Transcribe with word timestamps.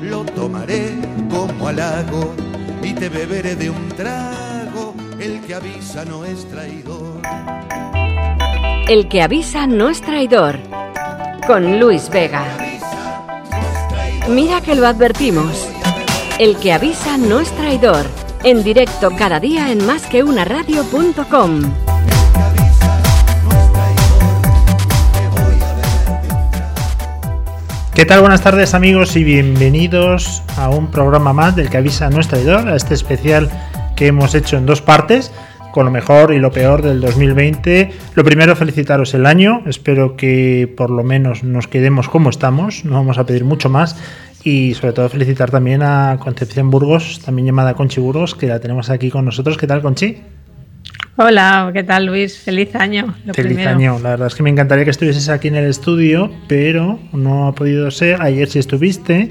Lo 0.00 0.24
tomaré 0.24 0.92
como 1.30 1.66
halago 1.68 2.34
y 2.82 2.92
te 2.92 3.08
beberé 3.08 3.56
de 3.56 3.70
un 3.70 3.88
trago. 3.88 4.94
El 5.18 5.40
que 5.40 5.54
avisa 5.54 6.04
no 6.04 6.24
es 6.24 6.48
traidor. 6.48 7.20
El 8.88 9.08
que 9.08 9.22
avisa 9.22 9.66
no 9.66 9.88
es 9.88 10.02
traidor. 10.02 10.58
Con 11.46 11.80
Luis 11.80 12.10
Vega. 12.10 12.44
Mira 14.28 14.60
que 14.60 14.74
lo 14.74 14.86
advertimos. 14.86 15.68
El 16.38 16.56
que 16.58 16.72
avisa 16.72 17.16
no 17.16 17.40
es 17.40 17.50
traidor. 17.52 18.06
En 18.44 18.62
directo 18.62 19.10
cada 19.16 19.40
día 19.40 19.72
en 19.72 19.84
másqueunaradio.com. 19.86 21.83
¿Qué 27.94 28.04
tal? 28.04 28.22
Buenas 28.22 28.42
tardes 28.42 28.74
amigos 28.74 29.14
y 29.14 29.22
bienvenidos 29.22 30.42
a 30.56 30.68
un 30.68 30.90
programa 30.90 31.32
más 31.32 31.54
del 31.54 31.70
que 31.70 31.76
avisa 31.76 32.10
no 32.10 32.18
es 32.18 32.26
traidor, 32.26 32.68
a 32.68 32.74
este 32.74 32.92
especial 32.92 33.48
que 33.94 34.08
hemos 34.08 34.34
hecho 34.34 34.56
en 34.56 34.66
dos 34.66 34.82
partes, 34.82 35.30
con 35.72 35.84
lo 35.84 35.92
mejor 35.92 36.34
y 36.34 36.40
lo 36.40 36.50
peor 36.50 36.82
del 36.82 37.00
2020. 37.00 37.92
Lo 38.16 38.24
primero, 38.24 38.56
felicitaros 38.56 39.14
el 39.14 39.26
año, 39.26 39.62
espero 39.66 40.16
que 40.16 40.74
por 40.76 40.90
lo 40.90 41.04
menos 41.04 41.44
nos 41.44 41.68
quedemos 41.68 42.08
como 42.08 42.30
estamos, 42.30 42.84
no 42.84 42.94
vamos 42.94 43.16
a 43.18 43.26
pedir 43.26 43.44
mucho 43.44 43.70
más. 43.70 43.96
Y 44.42 44.74
sobre 44.74 44.92
todo 44.92 45.08
felicitar 45.08 45.52
también 45.52 45.84
a 45.84 46.18
Concepción 46.18 46.70
Burgos, 46.70 47.20
también 47.24 47.46
llamada 47.46 47.74
Conchi 47.74 48.00
Burgos, 48.00 48.34
que 48.34 48.48
la 48.48 48.58
tenemos 48.58 48.90
aquí 48.90 49.08
con 49.08 49.24
nosotros. 49.24 49.56
¿Qué 49.56 49.68
tal, 49.68 49.82
Conchi? 49.82 50.20
Hola, 51.16 51.70
¿qué 51.72 51.84
tal 51.84 52.06
Luis? 52.06 52.38
Feliz 52.38 52.74
año. 52.74 53.14
Feliz 53.34 53.64
año. 53.64 54.00
La 54.02 54.10
verdad 54.10 54.26
es 54.26 54.34
que 54.34 54.42
me 54.42 54.50
encantaría 54.50 54.82
que 54.84 54.90
estuvieses 54.90 55.28
aquí 55.28 55.46
en 55.46 55.54
el 55.54 55.66
estudio, 55.66 56.32
pero 56.48 56.98
no 57.12 57.46
ha 57.46 57.54
podido 57.54 57.88
ser. 57.92 58.20
Ayer 58.20 58.48
sí 58.48 58.58
estuviste. 58.58 59.30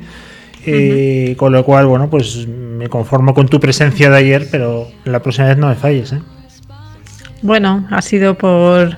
Eh, 0.65 1.35
con 1.37 1.51
lo 1.51 1.65
cual, 1.65 1.87
bueno, 1.87 2.09
pues 2.09 2.47
me 2.47 2.87
conformo 2.87 3.33
con 3.33 3.49
tu 3.49 3.59
presencia 3.59 4.09
de 4.09 4.15
ayer, 4.15 4.47
pero 4.49 4.87
la 5.03 5.21
próxima 5.21 5.49
vez 5.49 5.57
no 5.57 5.67
me 5.67 5.75
falles. 5.75 6.13
¿eh? 6.13 6.21
Bueno, 7.41 7.85
ha 7.91 8.01
sido 8.01 8.37
por 8.37 8.97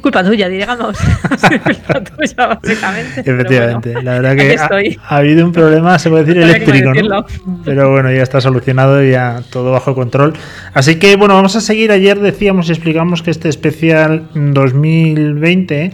culpa 0.00 0.24
tuya, 0.24 0.48
digamos. 0.48 0.96
culpa 1.64 2.04
tuya, 2.04 2.46
básicamente. 2.46 3.20
Efectivamente, 3.20 4.02
la 4.02 4.20
verdad 4.20 4.36
que 4.36 4.96
ha, 4.98 5.16
habido 5.16 5.44
un 5.44 5.52
problema, 5.52 5.98
se 5.98 6.10
puede 6.10 6.24
decir, 6.24 6.42
eléctrico, 6.42 6.94
¿no? 6.94 7.24
Pero 7.64 7.90
bueno, 7.90 8.10
ya 8.10 8.22
está 8.22 8.40
solucionado 8.40 9.04
y 9.04 9.10
ya 9.10 9.42
todo 9.50 9.72
bajo 9.72 9.94
control. 9.94 10.34
Así 10.74 10.96
que 10.96 11.16
bueno, 11.16 11.34
vamos 11.34 11.56
a 11.56 11.60
seguir. 11.60 11.92
Ayer 11.92 12.20
decíamos 12.20 12.68
y 12.68 12.72
explicamos 12.72 13.22
que 13.22 13.30
este 13.30 13.48
especial 13.48 14.28
2020 14.34 15.92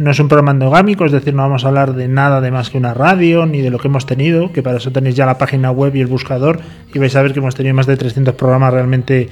no 0.00 0.10
es 0.10 0.18
un 0.18 0.28
programa 0.28 0.52
endogámico, 0.52 1.04
es 1.04 1.12
decir, 1.12 1.34
no 1.34 1.42
vamos 1.42 1.66
a 1.66 1.68
hablar 1.68 1.94
de 1.94 2.08
nada 2.08 2.40
de 2.40 2.50
más 2.50 2.70
que 2.70 2.78
una 2.78 2.94
radio, 2.94 3.44
ni 3.44 3.60
de 3.60 3.68
lo 3.68 3.78
que 3.78 3.88
hemos 3.88 4.06
tenido, 4.06 4.50
que 4.50 4.62
para 4.62 4.78
eso 4.78 4.90
tenéis 4.90 5.14
ya 5.14 5.26
la 5.26 5.36
página 5.36 5.70
web 5.70 5.94
y 5.94 6.00
el 6.00 6.06
buscador, 6.06 6.58
y 6.94 6.98
vais 6.98 7.14
a 7.16 7.22
ver 7.22 7.34
que 7.34 7.40
hemos 7.40 7.54
tenido 7.54 7.74
más 7.74 7.86
de 7.86 7.98
300 7.98 8.34
programas 8.34 8.72
realmente 8.72 9.28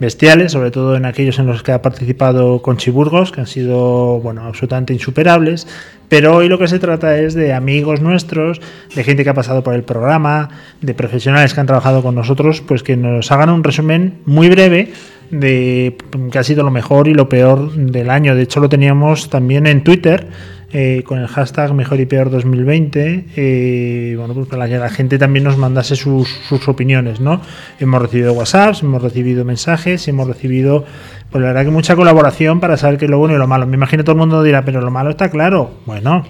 bestiales, 0.00 0.50
sobre 0.50 0.72
todo 0.72 0.96
en 0.96 1.04
aquellos 1.04 1.38
en 1.38 1.46
los 1.46 1.62
que 1.62 1.70
ha 1.70 1.82
participado 1.82 2.62
Conchiburgos, 2.62 3.30
que 3.30 3.42
han 3.42 3.46
sido, 3.46 4.18
bueno, 4.18 4.42
absolutamente 4.42 4.92
insuperables, 4.92 5.68
pero 6.08 6.34
hoy 6.34 6.48
lo 6.48 6.58
que 6.58 6.66
se 6.66 6.80
trata 6.80 7.16
es 7.16 7.34
de 7.34 7.52
amigos 7.52 8.00
nuestros, 8.00 8.60
de 8.96 9.04
gente 9.04 9.22
que 9.22 9.30
ha 9.30 9.34
pasado 9.34 9.62
por 9.62 9.74
el 9.74 9.84
programa, 9.84 10.48
de 10.80 10.94
profesionales 10.94 11.54
que 11.54 11.60
han 11.60 11.68
trabajado 11.68 12.02
con 12.02 12.16
nosotros, 12.16 12.60
pues 12.60 12.82
que 12.82 12.96
nos 12.96 13.30
hagan 13.30 13.50
un 13.50 13.62
resumen 13.62 14.18
muy 14.26 14.48
breve 14.48 14.90
de 15.30 15.96
que 16.30 16.38
ha 16.38 16.44
sido 16.44 16.62
lo 16.62 16.70
mejor 16.70 17.08
y 17.08 17.14
lo 17.14 17.28
peor 17.28 17.72
del 17.72 18.10
año. 18.10 18.34
De 18.34 18.42
hecho, 18.42 18.60
lo 18.60 18.68
teníamos 18.68 19.30
también 19.30 19.66
en 19.66 19.84
Twitter. 19.84 20.28
Eh, 20.70 21.02
con 21.06 21.18
el 21.18 21.28
hashtag 21.28 21.72
mejor 21.72 21.98
y 21.98 22.04
peor 22.04 22.28
2020 22.30 23.24
eh, 23.36 24.14
bueno 24.18 24.34
pues 24.34 24.48
para 24.48 24.68
que 24.68 24.76
la 24.76 24.90
gente 24.90 25.16
también 25.16 25.44
nos 25.44 25.56
mandase 25.56 25.96
sus, 25.96 26.28
opiniones 26.66 27.20
no 27.20 27.40
hemos 27.80 28.02
recibido 28.02 28.34
whatsapps 28.34 28.82
hemos 28.82 29.00
recibido 29.00 29.46
mensajes 29.46 30.06
hemos 30.08 30.28
recibido 30.28 30.84
pues 31.30 31.40
la 31.40 31.48
verdad 31.48 31.64
que 31.64 31.70
mucha 31.70 31.96
colaboración 31.96 32.60
para 32.60 32.76
saber 32.76 32.98
qué 32.98 33.06
es 33.06 33.10
lo 33.10 33.16
bueno 33.16 33.34
y 33.34 33.38
lo 33.38 33.46
malo 33.46 33.66
me 33.66 33.76
imagino 33.76 34.04
todo 34.04 34.12
el 34.12 34.18
mundo 34.18 34.42
dirá 34.42 34.62
pero 34.62 34.82
lo 34.82 34.90
malo 34.90 35.08
está 35.08 35.30
claro 35.30 35.70
bueno 35.86 36.26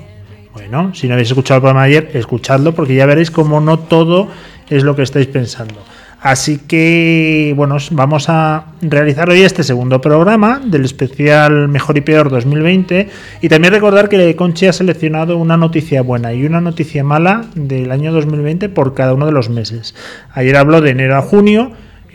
bueno 0.55 0.95
si 0.95 1.09
no 1.09 1.15
habéis 1.15 1.31
escuchado 1.31 1.57
el 1.57 1.63
programa 1.63 1.83
ayer 1.83 2.09
escuchadlo 2.15 2.77
porque 2.77 2.95
ya 2.95 3.07
veréis 3.07 3.33
como 3.33 3.61
no 3.61 3.81
todo 3.81 4.29
es 4.71 4.85
lo 4.85 4.95
que 4.95 5.03
estáis 5.03 5.27
pensando 5.27 5.83
Así 6.21 6.59
que, 6.59 7.53
bueno, 7.57 7.77
vamos 7.93 8.29
a 8.29 8.65
realizar 8.83 9.31
hoy 9.31 9.43
este 9.43 9.63
segundo 9.63 10.01
programa 10.01 10.61
del 10.65 10.85
especial 10.85 11.69
Mejor 11.69 11.97
y 11.97 12.01
Peor 12.01 12.29
2020 12.29 13.09
y 13.41 13.49
también 13.49 13.73
recordar 13.73 14.09
que 14.09 14.35
Conchi 14.35 14.67
ha 14.67 14.73
seleccionado 14.73 15.37
una 15.37 15.57
noticia 15.57 16.03
buena 16.03 16.33
y 16.33 16.45
una 16.45 16.61
noticia 16.61 17.05
mala 17.05 17.45
del 17.55 17.93
año 17.93 18.13
2020 18.13 18.69
por 18.69 18.95
cada 18.95 19.15
uno 19.15 19.27
de 19.27 19.33
los 19.33 19.49
meses. 19.49 19.95
Ayer 20.33 20.57
habló 20.57 20.81
de 20.81 20.91
enero 20.91 21.17
a 21.17 21.23
junio 21.23 21.71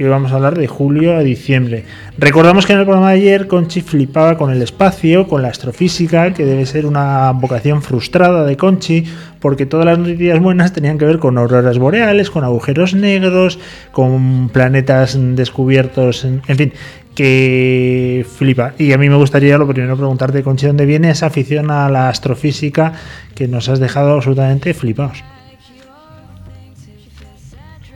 vamos 0.08 0.32
a 0.32 0.36
hablar 0.36 0.58
de 0.58 0.68
julio 0.68 1.16
a 1.16 1.20
diciembre. 1.20 1.86
Recordamos 2.18 2.66
que 2.66 2.74
en 2.74 2.80
el 2.80 2.86
programa 2.86 3.12
de 3.12 3.18
ayer 3.18 3.48
Conchi 3.48 3.82
flipaba 3.82 4.38
con 4.38 4.52
el 4.52 4.62
espacio, 4.62 5.28
con 5.28 5.42
la 5.42 5.50
astrofísica, 5.50 6.34
que 6.34 6.46
debe 6.46 6.66
ser 6.66 6.86
una 6.86 7.32
vocación 7.32 7.82
frustrada 7.82 8.46
de 8.46 8.58
Conchi, 8.58 9.06
porque 9.40 9.66
todas 9.66 9.86
las 9.86 10.00
noticias 10.00 10.40
buenas 10.40 10.74
tenían 10.74 10.98
que 10.98 11.06
ver 11.06 11.20
con 11.20 11.38
auroras 11.38 11.78
boreales, 11.78 12.30
con 12.30 12.44
agujeros 12.44 12.94
negros, 12.94 13.60
con 13.92 14.50
planetas 14.50 15.18
descubiertos, 15.36 16.26
en, 16.26 16.42
fin, 16.42 16.74
que 17.16 18.26
flipa. 18.38 18.74
Y 18.78 18.94
a 18.94 18.98
mí 18.98 19.10
me 19.10 19.16
gustaría 19.16 19.58
lo 19.58 19.68
primero 19.68 19.98
preguntarte, 19.98 20.44
Conchi, 20.44 20.68
¿dónde 20.68 20.86
viene 20.86 21.10
esa 21.10 21.28
afición 21.28 21.72
a 21.72 21.90
la 21.90 22.10
astrofísica 22.10 22.94
que 23.36 23.48
nos 23.48 23.70
has 23.70 23.80
dejado 23.80 24.14
absolutamente 24.14 24.74
flipados? 24.74 25.24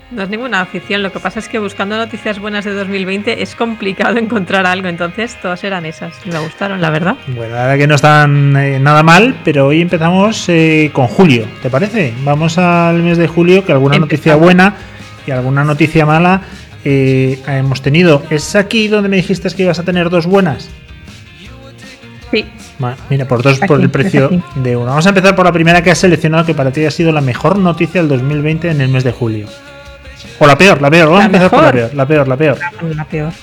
No 0.09 0.23
es 0.23 0.29
ninguna 0.29 0.62
afición, 0.62 1.03
lo 1.03 1.12
que 1.12 1.19
pasa 1.19 1.40
es 1.40 1.50
que 1.50 1.59
buscando 1.59 1.97
noticias 1.97 2.40
buenas 2.40 2.63
de 2.63 2.73
2020 2.73 3.44
es 3.44 3.56
complicado 3.56 4.18
encontrar 4.18 4.66
algo, 4.66 4.88
entonces 4.88 5.38
todas 5.41 5.63
eran 5.66 5.85
esas 5.85 6.13
me 6.25 6.40
gustaron, 6.40 6.79
la 6.79 6.90
verdad. 6.90 7.18
Bueno, 7.28 7.56
la 7.56 7.63
verdad 7.63 7.78
que 7.78 7.88
no 7.88 7.95
están 7.95 8.56
eh, 8.56 8.79
nada 8.79 9.03
mal, 9.03 9.35
pero 9.44 9.68
hoy 9.68 9.81
empezamos 9.81 10.47
eh, 10.47 10.91
con 10.94 11.07
julio, 11.07 11.45
¿te 11.62 11.69
parece? 11.69 12.13
Vamos 12.23 12.57
al 12.57 13.03
mes 13.03 13.18
de 13.18 13.28
julio, 13.28 13.66
que 13.66 13.73
alguna 13.73 13.97
noticia 13.97 14.35
buena 14.35 14.75
y 15.25 15.31
alguna 15.31 15.66
noticia 15.66 16.06
mala 16.06 16.41
eh, 16.85 17.39
hemos 17.45 17.81
tenido. 17.81 18.24
¿Es 18.29 18.56
aquí 18.56 18.88
donde 18.88 19.09
me 19.09 19.18
dijiste 19.18 19.50
que 19.50 19.63
ibas 19.63 19.79
a 19.79 19.84
tener 19.84 20.09
dos 20.09 20.25
buenas? 20.25 20.69
Sí. 22.31 22.45
mira, 23.09 23.28
por 23.28 23.41
dos 23.41 23.59
por 23.59 23.81
el 23.81 23.89
precio 23.89 24.29
de 24.56 24.75
una. 24.78 24.91
Vamos 24.91 25.06
a 25.06 25.09
empezar 25.09 25.35
por 25.35 25.45
la 25.45 25.51
primera 25.51 25.84
que 25.84 25.91
has 25.91 25.97
seleccionado, 25.97 26.45
que 26.45 26.53
para 26.53 26.72
ti 26.72 26.85
ha 26.85 26.91
sido 26.91 27.12
la 27.12 27.22
mejor 27.22 27.57
noticia 27.57 28.01
del 28.01 28.09
2020 28.09 28.69
en 28.69 28.79
el 28.79 28.88
mes 28.88 29.03
de 29.03 29.12
julio. 29.12 29.47
O 30.39 30.47
la 30.47 30.57
peor, 30.57 30.81
la 30.81 30.89
peor. 30.89 31.09
Vamos 31.09 31.23
a 31.23 31.25
empezar 31.25 31.50
por 31.50 31.63
la 31.63 31.72
peor. 31.72 31.94
La 31.94 32.07
peor, 32.07 32.28
la 32.28 32.38
peor. 32.38 32.57
La 32.95 33.05
peor. 33.05 33.33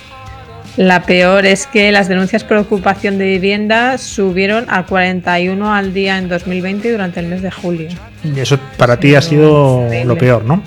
La 0.77 1.03
peor 1.03 1.47
es 1.47 1.69
que 1.69 1.93
las 1.93 2.09
denuncias 2.09 2.43
por 2.43 2.57
ocupación 2.57 3.17
de 3.17 3.27
vivienda 3.27 3.97
subieron 3.97 4.67
a 4.69 4.85
41 4.87 5.73
al 5.73 5.95
día 5.95 6.19
en 6.19 6.29
2020 6.29 6.91
durante 6.91 7.21
el 7.21 7.27
mes 7.27 7.43
de 7.43 7.53
julio. 7.53 7.89
Y 8.25 8.41
eso 8.41 8.59
para 8.77 8.99
ti 8.99 9.15
ha 9.15 9.23
sido 9.23 9.89
lo 10.05 10.19
peor, 10.19 10.45
¿no? 10.45 10.63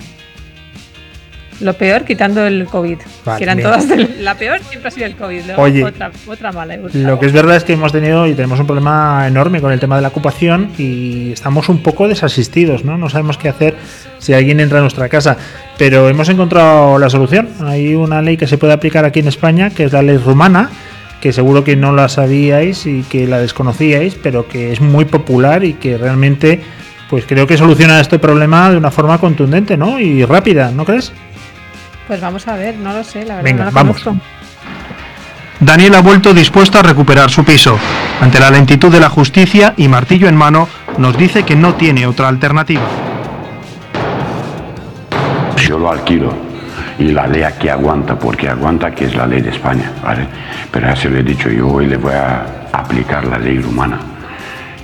Lo 1.60 1.74
peor 1.74 2.04
quitando 2.04 2.46
el 2.46 2.66
COVID. 2.66 2.98
que 3.38 3.44
eran 3.44 3.60
todas 3.60 3.86
la 4.20 4.36
peor 4.36 4.60
siempre 4.62 4.88
ha 4.88 4.92
sido 4.92 5.06
el 5.08 5.16
COVID. 5.16 5.58
Oye, 5.58 5.84
otra, 5.84 6.12
otra 6.28 6.52
mala. 6.52 6.78
lo 6.78 7.20
que 7.20 7.26
es 7.26 7.32
verdad 7.32 7.56
es 7.56 7.64
que 7.64 7.74
hemos 7.74 7.92
tenido 7.92 8.28
y 8.28 8.34
tenemos 8.34 8.60
un 8.60 8.68
problema 8.68 9.26
enorme 9.28 9.62
con 9.62 9.72
el 9.72 9.80
tema 9.80 9.96
de 9.96 10.02
la 10.02 10.10
ocupación 10.10 10.72
y 10.78 11.32
estamos 11.32 11.70
un 11.70 11.82
poco 11.82 12.08
desasistidos, 12.08 12.86
¿no? 12.86 12.98
No 12.98 13.10
sabemos 13.10 13.38
qué 13.38 13.50
hacer 13.50 13.76
si 14.20 14.34
alguien 14.34 14.60
entra 14.60 14.80
a 14.80 14.82
nuestra 14.82 15.10
casa. 15.10 15.38
Pero 15.78 16.10
hemos 16.10 16.30
encontrado 16.30 16.98
la 17.00 17.10
solución. 17.10 17.50
Hay 17.62 17.96
una 17.96 18.22
ley 18.22 18.38
que 18.38 18.48
se 18.48 18.58
puede 18.58 18.74
aplicar 18.74 19.06
aquí 19.06 19.20
en 19.20 19.28
España, 19.28 19.70
que 19.70 19.86
es 19.86 19.94
la 19.94 20.02
ley 20.02 20.18
rumana, 20.18 20.70
que 21.22 21.34
seguro 21.34 21.64
que 21.64 21.76
no 21.76 21.94
la 21.94 22.10
sabíais 22.10 22.86
y 22.86 23.04
que 23.04 23.28
la 23.28 23.40
desconocíais, 23.40 24.16
pero 24.16 24.48
que 24.48 24.72
es 24.72 24.82
muy 24.82 25.06
popular 25.06 25.64
y 25.64 25.74
que 25.74 25.98
realmente, 25.98 26.62
pues 27.10 27.26
creo 27.26 27.48
que 27.48 27.58
soluciona 27.58 28.00
este 28.00 28.20
problema 28.20 28.70
de 28.70 28.78
una 28.78 28.92
forma 28.92 29.18
contundente, 29.18 29.78
¿no? 29.78 30.00
Y 30.00 30.24
rápida, 30.26 30.72
¿no 30.72 30.86
crees? 30.86 31.12
Pues 32.08 32.22
vamos 32.22 32.48
a 32.48 32.56
ver, 32.56 32.76
no 32.78 32.94
lo 32.94 33.04
sé, 33.04 33.26
la 33.26 33.36
verdad. 33.36 33.44
Venga, 33.44 33.70
vamos. 33.72 34.02
Daniel 35.60 35.96
ha 35.96 36.02
vuelto 36.02 36.34
dispuesto 36.34 36.80
a 36.80 36.84
recuperar 36.84 37.30
su 37.30 37.44
piso. 37.44 37.78
Ante 38.22 38.40
la 38.40 38.50
lentitud 38.50 38.92
de 38.92 39.00
la 39.00 39.10
justicia 39.10 39.74
y 39.76 39.88
martillo 39.88 40.30
en 40.30 40.36
mano, 40.36 40.70
nos 40.98 41.18
dice 41.18 41.44
que 41.44 41.56
no 41.56 41.74
tiene 41.76 42.06
otra 42.06 42.28
alternativa. 42.28 42.84
Yo 45.58 45.78
lo 45.78 45.92
alquilo 45.92 46.34
y 47.00 47.12
la 47.12 47.28
ley 47.28 47.44
aquí 47.44 47.70
aguanta, 47.70 48.18
porque 48.18 48.48
aguanta 48.50 48.92
que 48.92 49.06
es 49.06 49.16
la 49.16 49.28
ley 49.28 49.42
de 49.42 49.50
España, 49.50 49.92
¿vale? 50.02 50.28
Pero 50.72 50.88
ya 50.88 50.96
se 50.96 51.10
lo 51.10 51.18
he 51.18 51.24
dicho, 51.24 51.50
yo 51.50 51.68
hoy 51.68 51.88
le 51.88 51.98
voy 51.98 52.14
a 52.14 52.70
aplicar 52.72 53.26
la 53.26 53.38
ley 53.38 53.60
rumana. 53.60 54.00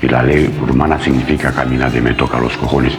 Y 0.01 0.07
la 0.07 0.21
ley 0.21 0.53
rumana 0.67 0.99
significa 0.99 1.51
caminar 1.51 1.91
de 1.91 2.01
me 2.01 2.13
toca 2.13 2.37
los 2.37 2.57
cojones. 2.57 2.93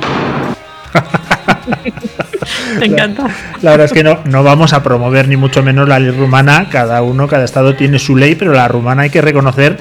Me 2.78 2.86
encanta. 2.86 3.28
La, 3.62 3.72
verdad 3.72 3.86
es 3.86 3.92
que 3.92 4.04
no, 4.04 4.18
no 4.24 4.42
vamos 4.42 4.72
a 4.72 4.82
promover 4.82 5.28
ni 5.28 5.36
mucho 5.36 5.62
menos 5.62 5.88
la 5.88 5.98
ley 5.98 6.10
rumana. 6.10 6.68
Cada 6.70 7.02
uno, 7.02 7.26
cada 7.28 7.44
estado 7.44 7.74
tiene 7.74 7.98
su 7.98 8.16
ley, 8.16 8.34
pero 8.34 8.52
la 8.52 8.68
rumana 8.68 9.02
hay 9.02 9.10
que 9.10 9.20
reconocer 9.20 9.78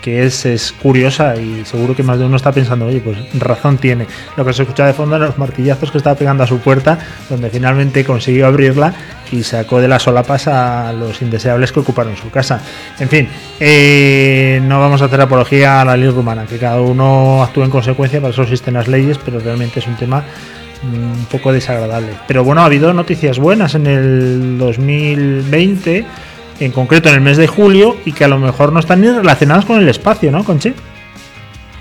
que 0.00 0.24
es, 0.24 0.46
es, 0.46 0.72
curiosa 0.72 1.36
y 1.36 1.64
seguro 1.64 1.94
que 1.94 2.02
más 2.02 2.18
de 2.18 2.24
uno 2.24 2.36
está 2.36 2.52
pensando, 2.52 2.86
oye, 2.86 3.00
pues 3.00 3.18
razón 3.38 3.78
tiene. 3.78 4.06
Lo 4.36 4.44
que 4.44 4.52
se 4.52 4.62
escucha 4.62 4.86
de 4.86 4.92
fondo 4.92 5.18
los 5.18 5.38
martillazos 5.38 5.90
que 5.90 5.98
estaba 5.98 6.16
pegando 6.16 6.42
a 6.42 6.46
su 6.46 6.58
puerta, 6.58 6.98
donde 7.28 7.50
finalmente 7.50 8.04
consiguió 8.04 8.46
abrirla 8.46 8.94
y 9.30 9.42
sacó 9.42 9.80
de 9.80 9.88
las 9.88 10.02
solapas 10.02 10.48
a 10.48 10.92
los 10.92 11.20
indeseables 11.22 11.72
que 11.72 11.80
ocuparon 11.80 12.16
su 12.16 12.30
casa. 12.30 12.60
En 12.98 13.08
fin, 13.08 13.28
eh, 13.58 14.60
no 14.64 14.80
vamos 14.80 15.02
a 15.02 15.06
hacer 15.06 15.20
apología 15.20 15.80
a 15.80 15.84
la 15.84 15.96
ley 15.96 16.10
rumana, 16.10 16.46
que 16.46 16.58
cada 16.58 16.80
uno 16.80 17.42
actúe 17.42 17.64
en 17.64 17.70
consecuencia, 17.70 18.20
para 18.20 18.32
eso 18.32 18.42
existen 18.42 18.74
las 18.74 18.88
leyes, 18.88 19.18
pero 19.24 19.38
realmente 19.38 19.80
es 19.80 19.86
un 19.86 19.96
tema 19.96 20.24
un 20.82 21.26
poco 21.30 21.52
desagradable. 21.52 22.12
Pero 22.26 22.44
bueno, 22.44 22.62
ha 22.62 22.66
habido 22.66 22.92
noticias 22.92 23.38
buenas 23.38 23.74
en 23.74 23.86
el 23.86 24.58
2020 24.58 26.06
en 26.60 26.72
concreto 26.72 27.08
en 27.08 27.16
el 27.16 27.20
mes 27.22 27.38
de 27.38 27.46
julio, 27.46 27.96
y 28.04 28.12
que 28.12 28.24
a 28.24 28.28
lo 28.28 28.38
mejor 28.38 28.72
no 28.72 28.80
están 28.80 29.00
ni 29.00 29.08
relacionadas 29.08 29.64
con 29.64 29.80
el 29.80 29.88
espacio, 29.88 30.30
¿no, 30.30 30.44
Conche? 30.44 30.74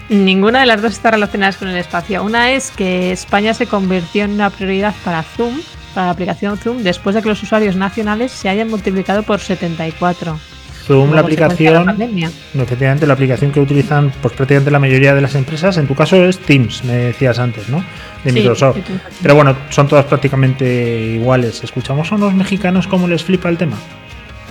Ninguna 0.08 0.62
de 0.62 0.66
las 0.66 0.82
dos 0.82 0.94
está 0.94 1.12
relacionada 1.12 1.54
con 1.54 1.68
el 1.68 1.78
espacio. 1.78 2.24
Una 2.24 2.52
es 2.52 2.72
que 2.72 3.12
España 3.12 3.54
se 3.54 3.68
convirtió 3.68 4.24
en 4.24 4.32
una 4.32 4.50
prioridad 4.50 4.96
para 5.04 5.22
Zoom, 5.22 5.60
para 5.94 6.08
la 6.08 6.14
aplicación 6.14 6.58
Zoom, 6.58 6.82
después 6.82 7.16
de 7.16 7.22
que 7.22 7.30
los 7.30 7.44
usuarios 7.44 7.76
nacionales 7.76 8.32
se 8.32 8.50
hayan 8.50 8.70
multiplicado 8.70 9.22
por 9.24 9.40
74. 9.40 10.40
Zoom, 10.90 11.14
la 11.14 11.22
aplicación, 11.22 11.86
la 11.86 12.64
efectivamente, 12.64 13.06
la 13.06 13.14
aplicación 13.14 13.52
que 13.52 13.60
utilizan 13.60 14.12
pues, 14.24 14.34
prácticamente 14.34 14.72
la 14.72 14.80
mayoría 14.80 15.14
de 15.14 15.22
las 15.22 15.36
empresas, 15.36 15.78
en 15.78 15.86
tu 15.86 15.94
caso 15.94 16.16
es 16.26 16.40
Teams, 16.40 16.84
me 16.84 16.94
decías 16.94 17.38
antes, 17.38 17.70
¿no? 17.70 17.86
De 18.24 18.32
Microsoft. 18.32 18.78
Pero 19.22 19.36
bueno, 19.36 19.56
son 19.70 19.88
todas 19.88 20.06
prácticamente 20.06 20.66
iguales. 21.14 21.64
Escuchamos 21.64 22.12
a 22.12 22.16
unos 22.16 22.34
mexicanos 22.34 22.88
cómo 22.88 23.08
les 23.08 23.24
flipa 23.24 23.50
el 23.50 23.58
tema. 23.58 23.78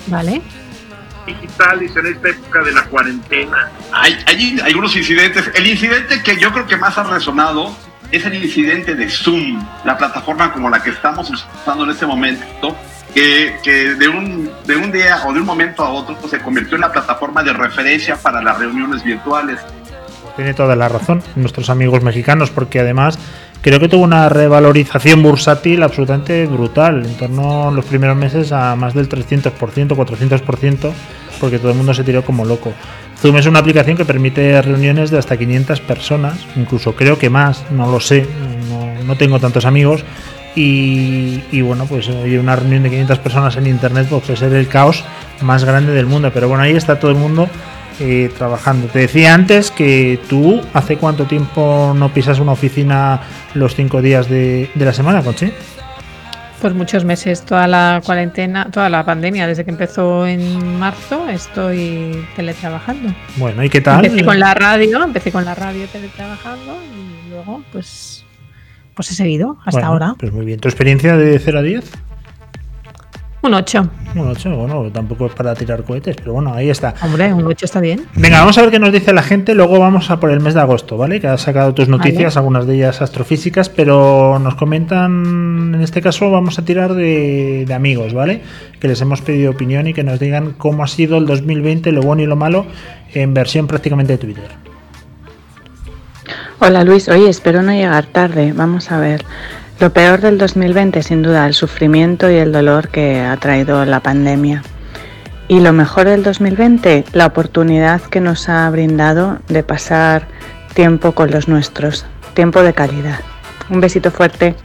Vale. 0.06 0.40
Digitales 1.26 1.96
en 1.96 2.06
esta 2.06 2.28
época 2.28 2.62
de 2.62 2.72
la 2.72 2.84
cuarentena. 2.84 3.72
Hay, 3.92 4.16
hay 4.26 4.60
algunos 4.64 4.94
incidentes. 4.94 5.50
El 5.56 5.66
incidente 5.66 6.22
que 6.22 6.38
yo 6.38 6.52
creo 6.52 6.68
que 6.68 6.76
más 6.76 6.96
ha 6.98 7.02
resonado 7.02 7.76
es 8.12 8.24
el 8.24 8.42
incidente 8.42 8.94
de 8.94 9.10
Zoom, 9.10 9.60
la 9.84 9.98
plataforma 9.98 10.52
como 10.52 10.70
la 10.70 10.80
que 10.80 10.90
estamos 10.90 11.28
usando 11.30 11.82
en 11.82 11.90
este 11.90 12.06
momento, 12.06 12.76
que, 13.14 13.94
de, 13.98 14.08
un, 14.08 14.50
de 14.66 14.76
un 14.76 14.92
día 14.92 15.22
o 15.26 15.32
de 15.32 15.40
un 15.40 15.46
momento 15.46 15.82
a 15.82 15.90
otro 15.90 16.16
se 16.28 16.40
convirtió 16.40 16.76
en 16.76 16.82
la 16.82 16.92
plataforma 16.92 17.42
de 17.42 17.52
referencia 17.52 18.16
para 18.16 18.42
las 18.42 18.58
reuniones 18.58 19.02
virtuales. 19.02 19.58
Tiene 20.36 20.54
toda 20.54 20.76
la 20.76 20.88
razón 20.88 21.22
nuestros 21.34 21.68
amigos 21.68 22.02
mexicanos, 22.02 22.50
porque 22.50 22.78
además 22.78 23.18
creo 23.60 23.80
que 23.80 23.88
tuvo 23.88 24.04
una 24.04 24.28
revalorización 24.28 25.22
bursátil 25.22 25.82
absolutamente 25.82 26.46
brutal, 26.46 27.04
en 27.04 27.16
torno 27.16 27.68
a 27.68 27.72
los 27.72 27.84
primeros 27.84 28.16
meses 28.16 28.52
a 28.52 28.76
más 28.76 28.94
del 28.94 29.08
300%, 29.08 29.50
400%, 29.50 30.92
porque 31.40 31.58
todo 31.58 31.72
el 31.72 31.76
mundo 31.76 31.92
se 31.94 32.04
tiró 32.04 32.24
como 32.24 32.44
loco. 32.44 32.72
Zoom 33.20 33.36
es 33.36 33.46
una 33.46 33.58
aplicación 33.58 33.96
que 33.96 34.04
permite 34.04 34.62
reuniones 34.62 35.10
de 35.10 35.18
hasta 35.18 35.36
500 35.36 35.80
personas, 35.80 36.38
incluso 36.54 36.94
creo 36.94 37.18
que 37.18 37.30
más, 37.30 37.64
no 37.72 37.90
lo 37.90 37.98
sé, 37.98 38.28
no, 39.06 39.16
tengo 39.16 39.40
tantos 39.40 39.64
amigos. 39.64 40.04
Y, 40.54 41.60
bueno, 41.60 41.86
pues 41.86 42.08
una 42.08 42.56
reunión 42.56 42.82
de 42.82 42.90
500 42.90 43.18
personas 43.20 43.56
en 43.56 43.66
internet 43.66 44.08
puede 44.08 44.36
ser 44.36 44.52
el 44.52 44.66
caos 44.66 45.04
más 45.40 45.64
grande 45.64 45.92
del 45.92 46.06
mundo. 46.06 46.30
Pero 46.32 46.48
bueno, 46.48 46.64
ahí 46.64 46.72
está 46.72 46.98
todo 46.98 47.10
el 47.10 47.16
mundo 47.16 47.48
eh, 48.00 48.30
trabajando. 48.36 48.88
Te 48.88 49.00
decía 49.00 49.34
antes 49.34 49.70
que 49.70 50.20
tú, 50.28 50.60
¿hace 50.74 50.96
cuánto 50.96 51.24
tiempo 51.26 51.94
no 51.96 52.12
pisas 52.12 52.38
una 52.38 52.52
oficina 52.52 53.20
los 53.54 53.74
cinco 53.74 54.02
días 54.02 54.28
de, 54.28 54.70
la 54.74 54.92
semana, 54.92 55.22
Conchi? 55.22 55.52
Pues 56.60 56.74
muchos 56.74 57.04
meses, 57.04 57.44
toda 57.44 57.68
la 57.68 58.00
cuarentena, 58.04 58.68
toda 58.70 58.88
la 58.88 59.04
pandemia, 59.04 59.46
desde 59.46 59.64
que 59.64 59.70
empezó 59.70 60.26
en 60.26 60.78
marzo, 60.78 61.28
estoy 61.28 62.26
teletrabajando. 62.34 63.14
Bueno, 63.36 63.62
¿y 63.62 63.68
qué 63.68 63.80
tal? 63.80 64.04
Empecé 64.04 64.24
con 64.24 64.40
la 64.40 64.54
radio, 64.54 65.04
empecé 65.04 65.30
con 65.30 65.44
la 65.44 65.54
radio 65.54 65.86
teletrabajando 65.86 66.76
y 66.82 67.30
luego 67.30 67.62
pues 67.70 68.24
pues 68.98 69.12
he 69.12 69.14
seguido 69.14 69.58
hasta 69.64 69.86
ahora. 69.86 70.16
Pues 70.18 70.32
muy 70.32 70.44
bien. 70.44 70.58
¿Tu 70.58 70.66
experiencia 70.66 71.16
de 71.16 71.38
0 71.38 71.60
a 71.60 71.62
10? 71.62 71.88
Un 73.42 73.54
8. 73.54 73.88
Un 74.16 74.28
8, 74.28 74.56
bueno, 74.56 74.90
tampoco 74.90 75.26
es 75.26 75.34
para 75.34 75.54
tirar 75.54 75.84
cohetes, 75.84 76.16
pero 76.16 76.32
bueno, 76.32 76.52
ahí 76.52 76.68
está. 76.68 76.96
Hombre, 77.00 77.32
un 77.32 77.46
8 77.46 77.64
está 77.64 77.78
bien. 77.78 78.06
Venga, 78.16 78.40
vamos 78.40 78.58
a 78.58 78.62
ver 78.62 78.72
qué 78.72 78.80
nos 78.80 78.92
dice 78.92 79.12
la 79.12 79.22
gente, 79.22 79.54
luego 79.54 79.78
vamos 79.78 80.10
a 80.10 80.18
por 80.18 80.32
el 80.32 80.40
mes 80.40 80.54
de 80.54 80.60
agosto, 80.62 80.96
¿vale? 80.96 81.20
Que 81.20 81.28
has 81.28 81.42
sacado 81.42 81.72
tus 81.74 81.86
noticias, 81.86 82.36
algunas 82.36 82.66
de 82.66 82.74
ellas 82.74 83.00
astrofísicas, 83.00 83.68
pero 83.68 84.40
nos 84.40 84.56
comentan, 84.56 85.74
en 85.76 85.80
este 85.80 86.02
caso 86.02 86.28
vamos 86.32 86.58
a 86.58 86.64
tirar 86.64 86.94
de, 86.94 87.66
de 87.68 87.74
amigos, 87.74 88.14
¿vale? 88.14 88.42
Que 88.80 88.88
les 88.88 89.00
hemos 89.00 89.20
pedido 89.20 89.52
opinión 89.52 89.86
y 89.86 89.94
que 89.94 90.02
nos 90.02 90.18
digan 90.18 90.54
cómo 90.58 90.82
ha 90.82 90.88
sido 90.88 91.18
el 91.18 91.26
2020, 91.26 91.92
lo 91.92 92.02
bueno 92.02 92.22
y 92.22 92.26
lo 92.26 92.34
malo, 92.34 92.66
en 93.14 93.32
versión 93.32 93.68
prácticamente 93.68 94.14
de 94.14 94.18
Twitter. 94.18 94.67
Hola 96.60 96.82
Luis, 96.82 97.08
oye, 97.08 97.28
espero 97.28 97.62
no 97.62 97.70
llegar 97.70 98.06
tarde, 98.06 98.52
vamos 98.52 98.90
a 98.90 98.98
ver. 98.98 99.24
Lo 99.78 99.92
peor 99.92 100.20
del 100.20 100.38
2020 100.38 101.04
sin 101.04 101.22
duda 101.22 101.46
el 101.46 101.54
sufrimiento 101.54 102.28
y 102.28 102.34
el 102.34 102.50
dolor 102.50 102.88
que 102.88 103.20
ha 103.20 103.36
traído 103.36 103.84
la 103.84 104.00
pandemia. 104.00 104.64
Y 105.46 105.60
lo 105.60 105.72
mejor 105.72 106.08
del 106.08 106.24
2020, 106.24 107.04
la 107.12 107.26
oportunidad 107.26 108.00
que 108.02 108.20
nos 108.20 108.48
ha 108.48 108.68
brindado 108.70 109.38
de 109.46 109.62
pasar 109.62 110.26
tiempo 110.74 111.12
con 111.12 111.30
los 111.30 111.46
nuestros, 111.46 112.06
tiempo 112.34 112.64
de 112.64 112.72
calidad. 112.72 113.20
Un 113.70 113.80
besito 113.80 114.10
fuerte. 114.10 114.56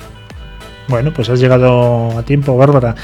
Bueno, 0.87 1.13
pues 1.13 1.29
has 1.29 1.39
llegado 1.39 2.17
a 2.17 2.23
tiempo, 2.23 2.57
Bárbara. 2.57 2.95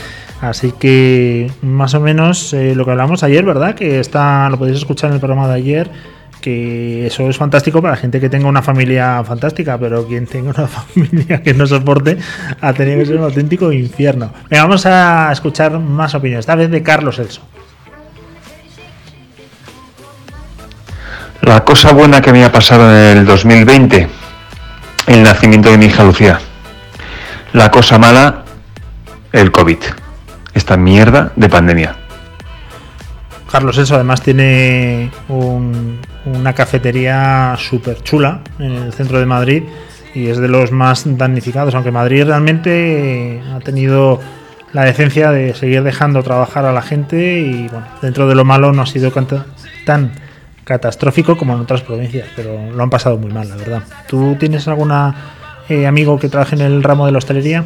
Así 0.42 0.72
que 0.72 1.52
más 1.62 1.94
o 1.94 2.00
menos 2.00 2.54
eh, 2.54 2.74
lo 2.74 2.86
que 2.86 2.92
hablamos 2.92 3.22
ayer, 3.22 3.46
¿verdad? 3.46 3.76
Que 3.76 4.00
está, 4.00 4.50
lo 4.50 4.58
podéis 4.58 4.80
escuchar 4.80 5.12
en 5.12 5.16
el 5.16 5.20
programa 5.20 5.48
de 5.48 5.54
ayer 5.54 5.92
que 6.40 7.08
eso 7.08 7.30
es 7.30 7.38
fantástico 7.38 7.82
para 7.82 7.96
la 7.96 7.98
gente 7.98 8.20
que 8.20 8.30
tenga 8.30 8.48
una 8.48 8.62
familia 8.62 9.24
fantástica, 9.24 9.78
pero 9.78 10.08
quien 10.08 10.26
tenga 10.26 10.52
una 10.52 10.68
familia 10.68 11.44
que 11.44 11.54
no 11.54 11.68
soporte 11.68 12.18
ha 12.62 12.74
tenido 12.74 13.00
que 13.00 13.06
ser 13.06 13.18
un 13.18 13.24
auténtico 13.24 13.72
infierno. 13.72 14.32
Venga, 14.50 14.64
vamos 14.64 14.86
a 14.86 15.32
escuchar 15.32 15.80
más 15.80 16.16
opiniones, 16.16 16.44
esta 16.44 16.56
vez 16.56 16.72
de 16.72 16.82
Carlos 16.84 17.20
Elso. 17.20 17.42
La 21.42 21.64
cosa 21.64 21.94
buena 21.94 22.22
que 22.22 22.34
me 22.34 22.44
ha 22.44 22.52
pasado 22.52 22.90
en 22.94 23.18
el 23.20 23.26
2020, 23.26 24.08
el 25.08 25.24
nacimiento 25.24 25.70
de 25.70 25.78
mi 25.78 25.86
hija 25.86 26.04
Lucía. 26.04 26.40
La 27.54 27.72
cosa 27.72 27.98
mala, 27.98 28.44
el 29.32 29.52
COVID, 29.52 29.80
esta 30.54 30.78
mierda 30.78 31.32
de 31.36 31.50
pandemia. 31.50 31.96
Carlos 33.52 33.78
Elso 33.78 33.96
además 33.96 34.22
tiene 34.22 35.10
una 35.28 36.54
cafetería 36.54 37.56
súper 37.58 38.02
chula 38.04 38.42
en 38.60 38.74
el 38.74 38.94
centro 38.94 39.20
de 39.20 39.26
Madrid 39.26 39.64
y 40.14 40.28
es 40.28 40.38
de 40.38 40.48
los 40.48 40.72
más 40.72 41.04
damnificados, 41.18 41.74
aunque 41.74 41.92
Madrid 41.92 42.26
realmente 42.26 43.42
ha 43.52 43.60
tenido 43.60 44.20
la 44.72 44.86
decencia 44.86 45.32
de 45.32 45.56
seguir 45.56 45.82
dejando 45.82 46.22
trabajar 46.22 46.66
a 46.66 46.72
la 46.72 46.84
gente 46.84 47.40
y 47.40 47.68
bueno, 47.68 47.88
dentro 48.02 48.28
de 48.28 48.36
lo 48.36 48.46
malo 48.46 48.72
no 48.72 48.84
ha 48.84 48.86
sido 48.86 49.12
tan 49.86 50.12
catastrófico 50.64 51.36
como 51.36 51.54
en 51.56 51.62
otras 51.62 51.82
provincias, 51.82 52.28
pero 52.36 52.72
lo 52.72 52.84
han 52.84 52.90
pasado 52.92 53.18
muy 53.18 53.32
mal, 53.32 53.50
la 53.50 53.56
verdad. 53.56 53.84
¿Tú 54.08 54.36
tienes 54.40 54.68
algún 54.68 54.92
eh, 55.70 55.88
amigo 55.88 56.20
que 56.20 56.30
trabaje 56.30 56.56
en 56.56 56.62
el 56.62 56.84
ramo 56.84 57.08
de 57.08 57.14
la 57.14 57.18
hostelería? 57.18 57.66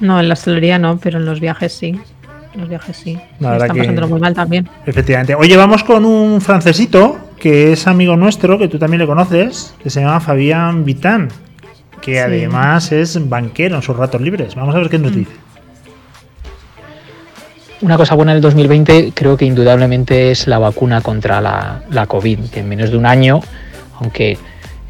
No, 0.00 0.18
en 0.18 0.28
la 0.28 0.32
hostelería 0.32 0.78
no, 0.78 0.96
pero 0.96 1.18
en 1.18 1.26
los 1.26 1.40
viajes 1.40 1.74
sí 1.74 2.00
los 2.54 2.68
viajes 2.68 2.96
sí. 2.96 3.18
La 3.40 3.56
Están 3.56 3.76
pasando 3.76 4.08
muy 4.08 4.20
mal 4.20 4.34
también. 4.34 4.68
Efectivamente. 4.86 5.34
Oye, 5.34 5.56
vamos 5.56 5.84
con 5.84 6.04
un 6.04 6.40
francesito 6.40 7.18
que 7.38 7.72
es 7.72 7.86
amigo 7.86 8.16
nuestro, 8.16 8.58
que 8.58 8.68
tú 8.68 8.78
también 8.78 9.00
le 9.00 9.06
conoces, 9.06 9.74
que 9.82 9.90
se 9.90 10.00
llama 10.00 10.20
Fabián 10.20 10.84
Vitán, 10.84 11.28
que 12.00 12.20
además 12.20 12.92
es 12.92 13.28
banquero 13.28 13.76
en 13.76 13.82
sus 13.82 13.96
ratos 13.96 14.20
libres. 14.20 14.54
Vamos 14.54 14.74
a 14.74 14.78
ver 14.78 14.88
qué 14.88 14.98
nos 14.98 15.12
mm. 15.12 15.16
dice. 15.16 15.32
Una 17.80 17.96
cosa 17.96 18.14
buena 18.14 18.32
del 18.32 18.40
2020 18.40 19.12
creo 19.14 19.36
que 19.36 19.44
indudablemente 19.44 20.30
es 20.30 20.46
la 20.46 20.58
vacuna 20.58 21.02
contra 21.02 21.40
la, 21.40 22.06
COVID, 22.06 22.50
que 22.50 22.60
en 22.60 22.68
menos 22.68 22.90
de 22.90 22.96
un 22.96 23.04
año, 23.04 23.40
aunque 24.00 24.38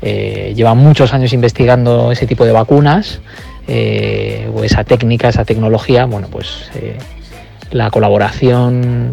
eh, 0.01 0.53
llevan 0.55 0.79
muchos 0.79 1.13
años 1.13 1.33
investigando 1.33 2.13
ese 2.13 2.27
tipo 2.27 2.45
de 2.45 2.53
vacunas, 2.53 3.21
eh, 3.67 4.49
o 4.55 4.63
esa 4.63 4.85
técnica, 4.85 5.31
esa 5.31 5.45
tecnología, 5.45 6.05
bueno, 6.05 6.29
pues 6.31 6.71
eh, 6.75 6.99
la 7.75 7.91
colaboración 7.91 9.11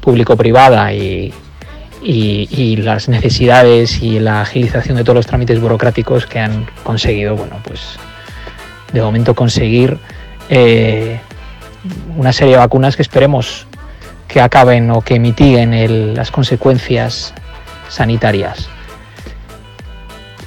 público-privada 0.00 0.92
y, 0.92 1.32
las 2.76 3.08
necesidades 3.08 4.02
y 4.02 4.18
la 4.18 4.42
agilización 4.42 4.96
de 4.96 5.04
todos 5.04 5.14
los 5.14 5.26
trámites 5.26 5.60
burocráticos 5.60 6.26
que 6.26 6.40
han 6.40 6.66
conseguido, 6.82 7.36
bueno, 7.36 7.56
pues 7.62 7.98
de 8.92 9.00
momento 9.00 9.34
conseguir 9.34 9.96
eh, 10.48 11.20
una 12.16 12.32
serie 12.32 12.54
de 12.54 12.58
vacunas 12.58 12.96
que 12.96 13.02
esperemos 13.02 13.66
que 14.26 14.40
acaben 14.40 14.90
o 14.90 15.02
que 15.02 15.20
mitiguen 15.20 16.14
las 16.14 16.32
consecuencias 16.32 17.32
sanitarias. 17.88 18.68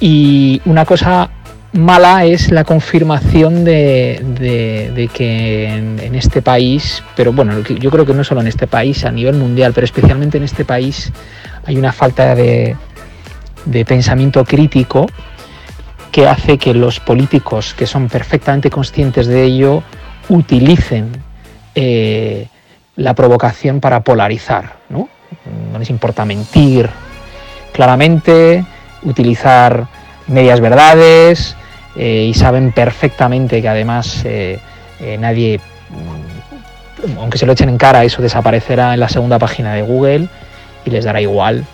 Y 0.00 0.60
una 0.66 0.84
cosa 0.84 1.30
mala 1.74 2.24
es 2.24 2.52
la 2.52 2.64
confirmación 2.64 3.64
de, 3.64 5.10
que 5.12 5.74
en, 5.74 6.14
este 6.14 6.40
país, 6.40 7.02
pero 7.16 7.32
bueno, 7.32 7.60
yo 7.60 7.90
creo 7.90 8.06
que 8.06 8.14
no 8.14 8.22
solo 8.22 8.40
en 8.40 8.46
este 8.46 8.66
país, 8.66 9.04
a 9.04 9.10
nivel 9.10 9.34
mundial, 9.34 9.72
pero 9.74 9.84
especialmente 9.84 10.38
en 10.38 10.44
este 10.44 10.64
país, 10.64 11.12
hay 11.66 11.76
una 11.76 11.92
falta 11.92 12.34
de, 12.34 12.76
pensamiento 13.86 14.44
crítico 14.44 15.06
que 16.12 16.28
hace 16.28 16.58
que 16.58 16.74
los 16.74 17.00
políticos 17.00 17.74
que 17.74 17.86
son 17.86 18.08
perfectamente 18.08 18.70
conscientes 18.70 19.26
de 19.26 19.42
ello 19.42 19.82
utilicen 20.28 21.10
eh, 21.74 22.46
la 22.94 23.14
provocación 23.14 23.80
para 23.80 24.04
polarizar. 24.04 24.76
¿no? 24.88 25.08
no 25.72 25.78
les 25.80 25.90
importa 25.90 26.24
mentir 26.24 26.88
claramente, 27.72 28.64
utilizar 29.02 29.88
medias 30.28 30.60
verdades 30.60 31.56
eh, 31.96 32.26
y 32.30 32.34
saben 32.34 32.72
perfectamente 32.72 33.62
que 33.62 33.68
además 33.68 34.22
eh, 34.24 34.58
nadie 35.18 35.60
aunque 37.18 37.38
se 37.38 37.46
lo 37.46 37.52
echen 37.52 37.68
en 37.68 37.78
cara, 37.78 38.04
eso 38.04 38.22
desaparecerá 38.22 38.94
en 38.94 39.00
la 39.00 39.08
segunda 39.08 39.38
página 39.38 39.74
de 39.74 39.82
Google 39.82 40.28
y 40.84 40.90
les 40.90 41.04
dará 41.04 41.20
igual. 41.20 41.64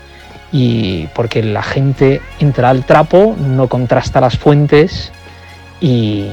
Y 0.53 1.07
porque 1.15 1.43
la 1.43 1.62
gente 1.62 2.21
entra 2.41 2.71
al 2.71 2.85
trapo, 2.85 3.37
no 3.39 3.69
contrasta 3.69 4.21
las 4.21 4.37
fuentes 4.37 5.12
y, 5.81 6.29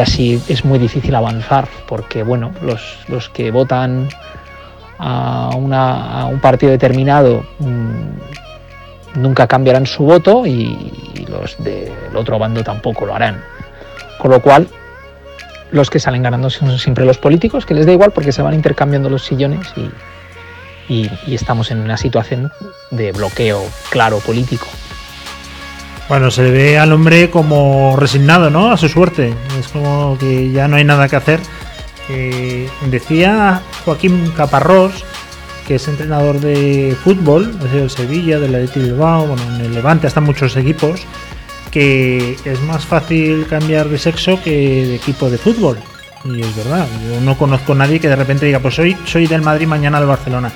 así 0.00 0.42
es 0.48 0.64
muy 0.64 0.78
difícil 0.78 1.14
avanzar, 1.14 1.68
porque 1.86 2.22
bueno, 2.22 2.52
los, 2.60 3.28
que 3.28 3.50
votan 3.52 4.08
a, 4.98 5.50
un 5.54 6.40
partido 6.40 6.72
determinado 6.72 7.44
mm, 7.60 8.45
nunca 9.16 9.46
cambiarán 9.46 9.86
su 9.86 10.04
voto 10.04 10.46
y, 10.46 10.92
y 11.14 11.26
los 11.28 11.56
del 11.62 12.14
otro 12.14 12.38
bando 12.38 12.62
tampoco 12.62 13.06
lo 13.06 13.14
harán. 13.14 13.42
Con 14.18 14.30
lo 14.30 14.40
cual, 14.40 14.68
los 15.70 15.90
que 15.90 15.98
salen 15.98 16.22
ganando 16.22 16.50
son 16.50 16.78
siempre 16.78 17.04
los 17.04 17.18
políticos, 17.18 17.66
que 17.66 17.74
les 17.74 17.86
da 17.86 17.92
igual 17.92 18.12
porque 18.12 18.32
se 18.32 18.42
van 18.42 18.54
intercambiando 18.54 19.10
los 19.10 19.24
sillones 19.24 19.72
y, 19.76 19.90
estamos 21.26 21.72
en 21.72 21.80
una 21.80 21.96
situación 21.96 22.52
de 22.92 23.10
bloqueo 23.10 23.64
claro 23.90 24.18
político. 24.20 24.66
Bueno, 26.08 26.30
se 26.30 26.48
ve 26.48 26.78
al 26.78 26.92
hombre 26.92 27.30
como 27.30 27.96
resignado, 27.96 28.50
¿no? 28.50 28.70
A 28.70 28.76
su 28.76 28.88
suerte. 28.88 29.34
Es 29.58 29.66
como 29.66 30.16
que 30.18 30.52
ya 30.52 30.68
no 30.68 30.76
hay 30.76 30.84
nada 30.84 31.08
que 31.08 31.16
hacer. 31.16 31.40
Eh, 32.08 32.70
decía 32.88 33.62
Joaquín 33.84 34.30
Caparrós, 34.36 35.04
que 35.66 35.76
es 35.76 35.88
entrenador 35.88 36.40
de 36.40 36.96
fútbol, 37.02 37.58
de 37.58 37.88
Sevilla, 37.88 38.38
del 38.38 38.54
Athletic 38.54 38.82
Bilbao, 38.82 39.26
bueno, 39.26 39.42
en 39.56 39.60
el 39.62 39.74
Levante 39.74 40.06
hasta 40.06 40.20
muchos 40.20 40.56
equipos, 40.56 41.02
que 41.70 42.36
es 42.44 42.60
más 42.62 42.86
fácil 42.86 43.46
cambiar 43.48 43.88
de 43.88 43.98
sexo 43.98 44.40
que 44.42 44.50
de 44.50 44.94
equipo 44.96 45.28
de 45.28 45.38
fútbol. 45.38 45.78
Y 46.24 46.40
es 46.40 46.56
verdad, 46.56 46.86
yo 47.08 47.20
no 47.20 47.36
conozco 47.36 47.72
a 47.72 47.76
nadie 47.76 48.00
que 48.00 48.08
de 48.08 48.16
repente 48.16 48.46
diga, 48.46 48.60
pues 48.60 48.78
hoy 48.78 48.96
soy 49.04 49.26
del 49.26 49.42
Madrid, 49.42 49.66
mañana 49.66 49.98
del 49.98 50.08
Barcelona. 50.08 50.52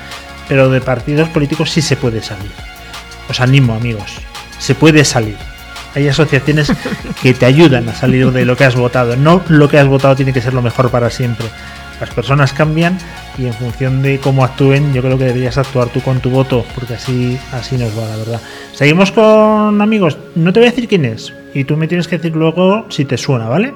Pero 0.47 0.69
de 0.69 0.81
partidos 0.81 1.29
políticos 1.29 1.71
sí 1.71 1.81
se 1.81 1.95
puede 1.95 2.21
salir. 2.21 2.51
Os 3.29 3.39
animo, 3.39 3.73
amigos, 3.73 4.17
se 4.59 4.75
puede 4.75 5.05
salir. 5.05 5.37
Hay 5.93 6.07
asociaciones 6.07 6.71
que 7.21 7.33
te 7.33 7.45
ayudan 7.45 7.87
a 7.89 7.95
salir 7.95 8.31
de 8.31 8.45
lo 8.45 8.55
que 8.55 8.63
has 8.63 8.75
votado. 8.75 9.15
No 9.15 9.41
lo 9.47 9.69
que 9.69 9.77
has 9.77 9.87
votado 9.87 10.15
tiene 10.15 10.33
que 10.33 10.41
ser 10.41 10.53
lo 10.53 10.61
mejor 10.61 10.89
para 10.89 11.09
siempre. 11.09 11.47
Las 11.99 12.09
personas 12.09 12.51
cambian 12.53 12.97
y 13.37 13.45
en 13.45 13.53
función 13.53 14.01
de 14.01 14.19
cómo 14.19 14.43
actúen, 14.43 14.93
yo 14.93 15.01
creo 15.01 15.17
que 15.17 15.25
deberías 15.25 15.57
actuar 15.57 15.89
tú 15.89 16.01
con 16.01 16.19
tu 16.19 16.29
voto, 16.29 16.65
porque 16.75 16.95
así, 16.95 17.39
así 17.51 17.77
nos 17.77 17.97
va, 17.97 18.07
la 18.07 18.17
verdad. 18.17 18.41
Seguimos 18.73 19.11
con 19.11 19.81
amigos. 19.81 20.17
No 20.35 20.51
te 20.53 20.59
voy 20.59 20.67
a 20.67 20.71
decir 20.71 20.87
quién 20.87 21.05
es, 21.05 21.33
y 21.53 21.63
tú 21.63 21.77
me 21.77 21.87
tienes 21.87 22.07
que 22.07 22.17
decir 22.17 22.35
luego 22.35 22.85
si 22.89 23.05
te 23.05 23.17
suena, 23.17 23.47
¿vale? 23.47 23.73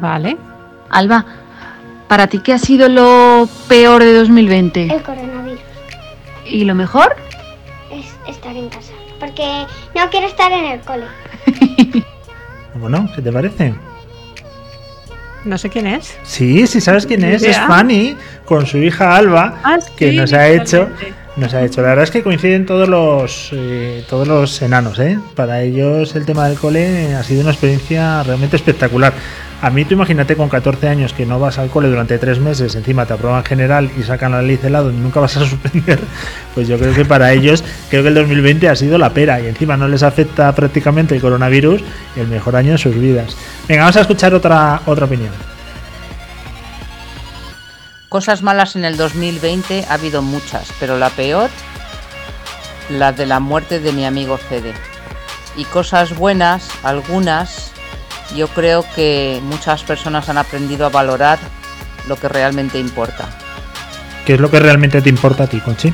Vale. 0.00 0.36
Alba, 0.90 1.24
¿para 2.08 2.26
ti 2.26 2.38
qué 2.38 2.52
ha 2.52 2.58
sido 2.58 2.88
lo 2.88 3.48
peor 3.68 4.02
de 4.02 4.14
2020? 4.14 4.94
El 4.94 5.02
coronavirus. 5.02 5.60
¿Y 6.46 6.64
lo 6.64 6.74
mejor? 6.74 7.16
Es 7.90 8.06
estar 8.28 8.54
en 8.54 8.68
casa, 8.68 8.92
porque 9.18 9.66
no 9.94 10.10
quiero 10.10 10.26
estar 10.26 10.52
en 10.52 10.64
el 10.64 10.80
cole. 10.80 11.06
bueno, 12.74 13.08
¿qué 13.14 13.22
te 13.22 13.32
parece? 13.32 13.74
No 15.44 15.58
sé 15.58 15.68
quién 15.68 15.86
es. 15.86 16.16
Sí, 16.22 16.66
sí 16.66 16.80
sabes 16.80 17.06
quién 17.06 17.22
es. 17.22 17.42
Es 17.42 17.58
Fanny 17.58 18.16
con 18.44 18.66
su 18.66 18.78
hija 18.78 19.16
Alba, 19.16 19.60
ah, 19.62 19.78
que 19.96 20.12
nos 20.12 20.32
ha 20.32 20.48
hecho. 20.48 20.88
Nos 21.36 21.52
ha 21.52 21.64
hecho. 21.64 21.82
La 21.82 21.88
verdad 21.88 22.04
es 22.04 22.12
que 22.12 22.22
coinciden 22.22 22.64
todos 22.64 22.88
los 22.88 23.50
eh, 23.52 24.04
todos 24.08 24.28
los 24.28 24.62
enanos, 24.62 25.00
¿eh? 25.00 25.18
Para 25.34 25.62
ellos 25.62 26.14
el 26.14 26.24
tema 26.24 26.48
del 26.48 26.58
cole 26.58 27.14
ha 27.14 27.24
sido 27.24 27.40
una 27.40 27.50
experiencia 27.50 28.22
realmente 28.22 28.54
espectacular. 28.54 29.12
A 29.60 29.70
mí 29.70 29.84
tú 29.84 29.94
imagínate 29.94 30.36
con 30.36 30.48
14 30.48 30.88
años 30.88 31.12
que 31.12 31.26
no 31.26 31.40
vas 31.40 31.58
al 31.58 31.70
cole 31.70 31.88
durante 31.88 32.18
tres 32.18 32.38
meses, 32.38 32.74
encima 32.74 33.06
te 33.06 33.14
aprueban 33.14 33.42
general 33.44 33.90
y 33.98 34.02
sacan 34.02 34.32
la 34.32 34.42
ley 34.42 34.58
celado 34.58 34.90
y 34.90 34.94
nunca 34.94 35.20
vas 35.20 35.36
a 35.38 35.40
suspender, 35.46 35.98
pues 36.54 36.68
yo 36.68 36.78
creo 36.78 36.94
que 36.94 37.04
para 37.04 37.32
ellos, 37.32 37.64
creo 37.88 38.02
que 38.02 38.08
el 38.08 38.14
2020 38.14 38.68
ha 38.68 38.76
sido 38.76 38.98
la 38.98 39.10
pera 39.10 39.40
y 39.40 39.46
encima 39.46 39.76
no 39.76 39.88
les 39.88 40.02
afecta 40.02 40.54
prácticamente 40.54 41.14
el 41.14 41.20
coronavirus 41.22 41.82
el 42.16 42.28
mejor 42.28 42.56
año 42.56 42.72
de 42.72 42.78
sus 42.78 42.94
vidas. 42.94 43.36
Venga, 43.66 43.82
vamos 43.82 43.96
a 43.96 44.02
escuchar 44.02 44.34
otra, 44.34 44.82
otra 44.86 45.06
opinión. 45.06 45.53
Cosas 48.14 48.42
malas 48.42 48.76
en 48.76 48.84
el 48.84 48.96
2020 48.96 49.86
ha 49.88 49.94
habido 49.94 50.22
muchas, 50.22 50.72
pero 50.78 50.96
la 50.98 51.10
peor, 51.10 51.50
la 52.88 53.10
de 53.10 53.26
la 53.26 53.40
muerte 53.40 53.80
de 53.80 53.90
mi 53.90 54.06
amigo 54.06 54.38
Cede. 54.38 54.72
Y 55.56 55.64
cosas 55.64 56.16
buenas, 56.16 56.68
algunas, 56.84 57.72
yo 58.36 58.46
creo 58.46 58.84
que 58.94 59.40
muchas 59.42 59.82
personas 59.82 60.28
han 60.28 60.38
aprendido 60.38 60.86
a 60.86 60.90
valorar 60.90 61.40
lo 62.06 62.14
que 62.14 62.28
realmente 62.28 62.78
importa. 62.78 63.28
¿Qué 64.24 64.34
es 64.34 64.40
lo 64.40 64.48
que 64.48 64.60
realmente 64.60 65.02
te 65.02 65.08
importa 65.08 65.42
a 65.42 65.46
ti, 65.48 65.58
Conchi? 65.58 65.92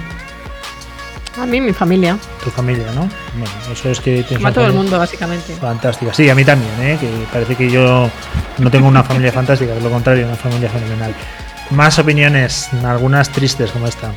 A 1.41 1.47
mí, 1.47 1.59
mi 1.59 1.73
familia. 1.73 2.19
Tu 2.45 2.51
familia, 2.51 2.93
¿no? 2.93 3.09
Bueno, 3.33 3.55
eso 3.73 3.89
es 3.89 3.99
que 3.99 4.25
tienes. 4.25 4.45
A 4.45 4.53
todo 4.53 4.67
el 4.67 4.75
mundo, 4.75 4.99
básicamente. 4.99 5.57
Fantástica. 5.57 6.13
Sí, 6.13 6.29
a 6.29 6.35
mí 6.35 6.45
también, 6.45 6.73
¿eh? 6.83 6.99
Que 7.01 7.09
parece 7.33 7.57
que 7.57 7.71
yo 7.71 8.11
no 8.59 8.71
tengo 8.71 8.89
una 8.89 9.03
familia 9.03 9.33
fantástica, 9.33 9.75
es 9.75 9.83
lo 9.83 9.89
contrario, 9.89 10.27
una 10.27 10.37
familia 10.37 10.69
fenomenal. 10.69 11.15
Más 11.71 11.99
opiniones, 11.99 12.69
algunas 12.85 13.31
tristes 13.31 13.71
como 13.71 13.87
esta. 13.87 14.13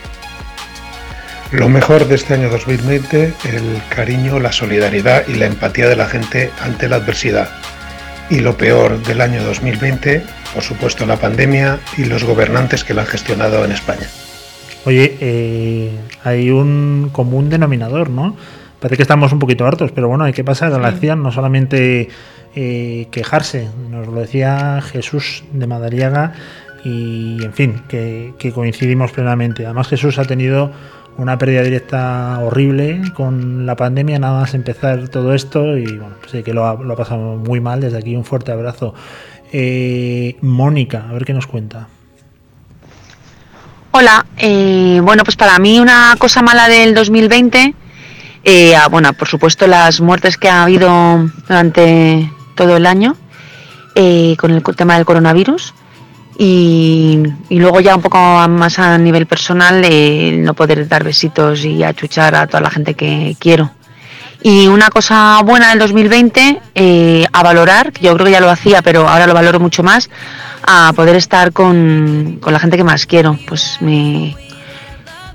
Lo 1.51 1.69
mejor 1.69 2.07
de 2.07 2.15
este 2.15 2.33
año 2.33 2.49
2020, 2.49 3.25
el 3.25 3.81
cariño, 3.89 4.39
la 4.39 4.51
solidaridad 4.51 5.27
y 5.27 5.35
la 5.35 5.45
empatía 5.45 5.87
de 5.87 5.95
la 5.95 6.07
gente 6.07 6.51
ante 6.61 6.89
la 6.89 6.95
adversidad 6.95 7.49
y 8.29 8.39
lo 8.39 8.57
peor 8.57 9.03
del 9.03 9.21
año 9.21 9.43
2020, 9.43 10.23
por 10.55 10.63
supuesto 10.63 11.05
la 11.05 11.17
pandemia 11.17 11.79
y 11.95 12.05
los 12.05 12.23
gobernantes 12.23 12.83
que 12.83 12.95
la 12.95 13.01
han 13.01 13.07
gestionado 13.07 13.63
en 13.63 13.71
España. 13.71 14.07
Oye, 14.85 15.15
eh, 15.19 15.91
hay 16.23 16.49
un 16.49 17.09
común 17.11 17.51
denominador, 17.51 18.09
¿no? 18.09 18.35
Parece 18.79 18.97
que 18.97 19.03
estamos 19.03 19.31
un 19.31 19.39
poquito 19.39 19.67
hartos, 19.67 19.91
pero 19.91 20.07
bueno, 20.07 20.23
hay 20.23 20.33
que 20.33 20.43
pasar 20.43 20.73
a 20.73 20.79
la 20.79 20.87
acción, 20.87 21.21
no 21.21 21.31
solamente 21.31 22.09
eh, 22.55 23.07
quejarse. 23.11 23.69
Nos 23.89 24.07
lo 24.07 24.19
decía 24.19 24.81
Jesús 24.81 25.43
de 25.53 25.67
Madariaga 25.67 26.33
y, 26.83 27.43
en 27.43 27.53
fin, 27.53 27.81
que, 27.87 28.51
coincidimos 28.53 29.11
plenamente. 29.11 29.65
Además, 29.65 29.87
Jesús 29.87 30.19
ha 30.19 30.25
tenido 30.25 30.71
una 31.17 31.37
pérdida 31.37 31.61
directa 31.61 32.39
horrible 32.39 33.01
con 33.13 33.65
la 33.65 33.75
pandemia, 33.75 34.19
nada 34.19 34.41
más 34.41 34.53
empezar 34.53 35.07
todo 35.09 35.33
esto 35.33 35.77
y 35.77 35.85
bueno, 35.85 36.15
sé 36.29 36.43
que 36.43 36.53
lo 36.53 36.65
ha, 36.65 36.73
lo 36.73 36.93
ha, 36.93 36.97
pasado 36.97 37.37
muy 37.37 37.59
mal, 37.59 37.81
desde 37.81 37.99
aquí 37.99 38.15
un 38.15 38.25
fuerte 38.25 38.51
abrazo. 38.51 38.93
Eh, 39.51 40.35
Mónica, 40.41 41.05
a 41.07 41.13
ver 41.13 41.25
qué 41.25 41.33
nos 41.33 41.45
cuenta. 41.45 41.87
Hola, 43.91 44.25
eh, 44.37 44.99
bueno, 45.03 45.23
pues 45.23 45.35
para 45.35 45.59
mí 45.59 45.79
una 45.79 46.15
cosa 46.17 46.41
mala 46.41 46.67
del 46.67 46.95
2020, 46.95 47.75
eh, 48.43 48.75
ah, 48.75 48.87
bueno, 48.87 49.13
por 49.13 49.27
supuesto 49.27 49.67
las 49.67 50.01
muertes 50.01 50.37
que 50.37 50.49
ha 50.49 50.63
habido 50.63 51.29
durante 51.47 52.29
todo 52.55 52.75
el 52.75 52.87
año 52.87 53.15
con 54.37 54.51
el 54.51 54.63
tema 54.75 54.95
del 54.95 55.05
coronavirus. 55.05 55.75
Y, 56.37 57.23
luego 57.49 57.79
ya 57.79 57.95
un 57.95 58.01
poco 58.01 58.17
más 58.17 58.79
a 58.79 58.97
nivel 58.97 59.25
personal, 59.27 59.85
no 60.43 60.53
poder 60.53 60.87
dar 60.87 61.03
besitos 61.03 61.63
y 61.63 61.83
achuchar 61.83 62.35
a 62.35 62.47
toda 62.47 62.61
la 62.61 62.71
gente 62.71 62.95
que 62.95 63.35
quiero. 63.39 63.71
Y 64.41 64.67
una 64.67 64.89
cosa 64.89 65.41
buena 65.45 65.69
del 65.69 65.79
2020, 65.79 66.61
eh, 66.75 67.25
a 67.31 67.43
valorar, 67.43 67.93
yo 68.01 68.13
creo 68.13 68.25
que 68.25 68.31
ya 68.31 68.41
lo 68.41 68.49
hacía, 68.49 68.81
pero 68.81 69.07
ahora 69.07 69.25
lo 69.25 69.33
valoro 69.33 69.59
mucho 69.59 69.83
más, 69.83 70.09
a 70.67 70.91
poder 70.93 71.15
estar 71.15 71.53
con, 71.53 72.41
la 72.45 72.59
gente 72.59 72.75
que 72.75 72.83
más 72.83 73.05
quiero, 73.05 73.39
pues 73.47 73.77
me, 73.79 74.35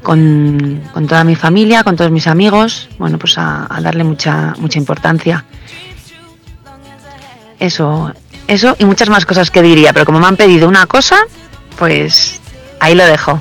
con, 0.02 0.82
toda 1.08 1.24
mi 1.24 1.36
familia, 1.36 1.84
con 1.84 1.96
todos 1.96 2.10
mis 2.10 2.26
amigos, 2.26 2.90
bueno, 2.98 3.18
pues 3.18 3.38
a, 3.38 3.66
a 3.74 3.80
darle 3.80 4.04
mucha, 4.04 4.54
mucha 4.58 4.78
importancia. 4.78 5.46
Eso, 7.58 8.12
eso 8.48 8.74
y 8.78 8.84
muchas 8.84 9.08
más 9.08 9.24
cosas 9.24 9.50
que 9.50 9.62
diría, 9.62 9.92
pero 9.92 10.04
como 10.04 10.18
me 10.18 10.26
han 10.26 10.36
pedido 10.36 10.66
una 10.66 10.86
cosa, 10.86 11.16
pues 11.78 12.40
ahí 12.80 12.94
lo 12.94 13.04
dejo. 13.06 13.40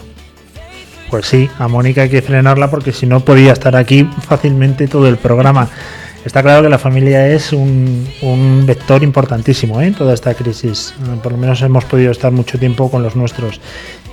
Pues 1.09 1.25
sí, 1.25 1.49
a 1.57 1.67
Mónica 1.67 2.03
hay 2.03 2.09
que 2.09 2.21
frenarla 2.21 2.69
porque 2.69 2.91
si 2.91 3.05
no 3.05 3.21
podía 3.21 3.53
estar 3.53 3.75
aquí 3.75 4.07
fácilmente 4.27 4.87
todo 4.87 5.07
el 5.07 5.17
programa. 5.17 5.69
Está 6.25 6.43
claro 6.43 6.61
que 6.61 6.67
la 6.67 6.77
familia 6.77 7.25
es 7.29 7.53
un, 7.53 8.65
vector 8.65 9.01
importantísimo 9.01 9.79
¿eh? 9.79 9.87
en 9.87 9.93
toda 9.93 10.13
esta 10.13 10.33
crisis. 10.33 10.93
Por 11.23 11.31
lo 11.31 11.37
menos 11.37 11.61
hemos 11.61 11.85
podido 11.85 12.11
estar 12.11 12.33
mucho 12.33 12.59
tiempo 12.59 12.91
con 12.91 13.01
los 13.01 13.15
nuestros. 13.15 13.61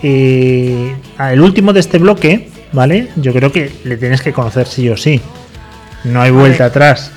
el 0.00 1.40
último 1.40 1.72
de 1.72 1.80
este 1.80 1.98
bloque, 1.98 2.50
¿vale? 2.72 3.08
Yo 3.16 3.32
creo 3.32 3.50
que 3.50 3.72
le 3.82 3.96
tienes 3.96 4.22
que 4.22 4.32
conocer 4.32 4.68
sí 4.68 4.88
o 4.88 4.96
sí. 4.96 5.20
No 6.04 6.22
hay 6.22 6.30
vuelta 6.30 6.66
atrás. 6.66 7.10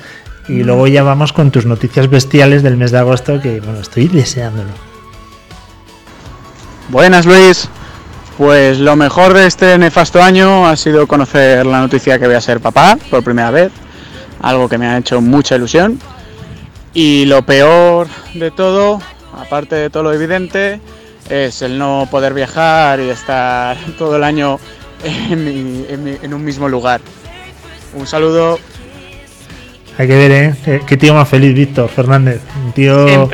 Y 0.48 0.64
luego 0.64 0.86
ya 0.86 1.02
vamos 1.02 1.32
con 1.32 1.50
tus 1.50 1.66
noticias 1.66 2.08
bestiales 2.08 2.62
del 2.62 2.76
mes 2.76 2.90
de 2.90 2.98
agosto, 2.98 3.40
que 3.40 3.60
bueno, 3.60 3.80
estoy 3.80 4.08
deseándolo. 4.08 4.70
Buenas 6.88 7.26
Luis, 7.26 7.68
pues 8.38 8.78
lo 8.78 8.96
mejor 8.96 9.34
de 9.34 9.46
este 9.46 9.76
nefasto 9.76 10.22
año 10.22 10.66
ha 10.66 10.74
sido 10.76 11.06
conocer 11.06 11.66
la 11.66 11.80
noticia 11.80 12.18
que 12.18 12.26
voy 12.26 12.36
a 12.36 12.40
ser 12.40 12.60
papá 12.60 12.96
por 13.10 13.22
primera 13.22 13.50
vez, 13.50 13.72
algo 14.40 14.68
que 14.68 14.78
me 14.78 14.86
ha 14.86 14.96
hecho 14.96 15.20
mucha 15.20 15.56
ilusión. 15.56 15.98
Y 16.94 17.26
lo 17.26 17.42
peor 17.42 18.08
de 18.34 18.50
todo, 18.50 19.00
aparte 19.36 19.76
de 19.76 19.90
todo 19.90 20.04
lo 20.04 20.12
evidente, 20.12 20.80
es 21.28 21.62
el 21.62 21.78
no 21.78 22.08
poder 22.10 22.32
viajar 22.32 23.00
y 23.00 23.10
estar 23.10 23.76
todo 23.98 24.16
el 24.16 24.24
año 24.24 24.58
en, 25.04 26.34
un 26.34 26.44
mismo 26.44 26.68
lugar. 26.68 27.00
Un 27.94 28.06
saludo. 28.06 28.58
Hay 29.98 30.06
que 30.06 30.14
ver, 30.14 30.30
¿eh? 30.30 30.80
Qué 30.86 30.96
tío 30.96 31.12
más 31.12 31.28
feliz, 31.28 31.52
Víctor 31.52 31.88
Fernández. 31.88 32.40
Un 32.64 32.72
tío 32.72 33.28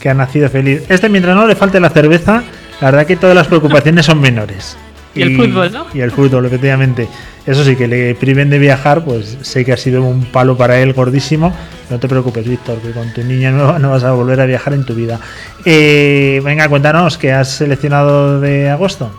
que 0.00 0.08
ha 0.08 0.14
nacido 0.14 0.48
feliz. 0.48 0.82
Este, 0.88 1.10
mientras 1.10 1.36
no 1.36 1.46
le 1.46 1.54
falte 1.54 1.78
la 1.80 1.90
cerveza, 1.90 2.42
la 2.80 2.90
verdad 2.90 3.06
que 3.06 3.16
todas 3.16 3.36
las 3.36 3.46
preocupaciones 3.46 4.06
son 4.06 4.18
menores. 4.18 4.78
Y, 5.14 5.20
el 5.20 5.36
fútbol, 5.36 5.70
¿no? 5.70 5.86
Y 5.92 6.00
el 6.00 6.10
fútbol, 6.10 6.46
efectivamente. 6.46 7.08
Eso 7.44 7.62
sí, 7.62 7.76
que 7.76 7.86
le 7.86 8.14
priven 8.14 8.48
de 8.48 8.58
viajar, 8.58 9.04
pues 9.04 9.36
sé 9.42 9.66
que 9.66 9.74
ha 9.74 9.76
sido 9.76 10.02
un 10.02 10.24
palo 10.24 10.56
para 10.56 10.80
él 10.80 10.94
gordísimo. 10.94 11.52
No 11.90 11.98
te 11.98 12.08
preocupes, 12.08 12.48
Víctor, 12.48 12.78
que 12.78 12.92
con 12.92 13.12
tu 13.12 13.22
niña 13.22 13.50
nueva 13.50 13.78
no 13.78 13.90
vas 13.90 14.04
a 14.04 14.12
volver 14.12 14.40
a 14.40 14.46
viajar 14.46 14.72
en 14.72 14.86
tu 14.86 14.94
vida. 14.94 15.20
Eh, 15.66 16.40
venga, 16.42 16.70
cuéntanos, 16.70 17.18
¿qué 17.18 17.32
has 17.32 17.50
seleccionado 17.50 18.40
de 18.40 18.70
agosto? 18.70 19.10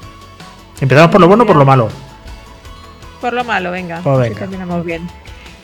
¿Empezamos 0.82 1.12
por 1.12 1.22
lo 1.22 1.28
bueno 1.28 1.44
o 1.44 1.48
por 1.48 1.56
lo 1.56 1.66
malo? 1.66 1.90
Por 3.22 3.34
lo 3.34 3.44
malo, 3.44 3.70
venga. 3.70 4.00
Pues 4.02 4.34
terminamos 4.36 4.84
bien. 4.84 5.08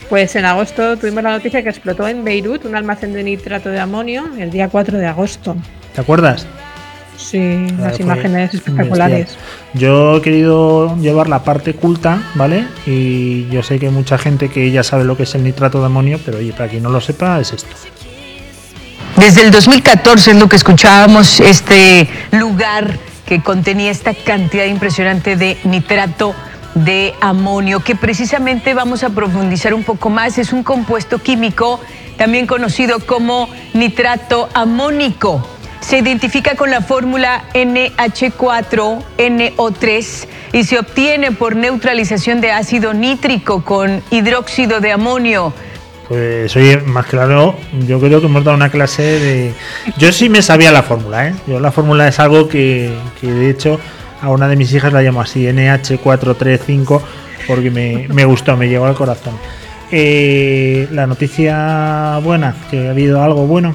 Pues 0.08 0.36
en 0.36 0.44
agosto 0.44 0.96
tuvimos 0.96 1.22
la 1.22 1.30
noticia 1.30 1.62
que 1.62 1.68
explotó 1.68 2.06
en 2.06 2.22
Beirut 2.22 2.64
un 2.64 2.76
almacén 2.76 3.12
de 3.12 3.24
nitrato 3.24 3.70
de 3.70 3.80
amonio 3.80 4.24
el 4.38 4.50
día 4.50 4.68
4 4.68 4.98
de 4.98 5.06
agosto. 5.06 5.56
¿Te 5.94 6.00
acuerdas? 6.00 6.46
Sí, 7.16 7.66
las 7.78 7.98
imágenes 7.98 8.54
espectaculares. 8.54 9.36
Yo 9.72 10.18
he 10.18 10.22
querido 10.22 10.96
llevar 10.98 11.28
la 11.28 11.42
parte 11.42 11.74
culta, 11.74 12.22
¿vale? 12.34 12.66
Y 12.86 13.48
yo 13.48 13.62
sé 13.62 13.78
que 13.78 13.86
hay 13.86 13.92
mucha 13.92 14.18
gente 14.18 14.48
que 14.48 14.70
ya 14.70 14.82
sabe 14.82 15.04
lo 15.04 15.16
que 15.16 15.24
es 15.24 15.34
el 15.34 15.42
nitrato 15.42 15.80
de 15.80 15.86
amonio, 15.86 16.20
pero 16.24 16.38
oye, 16.38 16.52
para 16.52 16.68
quien 16.68 16.82
no 16.82 16.90
lo 16.90 17.00
sepa, 17.00 17.40
es 17.40 17.52
esto. 17.52 17.74
Desde 19.16 19.42
el 19.42 19.50
2014 19.50 20.32
es 20.32 20.36
lo 20.36 20.48
que 20.48 20.56
escuchábamos, 20.56 21.40
este 21.40 22.06
lugar 22.32 22.98
que 23.24 23.42
contenía 23.42 23.90
esta 23.90 24.12
cantidad 24.12 24.66
impresionante 24.66 25.36
de 25.36 25.56
nitrato 25.64 26.34
de 26.76 27.14
amonio, 27.20 27.80
que 27.80 27.96
precisamente 27.96 28.72
vamos 28.72 29.02
a 29.02 29.10
profundizar 29.10 29.74
un 29.74 29.82
poco 29.82 30.08
más. 30.08 30.38
Es 30.38 30.52
un 30.52 30.62
compuesto 30.62 31.18
químico 31.18 31.80
también 32.16 32.46
conocido 32.46 33.00
como 33.00 33.48
nitrato 33.74 34.48
amónico 34.54 35.44
se 35.86 35.98
identifica 35.98 36.54
con 36.56 36.70
la 36.72 36.80
fórmula 36.80 37.44
NH4NO3 37.54 40.26
y 40.52 40.64
se 40.64 40.80
obtiene 40.80 41.30
por 41.30 41.54
neutralización 41.54 42.40
de 42.40 42.50
ácido 42.50 42.92
nítrico 42.92 43.62
con 43.62 44.02
hidróxido 44.10 44.80
de 44.80 44.90
amonio. 44.90 45.52
Pues 46.08 46.56
oye, 46.56 46.78
más 46.78 47.06
claro, 47.06 47.54
yo 47.86 48.00
creo 48.00 48.20
que 48.20 48.26
hemos 48.26 48.42
dado 48.42 48.56
una 48.56 48.70
clase 48.70 49.02
de... 49.02 49.54
Yo 49.96 50.12
sí 50.12 50.28
me 50.28 50.42
sabía 50.42 50.72
la 50.72 50.82
fórmula, 50.82 51.28
¿eh? 51.28 51.36
Yo 51.46 51.60
la 51.60 51.70
fórmula 51.70 52.08
es 52.08 52.18
algo 52.18 52.48
que, 52.48 52.92
de 53.22 53.50
hecho 53.50 53.78
a 54.20 54.30
una 54.30 54.48
de 54.48 54.56
mis 54.56 54.72
hijas 54.72 54.92
la 54.92 55.02
llamo 55.02 55.20
así, 55.20 55.44
NH435, 55.44 57.00
porque 57.46 57.70
me, 57.70 58.06
me 58.08 58.24
gustó, 58.24 58.56
me 58.56 58.68
llegó 58.68 58.86
al 58.86 58.94
corazón. 58.94 59.34
Eh, 59.90 60.88
la 60.90 61.06
noticia 61.06 62.18
buena, 62.22 62.54
que 62.70 62.88
ha 62.88 62.90
habido 62.90 63.22
algo 63.22 63.46
bueno. 63.46 63.72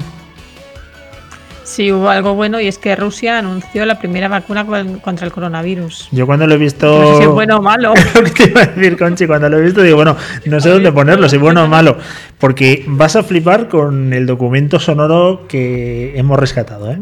Sí, 1.64 1.90
hubo 1.90 2.10
algo 2.10 2.34
bueno 2.34 2.60
y 2.60 2.66
es 2.66 2.76
que 2.76 2.94
Rusia 2.96 3.38
anunció 3.38 3.86
la 3.86 3.98
primera 3.98 4.28
vacuna 4.28 4.66
contra 5.00 5.24
el 5.24 5.32
coronavirus. 5.32 6.08
Yo 6.10 6.26
cuando 6.26 6.46
lo 6.46 6.52
he 6.54 6.58
visto. 6.58 6.86
No 6.86 7.12
sé 7.12 7.16
si 7.16 7.22
es 7.22 7.28
bueno 7.28 7.56
o 7.56 7.62
malo. 7.62 7.94
lo 8.14 8.24
que 8.24 8.30
te 8.30 8.50
iba 8.50 8.60
a 8.60 8.66
decir, 8.66 8.98
Conchi, 8.98 9.26
cuando 9.26 9.48
lo 9.48 9.58
he 9.58 9.62
visto 9.62 9.80
digo, 9.80 9.96
bueno, 9.96 10.14
no 10.44 10.60
sé 10.60 10.68
dónde 10.68 10.92
ponerlo, 10.92 11.30
si 11.30 11.38
bueno 11.38 11.64
o 11.64 11.68
malo. 11.68 11.96
Porque 12.38 12.84
vas 12.86 13.16
a 13.16 13.22
flipar 13.22 13.68
con 13.68 14.12
el 14.12 14.26
documento 14.26 14.78
sonoro 14.80 15.46
que 15.48 16.12
hemos 16.18 16.38
rescatado, 16.38 16.90
¿eh? 16.90 16.98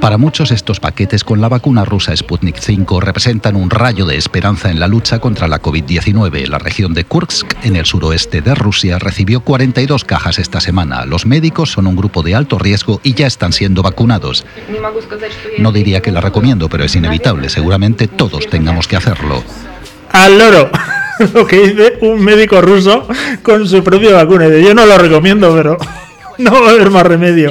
Para 0.00 0.18
muchos 0.18 0.50
estos 0.50 0.80
paquetes 0.80 1.24
con 1.24 1.40
la 1.40 1.48
vacuna 1.48 1.84
rusa 1.84 2.14
Sputnik 2.16 2.58
5 2.58 3.00
representan 3.00 3.56
un 3.56 3.70
rayo 3.70 4.04
de 4.04 4.16
esperanza 4.16 4.70
en 4.70 4.80
la 4.80 4.88
lucha 4.88 5.20
contra 5.20 5.48
la 5.48 5.60
COVID-19. 5.60 6.46
La 6.46 6.58
región 6.58 6.92
de 6.94 7.04
Kursk, 7.04 7.54
en 7.62 7.76
el 7.76 7.86
suroeste 7.86 8.40
de 8.42 8.54
Rusia, 8.54 8.98
recibió 8.98 9.40
42 9.40 10.04
cajas 10.04 10.38
esta 10.38 10.60
semana. 10.60 11.06
Los 11.06 11.26
médicos 11.26 11.70
son 11.70 11.86
un 11.86 11.96
grupo 11.96 12.22
de 12.22 12.34
alto 12.34 12.58
riesgo 12.58 13.00
y 13.02 13.14
ya 13.14 13.26
están 13.26 13.52
siendo 13.52 13.82
vacunados. 13.82 14.44
No 15.58 15.72
diría 15.72 16.02
que 16.02 16.12
la 16.12 16.20
recomiendo, 16.20 16.68
pero 16.68 16.84
es 16.84 16.94
inevitable. 16.96 17.48
Seguramente 17.48 18.08
todos 18.08 18.46
tengamos 18.48 18.88
que 18.88 18.96
hacerlo. 18.96 19.42
Al 20.10 20.38
loro 20.38 20.70
lo 21.34 21.46
que 21.46 21.68
dice 21.68 21.98
un 22.00 22.22
médico 22.22 22.60
ruso 22.60 23.06
con 23.42 23.66
su 23.68 23.82
propia 23.82 24.12
vacuna. 24.12 24.48
Yo 24.48 24.74
no 24.74 24.86
lo 24.86 24.98
recomiendo, 24.98 25.54
pero 25.54 25.78
no 26.38 26.52
va 26.52 26.68
a 26.68 26.70
haber 26.70 26.90
más 26.90 27.06
remedio. 27.06 27.50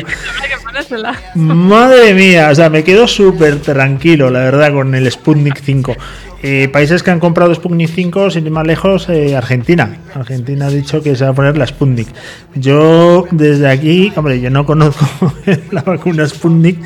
Madre 1.35 2.13
mía, 2.13 2.49
o 2.51 2.55
sea, 2.55 2.69
me 2.69 2.83
quedo 2.83 3.07
súper 3.07 3.59
tranquilo, 3.59 4.29
la 4.29 4.39
verdad, 4.39 4.73
con 4.73 4.95
el 4.95 5.09
Sputnik 5.11 5.59
5. 5.61 5.95
Eh, 6.43 6.69
países 6.69 7.03
que 7.03 7.11
han 7.11 7.19
comprado 7.19 7.53
Sputnik 7.53 7.89
5, 7.89 8.31
sin 8.31 8.45
ir 8.45 8.51
más 8.51 8.65
lejos, 8.65 9.07
eh, 9.09 9.35
Argentina. 9.35 9.97
Argentina 10.13 10.67
ha 10.67 10.69
dicho 10.69 11.01
que 11.01 11.15
se 11.15 11.23
va 11.23 11.31
a 11.31 11.33
poner 11.33 11.57
la 11.57 11.67
Sputnik. 11.67 12.07
Yo, 12.55 13.27
desde 13.31 13.69
aquí, 13.69 14.11
hombre, 14.15 14.41
yo 14.41 14.49
no 14.49 14.65
conozco 14.65 15.05
la 15.71 15.81
vacuna 15.81 16.27
Sputnik, 16.27 16.79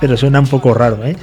pero 0.00 0.16
suena 0.16 0.40
un 0.40 0.46
poco 0.46 0.72
raro, 0.72 1.04
¿eh? 1.04 1.16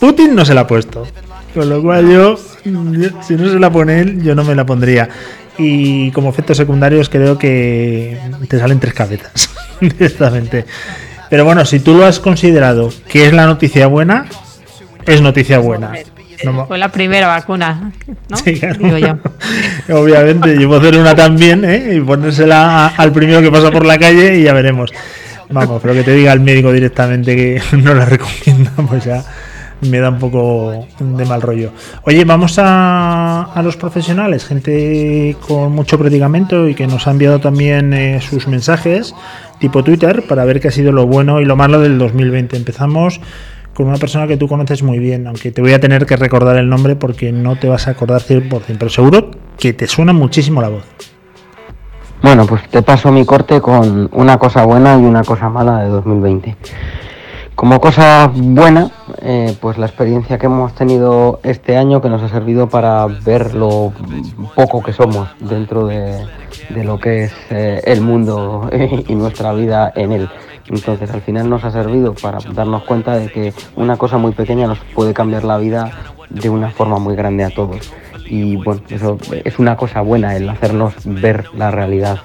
Putin 0.00 0.34
no 0.34 0.44
se 0.44 0.54
la 0.54 0.62
ha 0.62 0.66
puesto. 0.66 1.06
Con 1.54 1.68
lo 1.68 1.80
cual 1.82 2.10
yo, 2.10 2.36
si 2.36 3.34
no 3.34 3.50
se 3.50 3.58
la 3.58 3.70
pone 3.70 4.00
él, 4.00 4.22
yo 4.22 4.34
no 4.34 4.44
me 4.44 4.54
la 4.54 4.66
pondría. 4.66 5.08
Y 5.56 6.10
como 6.10 6.28
efectos 6.28 6.58
secundarios 6.58 7.08
creo 7.08 7.38
que 7.38 8.18
te 8.48 8.58
salen 8.58 8.78
tres 8.78 8.92
cabezas 8.92 9.55
directamente. 9.80 10.64
Pero 11.28 11.44
bueno, 11.44 11.64
si 11.64 11.80
tú 11.80 11.94
lo 11.94 12.04
has 12.06 12.20
considerado 12.20 12.90
que 13.08 13.26
es 13.26 13.32
la 13.32 13.46
noticia 13.46 13.86
buena, 13.86 14.26
es 15.06 15.20
noticia 15.20 15.58
buena. 15.58 15.92
Fue 16.68 16.78
la 16.78 16.90
primera 16.90 17.26
vacuna, 17.28 17.92
¿no? 18.28 18.36
Sí, 18.36 18.60
Digo 18.78 18.98
yo. 18.98 19.16
Obviamente, 19.96 20.60
yo 20.60 20.68
puedo 20.68 20.80
hacer 20.80 20.98
una 20.98 21.14
también, 21.14 21.64
¿eh? 21.64 21.94
Y 21.94 22.00
ponérsela 22.00 22.88
al 22.88 23.12
primero 23.12 23.40
que 23.40 23.50
pasa 23.50 23.70
por 23.70 23.86
la 23.86 23.98
calle 23.98 24.38
y 24.38 24.42
ya 24.44 24.52
veremos. 24.52 24.92
Vamos, 25.48 25.80
pero 25.80 25.94
que 25.94 26.02
te 26.02 26.12
diga 26.12 26.32
el 26.32 26.40
médico 26.40 26.72
directamente 26.72 27.36
que 27.36 27.62
no 27.76 27.94
la 27.94 28.04
recomienda, 28.04 28.72
pues 28.88 29.04
ya 29.04 29.24
me 29.80 29.98
da 29.98 30.08
un 30.10 30.18
poco 30.18 30.86
de 30.98 31.24
mal 31.24 31.42
rollo. 31.42 31.72
Oye, 32.02 32.24
vamos 32.24 32.58
a, 32.58 33.42
a 33.42 33.62
los 33.62 33.76
profesionales, 33.76 34.44
gente 34.44 35.36
con 35.46 35.72
mucho 35.72 35.98
predicamento 35.98 36.68
y 36.68 36.74
que 36.74 36.86
nos 36.86 37.06
ha 37.06 37.10
enviado 37.10 37.40
también 37.40 37.92
eh, 37.92 38.20
sus 38.20 38.48
mensajes 38.48 39.14
tipo 39.58 39.82
Twitter 39.84 40.24
para 40.26 40.44
ver 40.44 40.60
qué 40.60 40.68
ha 40.68 40.70
sido 40.70 40.92
lo 40.92 41.06
bueno 41.06 41.40
y 41.40 41.44
lo 41.44 41.56
malo 41.56 41.80
del 41.80 41.98
2020. 41.98 42.56
Empezamos 42.56 43.20
con 43.74 43.88
una 43.88 43.98
persona 43.98 44.26
que 44.26 44.36
tú 44.36 44.48
conoces 44.48 44.82
muy 44.82 44.98
bien, 44.98 45.26
aunque 45.26 45.52
te 45.52 45.60
voy 45.60 45.72
a 45.72 45.80
tener 45.80 46.06
que 46.06 46.16
recordar 46.16 46.56
el 46.56 46.68
nombre 46.68 46.96
porque 46.96 47.30
no 47.30 47.56
te 47.56 47.68
vas 47.68 47.88
a 47.88 47.90
acordar 47.90 48.22
100%, 48.22 48.76
pero 48.78 48.88
seguro 48.88 49.30
que 49.58 49.74
te 49.74 49.86
suena 49.86 50.12
muchísimo 50.12 50.62
la 50.62 50.70
voz. 50.70 50.84
Bueno, 52.22 52.46
pues 52.46 52.68
te 52.70 52.82
paso 52.82 53.12
mi 53.12 53.24
corte 53.26 53.60
con 53.60 54.08
una 54.12 54.38
cosa 54.38 54.64
buena 54.64 54.98
y 54.98 55.04
una 55.04 55.22
cosa 55.22 55.50
mala 55.50 55.82
de 55.82 55.90
2020. 55.90 56.56
Como 57.56 57.80
cosa 57.80 58.30
buena, 58.34 58.90
eh, 59.22 59.56
pues 59.58 59.78
la 59.78 59.86
experiencia 59.86 60.36
que 60.36 60.44
hemos 60.44 60.74
tenido 60.74 61.40
este 61.42 61.78
año 61.78 62.02
que 62.02 62.10
nos 62.10 62.22
ha 62.22 62.28
servido 62.28 62.68
para 62.68 63.06
ver 63.06 63.54
lo 63.54 63.94
poco 64.54 64.82
que 64.82 64.92
somos 64.92 65.26
dentro 65.40 65.86
de, 65.86 66.26
lo 66.84 67.00
que 67.00 67.24
es 67.24 67.32
eh, 67.48 67.80
el 67.86 68.02
mundo 68.02 68.68
y 69.08 69.14
nuestra 69.14 69.54
vida 69.54 69.90
en 69.96 70.12
él. 70.12 70.28
Entonces 70.66 71.10
al 71.10 71.22
final 71.22 71.48
nos 71.48 71.64
ha 71.64 71.70
servido 71.70 72.12
para 72.12 72.40
darnos 72.52 72.84
cuenta 72.84 73.16
de 73.16 73.28
que 73.28 73.54
una 73.74 73.96
cosa 73.96 74.18
muy 74.18 74.32
pequeña 74.32 74.66
nos 74.66 74.78
puede 74.94 75.14
cambiar 75.14 75.44
la 75.44 75.56
vida 75.56 75.92
de 76.28 76.50
una 76.50 76.70
forma 76.70 76.98
muy 76.98 77.16
grande 77.16 77.42
a 77.42 77.50
todos. 77.50 77.90
Y 78.26 78.56
bueno, 78.56 78.82
eso 78.90 79.16
es 79.44 79.58
una 79.58 79.78
cosa 79.78 80.02
buena 80.02 80.36
el 80.36 80.46
hacernos 80.50 80.92
ver 81.06 81.46
la 81.54 81.70
realidad 81.70 82.18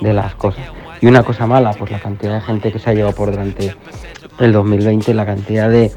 de 0.00 0.14
las 0.14 0.34
cosas. 0.34 0.64
Y 1.02 1.06
una 1.06 1.22
cosa 1.22 1.46
mala, 1.46 1.72
pues 1.74 1.90
la 1.90 2.00
cantidad 2.00 2.34
de 2.34 2.40
gente 2.40 2.72
que 2.72 2.78
se 2.78 2.90
ha 2.90 2.94
llevado 2.94 3.14
por 3.14 3.30
delante 3.30 3.74
el 4.40 4.52
2020, 4.52 5.14
la 5.14 5.26
cantidad 5.26 5.70
de 5.70 5.90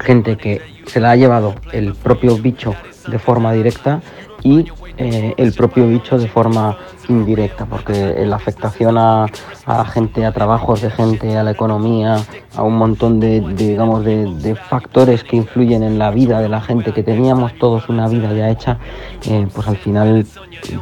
gente 0.00 0.36
que 0.36 0.60
se 0.86 1.00
la 1.00 1.12
ha 1.12 1.16
llevado 1.16 1.54
el 1.72 1.94
propio 1.94 2.36
bicho 2.36 2.74
de 3.06 3.18
forma 3.18 3.52
directa 3.52 4.00
y 4.42 4.66
eh, 4.98 5.34
el 5.36 5.52
propio 5.52 5.88
bicho 5.88 6.18
de 6.18 6.28
forma 6.28 6.76
indirecta, 7.08 7.66
porque 7.66 8.14
la 8.26 8.36
afectación 8.36 8.98
a, 8.98 9.26
a 9.66 9.84
gente, 9.84 10.24
a 10.24 10.32
trabajos 10.32 10.82
de 10.82 10.90
gente, 10.90 11.36
a 11.36 11.42
la 11.42 11.50
economía, 11.52 12.18
a 12.54 12.62
un 12.62 12.76
montón 12.76 13.18
de, 13.18 13.40
digamos, 13.40 14.04
de, 14.04 14.56
factores 14.68 15.24
que 15.24 15.36
influyen 15.36 15.82
en 15.82 15.98
la 15.98 16.10
vida 16.10 16.40
de 16.40 16.48
la 16.48 16.60
gente, 16.60 16.92
que 16.92 17.02
teníamos 17.02 17.54
todos 17.58 17.88
una 17.88 18.08
vida 18.08 18.32
ya 18.32 18.50
hecha, 18.50 18.78
eh, 19.28 19.46
pues 19.54 19.66
al 19.66 19.76
final 19.76 20.26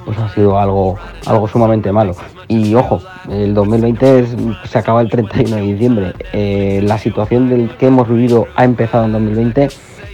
pues 0.05 0.19
ha 0.19 0.29
sido 0.31 0.59
algo, 0.59 0.99
algo 1.27 1.49
sumamente 1.49 1.93
malo. 1.93 2.15
Y 2.49 2.75
ojo, 2.75 3.01
el 3.31 3.55
2020 3.55 4.27
se 4.65 4.79
acaba 4.79 5.01
el 5.03 5.09
31 5.09 5.57
de 5.57 5.63
diciembre. 5.63 6.13
Eh, 6.33 6.81
la 6.83 6.99
situación 6.99 7.49
del 7.49 7.71
que 7.77 7.87
hemos 7.87 8.09
vivido 8.09 8.49
ha 8.57 8.65
empezado 8.65 9.05
en 9.05 9.13
2020 9.13 9.69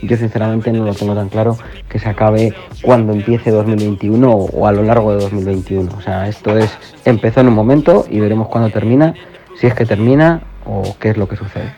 yo 0.07 0.17
sinceramente 0.17 0.73
no 0.73 0.85
lo 0.85 0.95
tengo 0.95 1.15
tan 1.15 1.29
claro 1.29 1.57
que 1.89 1.99
se 1.99 2.09
acabe 2.09 2.55
cuando 2.83 3.13
empiece 3.13 3.51
2021 3.51 4.31
o 4.31 4.67
a 4.67 4.73
lo 4.73 4.83
largo 4.83 5.15
de 5.15 5.23
2021. 5.23 5.91
O 5.97 6.01
sea, 6.01 6.29
esto 6.29 6.57
es, 6.57 6.77
empezó 7.05 7.41
en 7.41 7.49
un 7.49 7.55
momento 7.55 8.07
y 8.11 8.21
veremos 8.21 8.49
cuándo 8.49 8.71
termina, 8.71 9.15
si 9.59 9.67
es 9.67 9.75
que 9.75 9.87
termina 9.87 10.43
o 10.65 10.97
qué 10.99 11.11
es 11.11 11.17
lo 11.17 11.29
que 11.29 11.37
sucede. 11.37 11.73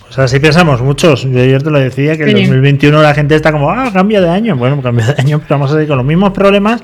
Pues 0.00 0.18
así 0.18 0.40
pensamos 0.40 0.82
muchos. 0.82 1.22
Yo 1.22 1.40
ayer 1.40 1.62
te 1.62 1.70
lo 1.70 1.78
decía 1.78 2.18
que 2.18 2.24
en 2.24 2.36
2021 2.36 3.00
la 3.00 3.14
gente 3.14 3.34
está 3.34 3.50
como, 3.50 3.70
ah, 3.70 3.90
cambio 3.92 4.20
de 4.20 4.28
año. 4.28 4.56
Bueno, 4.56 4.82
cambio 4.82 5.06
de 5.06 5.14
año, 5.18 5.38
pero 5.38 5.58
vamos 5.58 5.70
a 5.70 5.74
seguir 5.74 5.88
con 5.88 5.96
los 5.96 6.06
mismos 6.06 6.32
problemas 6.32 6.82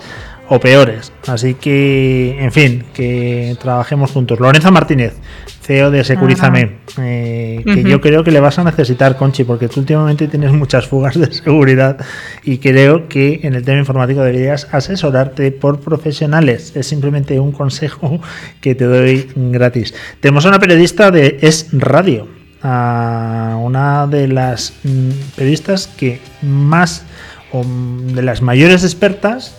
o 0.49 0.59
peores. 0.59 1.13
Así 1.27 1.55
que, 1.55 2.37
en 2.41 2.53
fin, 2.53 2.85
que 2.95 3.57
trabajemos 3.61 4.11
juntos. 4.11 4.41
Lorenzo 4.41 4.73
Martínez, 4.73 5.15
CEO 5.63 5.91
de 5.91 6.05
Securizame, 6.05 6.79
eh, 6.99 7.63
que 7.65 7.83
yo 7.83 8.01
creo 8.01 8.25
que 8.25 8.31
le 8.31 8.41
vas 8.41 8.59
a 8.59 8.65
necesitar, 8.65 9.17
Conchi, 9.17 9.45
porque 9.45 9.69
tú 9.69 9.81
últimamente 9.81 10.27
tienes 10.27 10.53
muchas 10.53 10.87
fugas 10.87 11.19
de 11.19 11.31
seguridad 11.33 11.99
y 12.43 12.59
creo 12.59 13.09
que 13.09 13.41
en 13.43 13.55
el 13.55 13.65
tema 13.65 13.79
informático 13.79 14.23
deberías 14.23 14.67
asesorarte 14.73 15.53
por 15.53 15.81
profesionales. 15.81 16.75
Es 16.75 16.87
simplemente 16.87 17.39
un 17.39 17.53
consejo 17.53 18.21
que 18.61 18.75
te 18.75 18.85
doy 18.85 19.29
gratis. 19.37 19.95
Tenemos 20.21 20.47
a 20.47 20.49
una 20.49 20.59
periodista 20.59 21.11
de 21.11 21.39
Es 21.43 21.69
Radio, 21.73 22.27
a 22.63 23.59
una 23.61 24.07
de 24.07 24.29
las 24.29 24.73
mm, 24.85 25.11
periodistas 25.37 25.87
que 25.87 26.21
más 26.41 27.05
o 27.53 27.65
de 27.65 28.23
las 28.23 28.41
mayores 28.41 28.85
expertas 28.85 29.58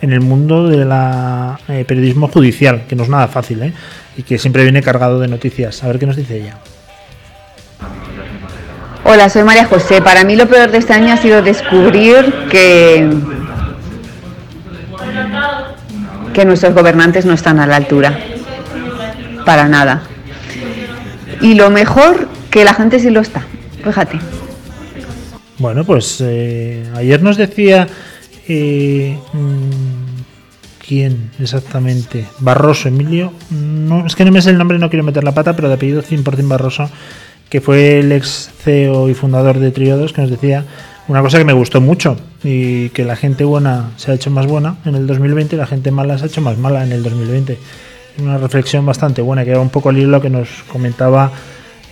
en 0.00 0.12
el 0.12 0.20
mundo 0.20 0.68
del 0.68 0.90
eh, 1.68 1.84
periodismo 1.86 2.28
judicial, 2.28 2.84
que 2.88 2.96
no 2.96 3.02
es 3.02 3.08
nada 3.08 3.28
fácil, 3.28 3.62
¿eh? 3.62 3.72
y 4.16 4.22
que 4.22 4.38
siempre 4.38 4.62
viene 4.62 4.82
cargado 4.82 5.20
de 5.20 5.28
noticias. 5.28 5.82
A 5.84 5.88
ver 5.88 5.98
qué 5.98 6.06
nos 6.06 6.16
dice 6.16 6.36
ella. 6.36 6.58
Hola, 9.04 9.28
soy 9.28 9.42
María 9.42 9.66
José. 9.66 10.02
Para 10.02 10.24
mí 10.24 10.36
lo 10.36 10.48
peor 10.48 10.70
de 10.70 10.78
este 10.78 10.92
año 10.92 11.12
ha 11.12 11.16
sido 11.16 11.42
descubrir 11.42 12.32
que, 12.50 13.10
que 16.32 16.44
nuestros 16.44 16.74
gobernantes 16.74 17.24
no 17.24 17.32
están 17.32 17.58
a 17.58 17.66
la 17.66 17.76
altura. 17.76 18.18
Para 19.44 19.68
nada. 19.68 20.02
Y 21.40 21.54
lo 21.54 21.70
mejor, 21.70 22.28
que 22.50 22.64
la 22.64 22.74
gente 22.74 23.00
sí 23.00 23.10
lo 23.10 23.20
está. 23.20 23.42
Fíjate. 23.82 24.18
Bueno, 25.58 25.84
pues 25.84 26.18
eh, 26.20 26.84
ayer 26.94 27.22
nos 27.22 27.36
decía 27.36 27.86
eh, 28.52 29.18
mm, 29.32 30.84
¿Quién 30.86 31.30
exactamente? 31.38 32.26
Barroso, 32.40 32.88
Emilio. 32.88 33.32
No, 33.50 34.04
es 34.04 34.16
que 34.16 34.24
no 34.24 34.32
me 34.32 34.42
sé 34.42 34.50
el 34.50 34.58
nombre, 34.58 34.76
no 34.76 34.90
quiero 34.90 35.04
meter 35.04 35.22
la 35.22 35.32
pata, 35.32 35.54
pero 35.54 35.68
de 35.68 35.74
apellido 35.74 36.02
100% 36.02 36.48
Barroso, 36.48 36.90
que 37.48 37.60
fue 37.60 38.00
el 38.00 38.10
ex 38.10 38.50
CEO 38.64 39.08
y 39.08 39.14
fundador 39.14 39.60
de 39.60 39.70
Triodos, 39.70 40.12
que 40.12 40.22
nos 40.22 40.30
decía 40.30 40.64
una 41.06 41.22
cosa 41.22 41.38
que 41.38 41.44
me 41.44 41.52
gustó 41.52 41.80
mucho 41.80 42.16
y 42.42 42.88
que 42.88 43.04
la 43.04 43.14
gente 43.14 43.44
buena 43.44 43.90
se 43.98 44.10
ha 44.10 44.14
hecho 44.14 44.32
más 44.32 44.46
buena 44.46 44.78
en 44.84 44.96
el 44.96 45.06
2020 45.06 45.54
y 45.54 45.58
la 45.58 45.66
gente 45.66 45.92
mala 45.92 46.18
se 46.18 46.24
ha 46.24 46.26
hecho 46.26 46.40
más 46.40 46.58
mala 46.58 46.82
en 46.82 46.90
el 46.90 47.04
2020. 47.04 47.56
Una 48.18 48.38
reflexión 48.38 48.84
bastante 48.84 49.22
buena, 49.22 49.44
que 49.44 49.50
era 49.50 49.60
un 49.60 49.70
poco 49.70 49.90
el 49.90 49.98
hilo 49.98 50.20
que 50.20 50.30
nos 50.30 50.48
comentaba 50.72 51.30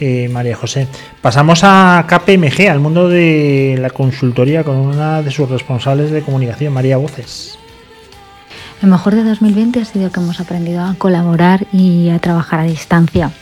eh, 0.00 0.28
María 0.28 0.56
José. 0.56 0.87
Pasamos 1.20 1.61
a 1.62 2.06
KPMG, 2.08 2.68
al 2.68 2.80
mundo 2.80 3.08
de 3.08 3.76
la 3.80 3.90
consultoría, 3.90 4.64
con 4.64 4.76
una 4.76 5.22
de 5.22 5.30
sus 5.30 5.48
responsables 5.48 6.11
de 6.11 6.22
comunicación, 6.22 6.72
María 6.72 6.96
Voces. 6.96 7.58
Lo 8.80 8.88
mejor 8.88 9.14
de 9.14 9.24
2020 9.24 9.80
ha 9.80 9.84
sido 9.84 10.12
que 10.12 10.20
hemos 10.20 10.40
aprendido 10.40 10.82
a 10.82 10.94
colaborar 10.94 11.66
y 11.72 12.11
a 12.11 12.18
trabajar 12.20 12.61
a 12.61 12.64
distancia. 12.64 13.32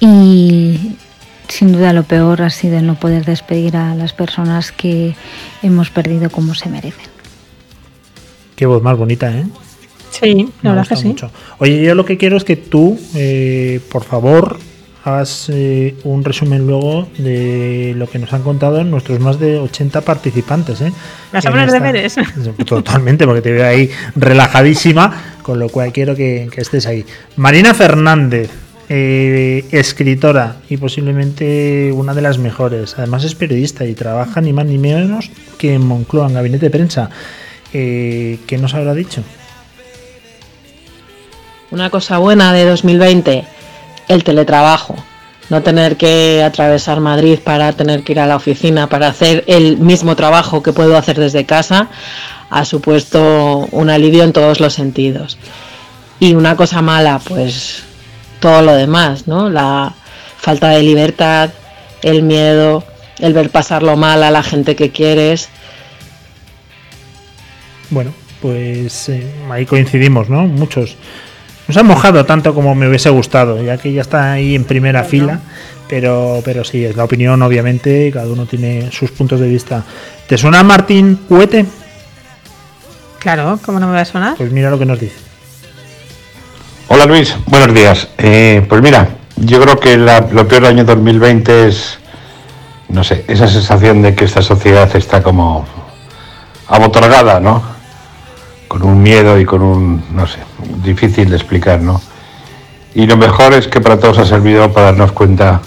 Y 0.00 0.96
sin 1.48 1.72
duda 1.72 1.92
lo 1.92 2.02
peor 2.04 2.42
ha 2.42 2.50
sido 2.50 2.78
el 2.78 2.86
no 2.86 2.94
poder 2.94 3.24
despedir 3.24 3.76
a 3.76 3.94
las 3.94 4.12
personas 4.12 4.72
que 4.72 5.14
hemos 5.62 5.90
perdido 5.90 6.30
como 6.30 6.54
se 6.54 6.68
merecen. 6.68 7.06
Qué 8.56 8.66
voz 8.66 8.82
más 8.82 8.96
bonita, 8.96 9.30
¿eh? 9.30 9.44
Sí, 10.10 10.48
la 10.62 10.74
verdad 10.74 10.88
que 10.88 10.96
sí. 10.96 11.16
Oye, 11.58 11.82
yo 11.82 11.94
lo 11.94 12.04
que 12.04 12.18
quiero 12.18 12.36
es 12.36 12.44
que 12.44 12.56
tú, 12.56 12.98
eh, 13.14 13.80
por 13.90 14.04
favor, 14.04 14.58
hagas 15.04 15.48
eh, 15.48 15.94
un 16.04 16.24
resumen 16.24 16.66
luego 16.66 17.08
de 17.18 17.94
lo 17.96 18.08
que 18.08 18.18
nos 18.18 18.32
han 18.32 18.42
contado 18.42 18.82
nuestros 18.84 19.20
más 19.20 19.38
de 19.38 19.58
80 19.58 20.00
participantes. 20.02 20.80
¿eh? 20.80 20.92
¿Vas 21.32 21.46
a 21.46 21.50
poner 21.50 21.70
deberes? 21.70 22.16
Totalmente, 22.66 23.24
porque 23.24 23.42
te 23.42 23.52
veo 23.52 23.66
ahí 23.66 23.90
relajadísima, 24.14 25.12
con 25.42 25.58
lo 25.58 25.68
cual 25.68 25.92
quiero 25.92 26.14
que, 26.14 26.50
estés 26.56 26.86
ahí. 26.86 27.04
Marina 27.36 27.72
Fernández, 27.72 28.50
eh, 28.88 29.64
escritora 29.70 30.56
y 30.68 30.76
posiblemente 30.76 31.92
una 31.94 32.12
de 32.12 32.22
las 32.22 32.38
mejores. 32.38 32.94
Además 32.98 33.24
es 33.24 33.34
periodista 33.34 33.86
y 33.86 33.94
trabaja 33.94 34.40
ni 34.40 34.52
más 34.52 34.66
ni 34.66 34.78
menos 34.78 35.30
que 35.58 35.74
en 35.74 35.86
Moncloa, 35.86 36.28
en 36.28 36.34
Gabinete 36.34 36.66
de 36.66 36.70
Prensa. 36.70 37.10
Eh, 37.72 38.38
¿Qué 38.46 38.58
nos 38.58 38.74
habrá 38.74 38.94
dicho? 38.94 39.22
Una 41.70 41.88
cosa 41.88 42.18
buena 42.18 42.52
de 42.52 42.64
2020 42.64 43.44
el 44.10 44.24
teletrabajo, 44.24 44.96
no 45.50 45.62
tener 45.62 45.96
que 45.96 46.42
atravesar 46.42 46.98
Madrid 46.98 47.38
para 47.38 47.72
tener 47.74 48.02
que 48.02 48.12
ir 48.12 48.20
a 48.20 48.26
la 48.26 48.34
oficina 48.34 48.88
para 48.88 49.06
hacer 49.06 49.44
el 49.46 49.78
mismo 49.78 50.16
trabajo 50.16 50.64
que 50.64 50.72
puedo 50.72 50.96
hacer 50.96 51.18
desde 51.18 51.46
casa, 51.46 51.88
ha 52.50 52.64
supuesto 52.64 53.68
un 53.70 53.88
alivio 53.88 54.24
en 54.24 54.32
todos 54.32 54.58
los 54.58 54.74
sentidos. 54.74 55.38
Y 56.18 56.34
una 56.34 56.56
cosa 56.56 56.82
mala, 56.82 57.20
pues 57.20 57.84
todo 58.40 58.62
lo 58.62 58.74
demás, 58.74 59.28
¿no? 59.28 59.48
La 59.48 59.94
falta 60.38 60.70
de 60.70 60.82
libertad, 60.82 61.50
el 62.02 62.24
miedo, 62.24 62.82
el 63.20 63.32
ver 63.32 63.50
pasarlo 63.50 63.96
mal 63.96 64.24
a 64.24 64.32
la 64.32 64.42
gente 64.42 64.74
que 64.74 64.90
quieres. 64.90 65.48
Bueno, 67.90 68.12
pues 68.42 69.08
eh, 69.08 69.32
ahí 69.50 69.66
coincidimos, 69.66 70.28
¿no? 70.28 70.46
Muchos 70.46 70.96
no 71.70 71.74
se 71.74 71.78
ha 71.78 71.84
mojado 71.84 72.26
tanto 72.26 72.52
como 72.52 72.74
me 72.74 72.88
hubiese 72.88 73.10
gustado, 73.10 73.62
ya 73.62 73.78
que 73.78 73.92
ya 73.92 74.00
está 74.00 74.32
ahí 74.32 74.56
en 74.56 74.64
primera 74.64 75.04
fila, 75.04 75.38
pero, 75.88 76.42
pero 76.44 76.64
sí, 76.64 76.84
es 76.84 76.96
la 76.96 77.04
opinión, 77.04 77.40
obviamente, 77.42 78.10
cada 78.12 78.26
uno 78.26 78.44
tiene 78.44 78.90
sus 78.90 79.12
puntos 79.12 79.38
de 79.38 79.46
vista. 79.46 79.84
¿Te 80.26 80.36
suena 80.36 80.64
Martín 80.64 81.20
Huete? 81.28 81.64
Claro, 83.20 83.60
¿cómo 83.64 83.78
no 83.78 83.86
me 83.86 83.92
va 83.92 84.00
a 84.00 84.04
sonar? 84.04 84.36
Pues 84.36 84.50
mira 84.50 84.68
lo 84.68 84.80
que 84.80 84.84
nos 84.84 84.98
dice. 84.98 85.14
Hola 86.88 87.06
Luis, 87.06 87.36
buenos 87.46 87.72
días. 87.72 88.08
Eh, 88.18 88.66
pues 88.68 88.82
mira, 88.82 89.08
yo 89.36 89.62
creo 89.62 89.78
que 89.78 89.96
lo 89.96 90.48
peor 90.48 90.62
del 90.62 90.66
año 90.66 90.84
2020 90.84 91.68
es, 91.68 92.00
no 92.88 93.04
sé, 93.04 93.24
esa 93.28 93.46
sensación 93.46 94.02
de 94.02 94.16
que 94.16 94.24
esta 94.24 94.42
sociedad 94.42 94.90
está 94.96 95.22
como 95.22 95.64
abotorgada, 96.66 97.38
¿no? 97.38 97.62
con 98.70 98.84
un 98.84 99.02
miedo 99.02 99.36
y 99.40 99.44
con 99.44 99.62
un, 99.62 100.04
no 100.12 100.28
sé, 100.28 100.38
difícil 100.82 101.28
de 101.30 101.36
explicar, 101.36 101.80
¿no? 101.80 102.00
Y 102.94 103.06
lo 103.06 103.16
mejor 103.16 103.52
es 103.52 103.68
que 103.68 103.80
para 103.80 103.98
todos 103.98 104.18
ha 104.18 104.26
servido 104.26 104.72
para 104.72 104.86
darnos 104.86 105.12
cuenta 105.12 105.60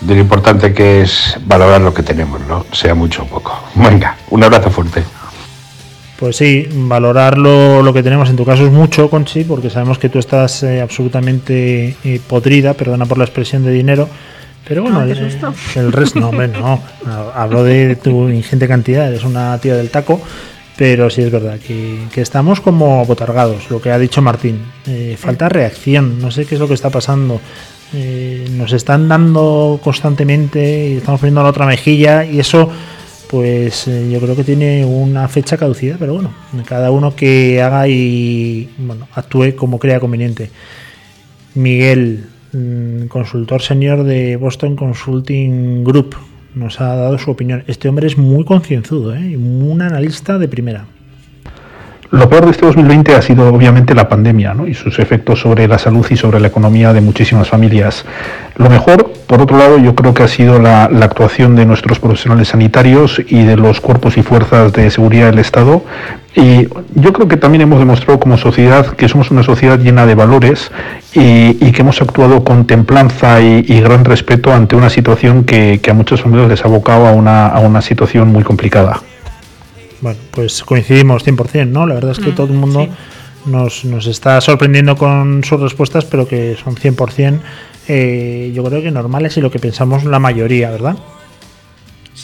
de 0.00 0.14
lo 0.14 0.20
importante 0.20 0.72
que 0.72 1.02
es 1.02 1.36
valorar 1.46 1.80
lo 1.80 1.92
que 1.92 2.02
tenemos, 2.02 2.40
¿no? 2.46 2.66
Sea 2.72 2.94
mucho 2.94 3.22
o 3.22 3.26
poco. 3.26 3.58
Venga, 3.74 4.16
un 4.30 4.42
abrazo 4.42 4.70
fuerte. 4.70 5.02
Pues 6.18 6.36
sí, 6.36 6.68
valorar 6.72 7.36
lo, 7.36 7.92
que 7.92 8.02
tenemos 8.02 8.30
en 8.30 8.36
tu 8.36 8.44
caso 8.44 8.64
es 8.64 8.72
mucho, 8.72 9.10
Conchi, 9.10 9.44
porque 9.44 9.68
sabemos 9.68 9.98
que 9.98 10.08
tú 10.08 10.18
estás 10.18 10.62
eh, 10.62 10.80
absolutamente 10.80 11.96
eh, 12.04 12.20
podrida, 12.26 12.74
perdona 12.74 13.04
por 13.04 13.18
la 13.18 13.24
expresión 13.24 13.64
de 13.64 13.72
dinero, 13.72 14.08
pero 14.66 14.82
bueno, 14.82 15.00
ah, 15.00 15.04
el, 15.04 15.10
el, 15.10 15.92
resto, 15.92 16.20
no, 16.20 16.28
hombre, 16.28 16.48
no. 16.48 16.80
Hablo 17.34 17.64
de 17.64 17.96
tu 17.96 18.28
ingente 18.28 18.68
cantidad, 18.68 19.08
eres 19.08 19.24
una 19.24 19.58
tía 19.58 19.74
del 19.74 19.90
taco, 19.90 20.20
pero 20.76 21.08
sí 21.10 21.22
es 21.22 21.30
verdad 21.30 21.58
que, 21.58 22.08
estamos 22.16 22.60
como 22.60 23.04
botargados, 23.04 23.70
lo 23.70 23.80
que 23.80 23.90
ha 23.90 23.98
dicho 23.98 24.22
Martín. 24.22 24.60
Eh, 24.86 25.16
falta 25.18 25.48
reacción, 25.48 26.20
no 26.20 26.30
sé 26.30 26.46
qué 26.46 26.56
es 26.56 26.60
lo 26.60 26.68
que 26.68 26.74
está 26.74 26.90
pasando. 26.90 27.40
Eh, 27.92 28.48
nos 28.50 28.72
están 28.72 29.08
dando 29.08 29.78
constantemente 29.82 30.88
y 30.88 30.96
estamos 30.96 31.20
poniendo 31.20 31.42
la 31.42 31.50
otra 31.50 31.66
mejilla 31.66 32.24
y 32.24 32.40
eso 32.40 32.68
pues 33.30 33.88
eh, 33.88 34.10
yo 34.10 34.20
creo 34.20 34.36
que 34.36 34.44
tiene 34.44 34.84
una 34.84 35.28
fecha 35.28 35.56
caducida, 35.56 35.96
pero 35.98 36.14
bueno, 36.14 36.32
cada 36.66 36.90
uno 36.90 37.14
que 37.14 37.62
haga 37.62 37.88
y 37.88 38.68
bueno, 38.78 39.08
actúe 39.14 39.54
como 39.56 39.78
crea 39.78 40.00
conveniente. 40.00 40.50
Miguel, 41.54 42.26
mm, 42.52 43.06
consultor 43.06 43.62
senior 43.62 44.04
de 44.04 44.36
Boston 44.36 44.76
Consulting 44.76 45.84
Group, 45.84 46.16
nos 46.54 46.80
ha 46.80 46.94
dado 46.94 47.18
su 47.18 47.30
opinión. 47.30 47.64
Este 47.66 47.88
hombre 47.88 48.06
es 48.06 48.16
muy 48.16 48.44
concienzudo, 48.44 49.14
¿eh? 49.14 49.36
un 49.36 49.82
analista 49.82 50.38
de 50.38 50.48
primera. 50.48 50.84
lo 52.10 52.28
peor 52.28 52.44
de 52.44 52.52
este 52.52 52.66
2020 52.66 53.14
ha 53.14 53.22
sido 53.22 53.52
obviamente 53.52 53.94
la 53.94 54.08
pandemia 54.08 54.54
y 54.66 54.74
sus 54.74 54.98
efectos 55.00 55.40
sobre 55.40 55.66
la 55.66 55.78
salud 55.78 56.06
y 56.10 56.16
sobre 56.16 56.38
la 56.38 56.48
economía 56.48 56.92
de 56.92 57.00
muchísimas 57.00 57.48
familias. 57.48 58.04
Lo 58.56 58.70
mejor, 58.70 59.12
por 59.26 59.42
otro 59.42 59.58
lado, 59.58 59.78
yo 59.78 59.94
creo 59.96 60.14
que 60.14 60.22
ha 60.22 60.28
sido 60.28 60.60
la, 60.60 60.84
actuación 60.84 61.56
de 61.56 61.66
nuestros 61.66 61.98
profesionales 61.98 62.48
sanitarios 62.48 63.20
y 63.26 63.42
de 63.42 63.56
los 63.56 63.80
cuerpos 63.80 64.16
y 64.16 64.22
fuerzas 64.22 64.72
de 64.72 64.90
seguridad 64.90 65.30
del 65.30 65.40
Estado. 65.40 65.82
Y 66.36 66.66
yo 66.94 67.12
creo 67.12 67.28
que 67.28 67.36
también 67.36 67.62
hemos 67.62 67.78
demostrado 67.78 68.18
como 68.18 68.36
sociedad 68.36 68.88
que 68.96 69.08
somos 69.08 69.30
una 69.30 69.44
sociedad 69.44 69.78
llena 69.78 70.04
de 70.04 70.16
valores 70.16 70.72
y, 71.12 71.70
que 71.70 71.82
hemos 71.82 72.02
actuado 72.02 72.42
con 72.42 72.66
templanza 72.66 73.40
y, 73.40 73.62
gran 73.80 74.04
respeto 74.04 74.52
ante 74.52 74.74
una 74.74 74.90
situación 74.90 75.44
que, 75.44 75.80
a 75.88 75.94
muchos 75.94 76.22
familias 76.22 76.48
les 76.48 76.64
ha 76.64 76.68
abocado 76.68 77.06
a 77.06 77.12
una, 77.12 77.46
a 77.46 77.60
una 77.60 77.80
situación 77.80 78.28
muy 78.28 78.42
complicada. 78.42 79.00
Bueno, 80.00 80.18
pues 80.32 80.64
coincidimos 80.64 81.24
100%, 81.24 81.68
¿no? 81.68 81.86
La 81.86 81.94
verdad 81.94 82.10
es 82.12 82.18
que 82.18 82.32
mm, 82.32 82.34
todo 82.34 82.48
el 82.48 82.58
mundo 82.58 82.88
nos, 83.46 83.84
nos, 83.84 84.06
está 84.06 84.40
sorprendiendo 84.40 84.96
con 84.96 85.44
sus 85.44 85.60
respuestas, 85.60 86.04
pero 86.04 86.26
que 86.26 86.56
son 86.62 86.74
100%, 86.74 87.38
eh, 87.86 88.50
yo 88.54 88.64
creo 88.64 88.82
que 88.82 88.90
normales 88.90 89.36
y 89.36 89.40
lo 89.40 89.50
que 89.50 89.60
pensamos 89.60 90.04
la 90.04 90.18
mayoría, 90.18 90.70
¿verdad? 90.70 90.96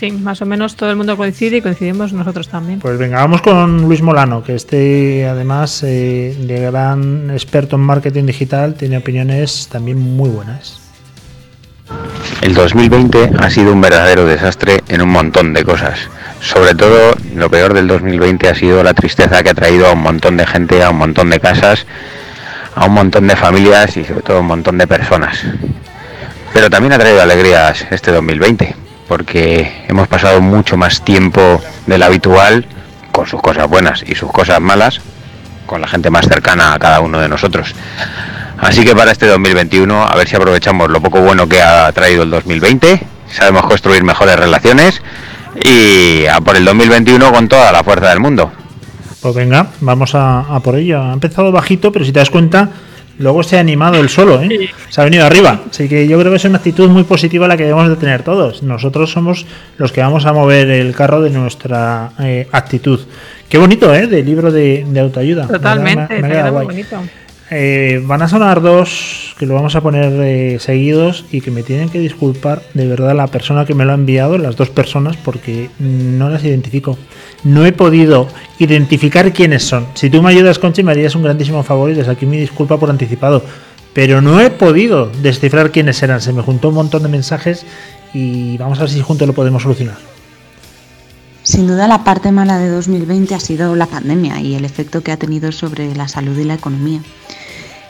Sí, 0.00 0.10
más 0.10 0.40
o 0.40 0.46
menos 0.46 0.76
todo 0.76 0.90
el 0.90 0.96
mundo 0.96 1.14
coincide 1.16 1.58
y 1.58 1.60
coincidimos 1.60 2.14
nosotros 2.14 2.48
también. 2.48 2.80
Pues 2.80 2.96
venga, 2.98 3.18
vamos 3.18 3.42
con 3.42 3.82
Luis 3.82 4.00
Molano, 4.00 4.42
que 4.42 4.54
este 4.54 5.26
además 5.26 5.82
eh, 5.82 6.34
de 6.40 6.60
gran 6.60 7.30
experto 7.30 7.76
en 7.76 7.82
marketing 7.82 8.24
digital 8.24 8.74
tiene 8.74 8.96
opiniones 8.96 9.68
también 9.70 10.00
muy 10.00 10.30
buenas. 10.30 10.80
El 12.40 12.54
2020 12.54 13.32
ha 13.38 13.50
sido 13.50 13.74
un 13.74 13.82
verdadero 13.82 14.24
desastre 14.24 14.80
en 14.88 15.02
un 15.02 15.10
montón 15.10 15.52
de 15.52 15.64
cosas 15.64 16.08
sobre 16.40 16.74
todo, 16.74 17.14
lo 17.34 17.50
peor 17.50 17.74
del 17.74 17.86
2020 17.86 18.48
ha 18.48 18.54
sido 18.54 18.82
la 18.82 18.94
tristeza 18.94 19.42
que 19.42 19.50
ha 19.50 19.54
traído 19.54 19.86
a 19.86 19.92
un 19.92 20.00
montón 20.00 20.38
de 20.38 20.46
gente, 20.46 20.82
a 20.82 20.90
un 20.90 20.96
montón 20.96 21.28
de 21.28 21.38
casas, 21.38 21.86
a 22.74 22.86
un 22.86 22.94
montón 22.94 23.28
de 23.28 23.36
familias 23.36 23.96
y 23.96 24.04
sobre 24.04 24.22
todo 24.22 24.38
a 24.38 24.40
un 24.40 24.46
montón 24.46 24.78
de 24.78 24.86
personas. 24.86 25.44
Pero 26.54 26.70
también 26.70 26.94
ha 26.94 26.98
traído 26.98 27.20
alegrías 27.20 27.86
este 27.90 28.10
2020, 28.10 28.74
porque 29.10 29.86
hemos 29.88 30.06
pasado 30.06 30.40
mucho 30.40 30.76
más 30.76 31.04
tiempo 31.04 31.60
del 31.88 32.04
habitual, 32.04 32.64
con 33.10 33.26
sus 33.26 33.42
cosas 33.42 33.68
buenas 33.68 34.04
y 34.06 34.14
sus 34.14 34.30
cosas 34.30 34.60
malas, 34.60 35.00
con 35.66 35.80
la 35.80 35.88
gente 35.88 36.10
más 36.10 36.28
cercana 36.28 36.74
a 36.74 36.78
cada 36.78 37.00
uno 37.00 37.18
de 37.18 37.28
nosotros. 37.28 37.74
Así 38.58 38.84
que 38.84 38.94
para 38.94 39.10
este 39.10 39.26
2021, 39.26 40.04
a 40.04 40.14
ver 40.14 40.28
si 40.28 40.36
aprovechamos 40.36 40.88
lo 40.90 41.00
poco 41.02 41.20
bueno 41.22 41.48
que 41.48 41.60
ha 41.60 41.90
traído 41.90 42.22
el 42.22 42.30
2020, 42.30 43.02
sabemos 43.32 43.64
construir 43.64 44.04
mejores 44.04 44.36
relaciones 44.36 45.02
y 45.60 46.26
a 46.26 46.40
por 46.40 46.54
el 46.54 46.64
2021 46.64 47.32
con 47.32 47.48
toda 47.48 47.72
la 47.72 47.82
fuerza 47.82 48.10
del 48.10 48.20
mundo. 48.20 48.52
Pues 49.20 49.34
venga, 49.34 49.66
vamos 49.80 50.12
a, 50.14 50.60
por 50.62 50.76
ello. 50.76 51.02
Ha 51.02 51.12
empezado 51.14 51.50
bajito, 51.50 51.90
pero 51.90 52.04
si 52.04 52.12
te 52.12 52.20
das 52.20 52.30
cuenta, 52.30 52.68
luego 53.20 53.42
se 53.42 53.56
ha 53.56 53.60
animado 53.60 54.00
el 54.00 54.08
solo, 54.08 54.42
¿eh? 54.42 54.70
Se 54.88 55.00
ha 55.00 55.04
venido 55.04 55.24
arriba. 55.24 55.60
Así 55.70 55.88
que 55.88 56.08
yo 56.08 56.18
creo 56.18 56.32
que 56.32 56.36
es 56.36 56.44
una 56.44 56.58
actitud 56.58 56.88
muy 56.88 57.04
positiva 57.04 57.46
la 57.46 57.56
que 57.56 57.64
debemos 57.64 57.88
de 57.88 57.96
tener 57.96 58.22
todos. 58.22 58.62
Nosotros 58.62 59.12
somos 59.12 59.46
los 59.76 59.92
que 59.92 60.00
vamos 60.00 60.26
a 60.26 60.32
mover 60.32 60.70
el 60.70 60.94
carro 60.94 61.20
de 61.20 61.30
nuestra 61.30 62.12
eh, 62.18 62.48
actitud. 62.50 63.00
Qué 63.48 63.58
bonito, 63.58 63.94
¿eh? 63.94 64.06
De 64.06 64.22
libro 64.22 64.50
de, 64.50 64.86
autoayuda. 64.98 65.46
Totalmente, 65.46 66.22
me, 66.22 66.50
muy 66.50 66.64
bonito. 66.64 67.02
Eh, 67.52 68.00
van 68.06 68.22
a 68.22 68.28
sonar 68.28 68.60
dos 68.60 69.34
que 69.36 69.44
lo 69.44 69.54
vamos 69.54 69.74
a 69.74 69.80
poner 69.80 70.12
eh, 70.20 70.58
seguidos 70.60 71.24
y 71.32 71.40
que 71.40 71.50
me 71.50 71.64
tienen 71.64 71.88
que 71.88 71.98
disculpar 71.98 72.62
de 72.74 72.86
verdad 72.86 73.16
la 73.16 73.26
persona 73.26 73.64
que 73.64 73.74
me 73.74 73.84
lo 73.84 73.90
ha 73.90 73.94
enviado, 73.94 74.38
las 74.38 74.54
dos 74.54 74.70
personas, 74.70 75.16
porque 75.16 75.68
no 75.80 76.30
las 76.30 76.44
identifico. 76.44 76.96
No 77.42 77.66
he 77.66 77.72
podido 77.72 78.28
identificar 78.58 79.32
quiénes 79.32 79.64
son. 79.64 79.86
Si 79.94 80.10
tú 80.10 80.22
me 80.22 80.30
ayudas, 80.30 80.60
Conchi, 80.60 80.84
me 80.84 80.92
harías 80.92 81.16
un 81.16 81.24
grandísimo 81.24 81.64
favor 81.64 81.90
y 81.90 81.94
desde 81.94 82.12
aquí 82.12 82.24
mi 82.24 82.38
disculpa 82.38 82.78
por 82.78 82.90
anticipado. 82.90 83.42
Pero 83.92 84.20
no 84.20 84.40
he 84.40 84.50
podido 84.50 85.10
descifrar 85.20 85.72
quiénes 85.72 86.00
eran. 86.04 86.20
Se 86.20 86.32
me 86.32 86.42
juntó 86.42 86.68
un 86.68 86.76
montón 86.76 87.02
de 87.02 87.08
mensajes 87.08 87.66
y 88.14 88.56
vamos 88.58 88.78
a 88.78 88.82
ver 88.82 88.90
si 88.90 89.00
juntos 89.00 89.26
lo 89.26 89.34
podemos 89.34 89.62
solucionar. 89.62 90.09
Sin 91.42 91.66
duda 91.66 91.88
la 91.88 92.04
parte 92.04 92.32
mala 92.32 92.58
de 92.58 92.68
2020 92.68 93.34
ha 93.34 93.40
sido 93.40 93.74
la 93.74 93.86
pandemia 93.86 94.40
y 94.40 94.54
el 94.54 94.64
efecto 94.64 95.02
que 95.02 95.10
ha 95.10 95.16
tenido 95.16 95.52
sobre 95.52 95.94
la 95.94 96.06
salud 96.06 96.36
y 96.38 96.44
la 96.44 96.54
economía. 96.54 97.00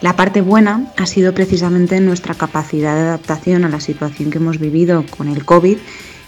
La 0.00 0.16
parte 0.16 0.40
buena 0.40 0.92
ha 0.96 1.06
sido 1.06 1.34
precisamente 1.34 2.00
nuestra 2.00 2.34
capacidad 2.34 2.94
de 2.94 3.02
adaptación 3.02 3.64
a 3.64 3.68
la 3.68 3.80
situación 3.80 4.30
que 4.30 4.38
hemos 4.38 4.58
vivido 4.58 5.04
con 5.16 5.28
el 5.28 5.44
COVID 5.44 5.76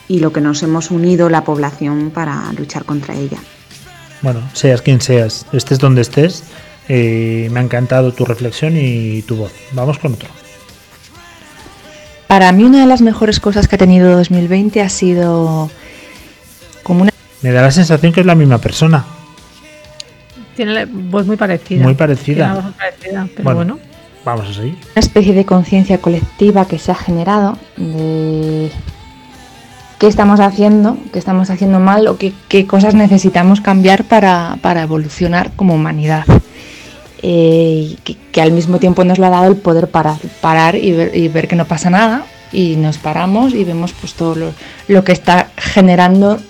y 0.08 0.18
lo 0.18 0.32
que 0.32 0.40
nos 0.40 0.62
hemos 0.62 0.90
unido 0.90 1.30
la 1.30 1.44
población 1.44 2.11
para 2.11 2.52
luchar 2.52 2.85
contra 2.85 3.14
ella. 3.14 3.38
Bueno, 4.20 4.40
seas 4.52 4.82
quien 4.82 5.00
seas, 5.00 5.46
estés 5.52 5.78
donde 5.78 6.02
estés, 6.02 6.44
eh, 6.88 7.48
me 7.52 7.61
ha 7.61 7.62
encantado 7.62 8.12
tu 8.12 8.24
reflexión 8.24 8.76
y 8.76 9.22
tu 9.22 9.37
voz. 9.37 9.52
Vamos 9.72 9.98
con 9.98 10.14
otro. 10.14 10.28
Para 12.26 12.50
mí 12.52 12.64
una 12.64 12.80
de 12.80 12.87
las 12.87 13.00
mejores 13.00 13.40
cosas 13.40 13.68
que 13.68 13.76
ha 13.76 13.78
tenido 13.78 14.16
2020 14.16 14.82
ha 14.82 14.88
sido. 14.88 15.70
Me 17.42 17.52
da 17.52 17.62
la 17.62 17.70
sensación 17.70 18.12
que 18.12 18.20
es 18.20 18.26
la 18.26 18.35
misma 18.35 18.59
persona. 18.59 19.05
Tiene 20.57 20.85
voz 20.87 21.26
muy 21.26 21.37
parecida. 21.37 21.83
Muy 21.83 21.94
parecida. 21.94 22.55
Voz 22.55 22.74
parecida 22.74 23.28
pero 23.35 23.55
bueno, 23.55 23.78
Vamos 24.24 24.48
a 24.48 24.55
seguir. 24.55 24.76
Una 24.94 25.00
especie 25.00 25.35
de 25.35 25.44
conciencia 25.44 25.98
colectiva 25.98 26.66
que 26.66 26.78
se 26.78 26.92
ha 26.92 26.94
generado 26.94 27.59
de 27.76 28.70
qué 29.98 30.07
estamos 30.07 30.40
haciendo, 30.40 30.96
qué 31.12 31.18
estamos 31.18 31.50
haciendo 31.50 31.81
mal 31.81 32.07
o 32.07 32.18
qué, 32.18 32.33
qué 32.48 32.66
cosas 32.66 32.94
necesitamos 32.94 33.61
cambiar 33.61 34.05
para, 34.05 34.59
para 34.62 34.83
evolucionar 34.83 35.50
como 35.57 35.74
humanidad. 35.74 36.24
Eh, 37.24 37.96
que, 38.33 38.42
al 38.42 38.52
mismo 38.52 38.78
tiempo 38.78 39.05
nos 39.05 39.18
lo 39.18 39.26
ha 39.26 39.31
dado 39.31 39.46
el 39.46 39.57
poder 39.57 39.88
parar, 39.88 40.16
parar 40.40 40.74
y 40.74 40.92
ver, 40.92 41.16
y 41.16 41.28
ver 41.28 41.46
que 41.46 41.55
no 41.55 41.66
pasa 41.66 41.88
nada 41.88 42.24
y 42.52 42.74
nos 42.74 42.98
paramos 42.98 43.55
y 43.55 43.62
vemos 43.62 43.92
pues 43.92 44.14
todo 44.14 44.35
lo, 44.35 44.52
lo 44.88 45.05
que 45.05 45.12
está 45.12 45.48
generando 45.57 46.40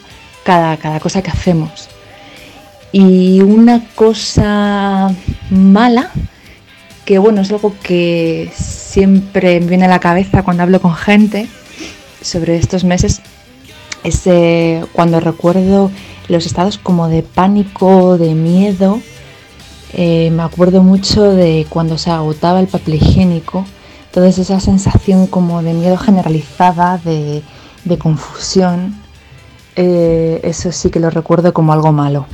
cada, 0.45 0.77
cada 0.77 1.01
cosa 1.01 1.23
que 1.23 1.31
hacemos. 1.31 1.89
Y 2.93 3.41
una 3.41 3.83
cosa 3.95 5.15
mala, 5.51 6.11
que 7.05 7.19
bueno, 7.19 7.41
es 7.41 7.51
algo 7.51 7.75
que 7.83 8.51
siempre 8.55 9.61
me 9.61 9.67
viene 9.67 9.87
a 9.87 9.89
la 9.89 10.01
cabeza 10.01 10.43
cuando 10.43 10.63
hablo 10.63 10.81
con 10.81 10.95
gente 10.95 11.49
sobre 12.21 12.57
estos 12.57 12.85
meses, 12.85 13.23
es 14.05 14.27
eh, 14.27 14.85
cuando 14.93 15.21
recuerdo 15.21 15.91
los 16.29 16.47
estados 16.47 16.79
como 16.79 17.09
de 17.09 17.23
pánico, 17.23 18.19
de 18.19 18.35
miedo. 18.35 19.01
Eh, 19.93 20.31
me 20.33 20.43
acuerdo 20.43 20.83
mucho 20.83 21.23
de 21.33 21.67
cuando 21.69 21.99
se 21.99 22.11
agotaba 22.11 22.61
el 22.61 22.67
papel 22.67 22.95
higiénico, 22.95 23.67
toda 24.11 24.29
esa 24.29 24.61
sensación 24.61 25.27
como 25.27 25.63
de 25.63 25.75
miedo 25.75 25.97
generalizada, 25.99 26.99
de, 26.99 27.43
confusión. 27.99 29.02
Eh, 29.77 30.41
eso 30.43 30.73
sí 30.73 30.91
que 30.91 31.01
lo 31.01 31.11
recuerdo 31.11 31.53
como 31.53 31.73
algo 31.73 31.93
malo. 31.93 32.27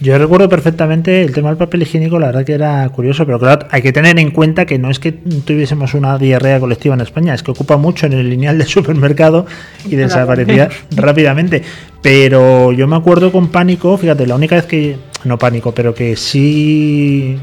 Yo 0.00 0.16
recuerdo 0.16 0.48
perfectamente 0.48 1.22
el 1.22 1.32
tema 1.32 1.48
del 1.48 1.58
papel 1.58 1.82
higiénico, 1.82 2.20
la 2.20 2.26
verdad 2.26 2.44
que 2.44 2.52
era 2.52 2.88
curioso, 2.90 3.26
pero 3.26 3.40
claro, 3.40 3.66
hay 3.72 3.82
que 3.82 3.92
tener 3.92 4.16
en 4.20 4.30
cuenta 4.30 4.64
que 4.64 4.78
no 4.78 4.90
es 4.90 5.00
que 5.00 5.10
tuviésemos 5.10 5.92
una 5.94 6.16
diarrea 6.18 6.60
colectiva 6.60 6.94
en 6.94 7.00
España, 7.00 7.34
es 7.34 7.42
que 7.42 7.50
ocupa 7.50 7.76
mucho 7.78 8.06
en 8.06 8.12
el 8.12 8.30
lineal 8.30 8.58
del 8.58 8.66
supermercado 8.68 9.46
y 9.86 9.96
desaparecía 9.96 10.68
rápidamente. 10.92 11.62
Pero 12.00 12.70
yo 12.70 12.86
me 12.86 12.94
acuerdo 12.94 13.32
con 13.32 13.48
pánico, 13.48 13.96
fíjate, 13.98 14.24
la 14.28 14.36
única 14.36 14.54
vez 14.54 14.66
que, 14.66 14.98
no 15.24 15.36
pánico, 15.36 15.72
pero 15.72 15.92
que 15.94 16.14
sí 16.14 17.36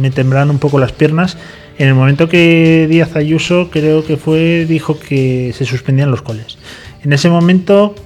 me 0.00 0.12
temblaron 0.12 0.50
un 0.50 0.58
poco 0.60 0.78
las 0.78 0.92
piernas, 0.92 1.36
en 1.76 1.88
el 1.88 1.94
momento 1.94 2.28
que 2.28 2.86
Díaz 2.88 3.16
Ayuso 3.16 3.68
creo 3.68 4.04
que 4.04 4.16
fue, 4.16 4.64
dijo 4.64 4.96
que 5.00 5.52
se 5.56 5.64
suspendían 5.64 6.12
los 6.12 6.22
coles. 6.22 6.56
En 7.02 7.12
ese 7.12 7.30
momento 7.30 7.96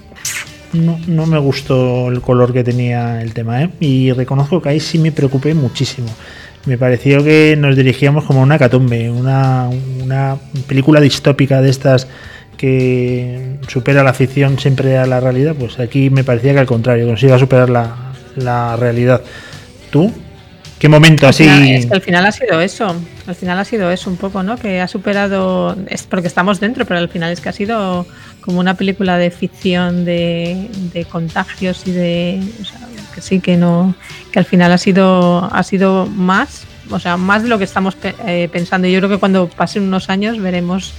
no, 0.74 0.98
no 1.06 1.26
me 1.26 1.38
gustó 1.38 2.08
el 2.08 2.20
color 2.20 2.52
que 2.52 2.64
tenía 2.64 3.22
el 3.22 3.32
tema, 3.32 3.62
¿eh? 3.62 3.70
y 3.80 4.12
reconozco 4.12 4.60
que 4.60 4.70
ahí 4.70 4.80
sí 4.80 4.98
me 4.98 5.12
preocupé 5.12 5.54
muchísimo. 5.54 6.08
Me 6.66 6.78
pareció 6.78 7.22
que 7.22 7.56
nos 7.58 7.76
dirigíamos 7.76 8.24
como 8.24 8.42
una 8.42 8.58
catumbe, 8.58 9.10
una, 9.10 9.68
una 10.02 10.36
película 10.66 11.00
distópica 11.00 11.60
de 11.60 11.70
estas 11.70 12.08
que 12.56 13.56
supera 13.68 14.02
la 14.02 14.14
ficción 14.14 14.58
siempre 14.58 14.96
a 14.96 15.06
la 15.06 15.20
realidad, 15.20 15.54
pues 15.58 15.78
aquí 15.78 16.10
me 16.10 16.24
parecía 16.24 16.52
que 16.54 16.60
al 16.60 16.66
contrario, 16.66 17.06
consiga 17.06 17.38
superar 17.38 17.68
la, 17.68 18.12
la 18.36 18.76
realidad. 18.76 19.22
¿Tú? 19.90 20.12
¿Qué 20.84 20.90
momento 20.90 21.26
así? 21.26 21.48
al 21.48 22.02
final 22.02 22.26
ha 22.26 22.30
sido 22.30 22.60
eso, 22.60 22.94
al 23.26 23.34
final 23.34 23.58
ha 23.58 23.64
sido 23.64 23.90
eso 23.90 24.10
un 24.10 24.18
poco, 24.18 24.42
¿no? 24.42 24.58
Que 24.58 24.82
ha 24.82 24.86
superado, 24.86 25.74
es 25.88 26.02
porque 26.02 26.28
estamos 26.28 26.60
dentro, 26.60 26.84
pero 26.84 27.00
al 27.00 27.08
final 27.08 27.32
es 27.32 27.40
que 27.40 27.48
ha 27.48 27.52
sido 27.52 28.06
como 28.42 28.60
una 28.60 28.74
película 28.74 29.16
de 29.16 29.30
ficción 29.30 30.04
de, 30.04 30.68
contagios 31.10 31.86
y 31.86 31.92
de 31.92 32.42
que 33.14 33.22
sí 33.22 33.40
que 33.40 33.56
no 33.56 33.94
que 34.30 34.38
al 34.38 34.44
final 34.44 34.72
ha 34.72 34.76
sido 34.76 35.48
ha 35.50 35.62
sido 35.62 36.04
más 36.04 36.66
o 36.90 36.98
sea 36.98 37.16
más 37.16 37.44
de 37.44 37.48
lo 37.48 37.56
que 37.56 37.64
estamos 37.64 37.96
eh, 38.26 38.50
pensando 38.52 38.86
yo 38.86 38.98
creo 38.98 39.08
que 39.08 39.18
cuando 39.18 39.48
pasen 39.48 39.84
unos 39.84 40.10
años 40.10 40.38
veremos 40.38 40.92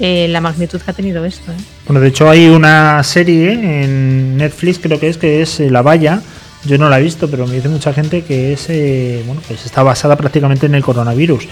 eh, 0.00 0.28
la 0.30 0.40
magnitud 0.40 0.80
que 0.80 0.90
ha 0.90 0.94
tenido 0.94 1.26
esto 1.26 1.52
¿eh? 1.52 1.56
bueno 1.86 2.00
de 2.00 2.08
hecho 2.08 2.30
hay 2.30 2.48
una 2.48 3.02
serie 3.02 3.52
en 3.82 4.38
Netflix 4.38 4.78
creo 4.78 4.98
que 4.98 5.08
es 5.08 5.18
que 5.18 5.42
es 5.42 5.60
La 5.60 5.82
Valla 5.82 6.22
Yo 6.64 6.78
no 6.78 6.88
la 6.88 6.98
he 6.98 7.02
visto, 7.02 7.28
pero 7.30 7.46
me 7.46 7.54
dice 7.54 7.68
mucha 7.68 7.92
gente 7.92 8.22
que 8.22 8.52
es, 8.52 8.66
eh, 8.68 9.22
bueno, 9.26 9.40
pues 9.46 9.64
está 9.64 9.82
basada 9.82 10.16
prácticamente 10.16 10.66
en 10.66 10.74
el 10.74 10.82
coronavirus. 10.82 11.46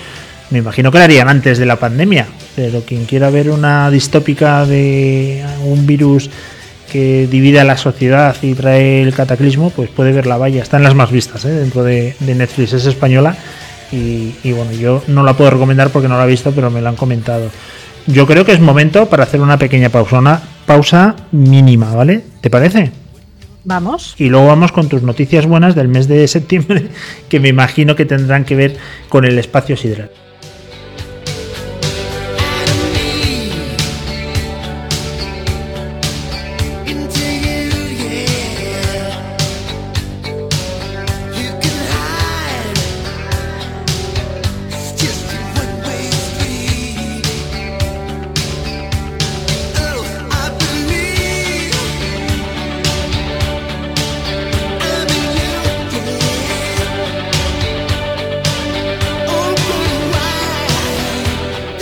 Me 0.51 0.59
imagino 0.59 0.91
que 0.91 0.99
la 0.99 1.05
harían 1.05 1.29
antes 1.29 1.59
de 1.59 1.67
la 1.67 1.77
pandemia, 1.77 2.27
pero 2.55 2.83
quien 2.83 3.07
quiera 3.07 3.31
ver 3.31 3.51
una 3.51 3.91
distópica 3.91 4.67
de 4.67 5.45
un 5.65 5.87
virus 5.87 6.31
que 6.93 7.27
divide 7.27 7.61
a 7.61 7.65
la 7.65 7.77
sociedad 7.77 8.37
y 8.43 8.55
trae 8.55 9.03
el 9.03 9.15
cataclismo, 9.15 9.71
pues 9.71 9.89
puede 9.89 10.13
ver 10.13 10.27
la 10.27 10.37
valla. 10.37 10.63
Están 10.63 10.83
las 10.83 10.95
más 10.95 11.11
vistas 11.11 11.45
¿eh? 11.45 11.51
dentro 11.51 11.83
de, 11.83 12.15
Netflix, 12.21 12.73
es 12.73 12.87
española. 12.87 13.37
Y, 13.91 14.35
y, 14.43 14.53
bueno, 14.53 14.73
yo 14.73 15.03
no 15.07 15.23
la 15.23 15.35
puedo 15.35 15.51
recomendar 15.51 15.91
porque 15.91 16.09
no 16.09 16.19
la 16.19 16.25
he 16.25 16.29
visto, 16.29 16.53
pero 16.53 16.71
me 16.71 16.81
la 16.81 16.91
han 16.91 16.97
comentado. 16.97 17.51
Yo 18.07 18.27
creo 18.27 18.45
que 18.45 18.53
es 18.53 18.61
momento 18.61 19.07
para 19.07 19.25
hacer 19.25 19.41
una 19.41 19.59
pequeña 19.59 19.89
pausa, 19.89 20.19
una 20.19 20.41
pausa 20.67 21.17
mínima, 21.33 21.95
¿vale? 21.95 22.23
¿Te 22.41 22.51
parece? 22.51 23.04
Vamos. 23.65 24.15
Y 24.19 24.29
luego 24.29 24.47
vamos 24.47 24.73
con 24.73 24.89
tus 24.89 25.03
noticias 25.03 25.47
buenas 25.47 25.75
del 25.75 25.89
mes 25.89 26.07
de 26.07 26.29
septiembre, 26.29 26.89
que 27.29 27.41
me 27.41 27.49
imagino 27.49 27.97
que 27.97 28.05
tendrán 28.05 28.45
que 28.45 28.57
ver 28.57 28.77
con 29.09 29.25
el 29.25 29.39
espacio 29.39 29.77
sideral. 29.77 30.11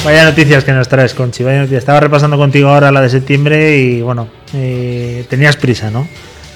Vaya 0.04 0.24
noticias 0.24 0.64
que 0.64 0.72
nos 0.72 0.88
traes, 0.88 1.14
Conchi. 1.14 1.44
Vaya 1.44 1.58
noticias. 1.58 1.82
Estaba 1.82 2.00
repasando 2.00 2.36
contigo 2.36 2.68
ahora 2.68 2.90
la 2.90 3.00
de 3.00 3.08
septiembre 3.08 3.78
y 3.78 4.02
bueno, 4.02 4.28
eh, 4.52 5.24
tenías 5.28 5.56
prisa, 5.56 5.90
¿no? 5.90 6.08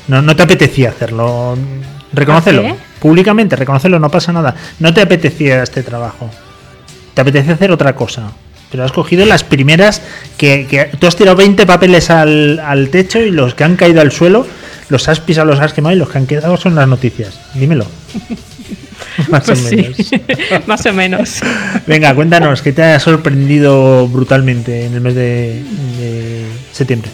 ¿no? 0.08 0.20
No 0.20 0.34
te 0.34 0.42
apetecía 0.42 0.88
hacerlo. 0.90 1.56
Reconócelo. 2.12 2.76
Públicamente, 2.98 3.54
reconócelo, 3.54 4.00
no 4.00 4.10
pasa 4.10 4.32
nada. 4.32 4.56
No 4.80 4.92
te 4.92 5.00
apetecía 5.00 5.62
este 5.62 5.84
trabajo. 5.84 6.28
Te 7.14 7.20
apetece 7.20 7.52
hacer 7.52 7.70
otra 7.70 7.94
cosa. 7.94 8.32
Pero 8.70 8.82
has 8.82 8.90
cogido 8.90 9.24
las 9.24 9.44
primeras 9.44 10.02
que, 10.36 10.66
que 10.66 10.86
tú 10.98 11.06
has 11.06 11.14
tirado 11.14 11.36
20 11.36 11.66
papeles 11.66 12.10
al, 12.10 12.58
al 12.58 12.88
techo 12.88 13.20
y 13.20 13.30
los 13.30 13.54
que 13.54 13.62
han 13.62 13.76
caído 13.76 14.00
al 14.00 14.10
suelo 14.10 14.44
los 14.88 15.08
has 15.08 15.20
pisado, 15.20 15.46
los 15.46 15.60
has 15.60 15.72
quemado 15.72 15.94
y 15.94 15.98
los 15.98 16.08
que 16.08 16.18
han 16.18 16.26
quedado 16.26 16.56
son 16.56 16.74
las 16.74 16.88
noticias. 16.88 17.38
Dímelo. 17.54 17.86
más 19.28 19.48
o 19.48 19.52
pues 19.52 19.72
menos. 19.72 19.96
más 20.66 20.86
o 20.86 20.92
menos. 20.92 21.40
Venga, 21.86 22.14
cuéntanos, 22.14 22.62
¿qué 22.62 22.72
te 22.72 22.82
ha 22.82 23.00
sorprendido 23.00 24.08
brutalmente 24.08 24.86
en 24.86 24.94
el 24.94 25.00
mes 25.00 25.14
de, 25.14 26.46
septiembre? 26.72 27.10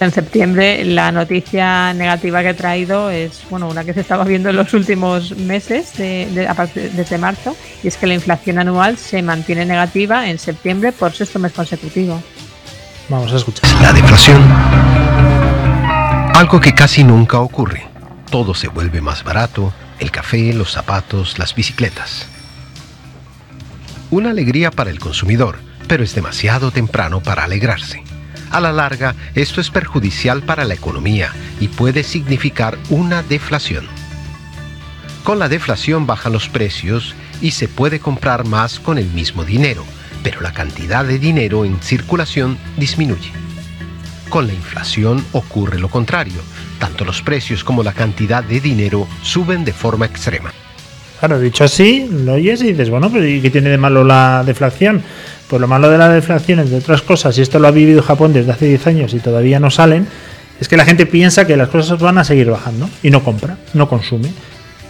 En 0.00 0.10
septiembre 0.10 0.84
la 0.84 1.12
noticia 1.12 1.94
negativa 1.94 2.42
que 2.42 2.48
he 2.48 2.54
traído 2.54 3.08
es 3.08 3.42
bueno 3.48 3.68
una 3.68 3.84
que 3.84 3.94
se 3.94 4.00
estaba 4.00 4.24
viendo 4.24 4.50
en 4.50 4.56
los 4.56 4.74
últimos 4.74 5.36
meses 5.36 5.96
de, 5.96 6.26
desde 6.92 7.18
marzo 7.18 7.56
y 7.84 7.88
es 7.88 7.96
que 7.96 8.08
la 8.08 8.14
inflación 8.14 8.58
anual 8.58 8.98
se 8.98 9.22
mantiene 9.22 9.64
negativa 9.64 10.28
en 10.28 10.40
septiembre 10.40 10.90
por 10.90 11.12
sexto 11.12 11.38
mes 11.38 11.52
consecutivo. 11.52 12.20
Vamos 13.08 13.32
a 13.32 13.36
escuchar. 13.36 13.70
La 13.80 13.92
deflación, 13.92 14.42
algo 16.34 16.60
que 16.60 16.72
casi 16.74 17.04
nunca 17.04 17.38
ocurre. 17.38 17.86
Todo 18.28 18.54
se 18.54 18.68
vuelve 18.68 19.00
más 19.00 19.22
barato, 19.22 19.72
el 20.02 20.10
café, 20.10 20.52
los 20.52 20.72
zapatos, 20.72 21.38
las 21.38 21.54
bicicletas. 21.54 22.26
Una 24.10 24.30
alegría 24.30 24.72
para 24.72 24.90
el 24.90 24.98
consumidor, 24.98 25.60
pero 25.86 26.02
es 26.02 26.12
demasiado 26.16 26.72
temprano 26.72 27.22
para 27.22 27.44
alegrarse. 27.44 28.02
A 28.50 28.60
la 28.60 28.72
larga, 28.72 29.14
esto 29.36 29.60
es 29.60 29.70
perjudicial 29.70 30.42
para 30.42 30.64
la 30.64 30.74
economía 30.74 31.30
y 31.60 31.68
puede 31.68 32.02
significar 32.02 32.76
una 32.90 33.22
deflación. 33.22 33.86
Con 35.22 35.38
la 35.38 35.48
deflación 35.48 36.04
bajan 36.04 36.32
los 36.32 36.48
precios 36.48 37.14
y 37.40 37.52
se 37.52 37.68
puede 37.68 38.00
comprar 38.00 38.44
más 38.44 38.80
con 38.80 38.98
el 38.98 39.06
mismo 39.06 39.44
dinero, 39.44 39.84
pero 40.24 40.40
la 40.40 40.52
cantidad 40.52 41.04
de 41.04 41.20
dinero 41.20 41.64
en 41.64 41.80
circulación 41.80 42.58
disminuye. 42.76 43.30
Con 44.28 44.48
la 44.48 44.52
inflación 44.52 45.24
ocurre 45.30 45.78
lo 45.78 45.88
contrario, 45.88 46.42
tanto 46.82 47.04
los 47.04 47.22
precios 47.22 47.62
como 47.62 47.84
la 47.84 47.92
cantidad 47.92 48.42
de 48.42 48.58
dinero 48.58 49.06
suben 49.22 49.64
de 49.64 49.72
forma 49.72 50.04
extrema. 50.04 50.52
Claro, 51.20 51.38
dicho 51.38 51.62
así, 51.62 52.08
lo 52.10 52.32
oyes 52.32 52.60
y 52.60 52.72
dices, 52.72 52.90
bueno, 52.90 53.08
pero 53.08 53.24
¿y 53.24 53.40
qué 53.40 53.50
tiene 53.50 53.70
de 53.70 53.78
malo 53.78 54.02
la 54.02 54.42
deflación? 54.44 55.00
Pues 55.46 55.60
lo 55.60 55.68
malo 55.68 55.88
de 55.90 55.98
la 55.98 56.08
deflación, 56.08 56.58
entre 56.58 56.78
otras 56.78 57.02
cosas, 57.02 57.38
y 57.38 57.42
esto 57.42 57.60
lo 57.60 57.68
ha 57.68 57.70
vivido 57.70 58.02
Japón 58.02 58.32
desde 58.32 58.50
hace 58.50 58.66
10 58.66 58.86
años 58.88 59.14
y 59.14 59.20
todavía 59.20 59.60
no 59.60 59.70
salen, 59.70 60.08
es 60.60 60.66
que 60.66 60.76
la 60.76 60.84
gente 60.84 61.06
piensa 61.06 61.46
que 61.46 61.56
las 61.56 61.68
cosas 61.68 62.00
van 62.00 62.18
a 62.18 62.24
seguir 62.24 62.50
bajando 62.50 62.90
y 63.00 63.10
no 63.10 63.22
compra, 63.22 63.58
no 63.74 63.88
consume. 63.88 64.30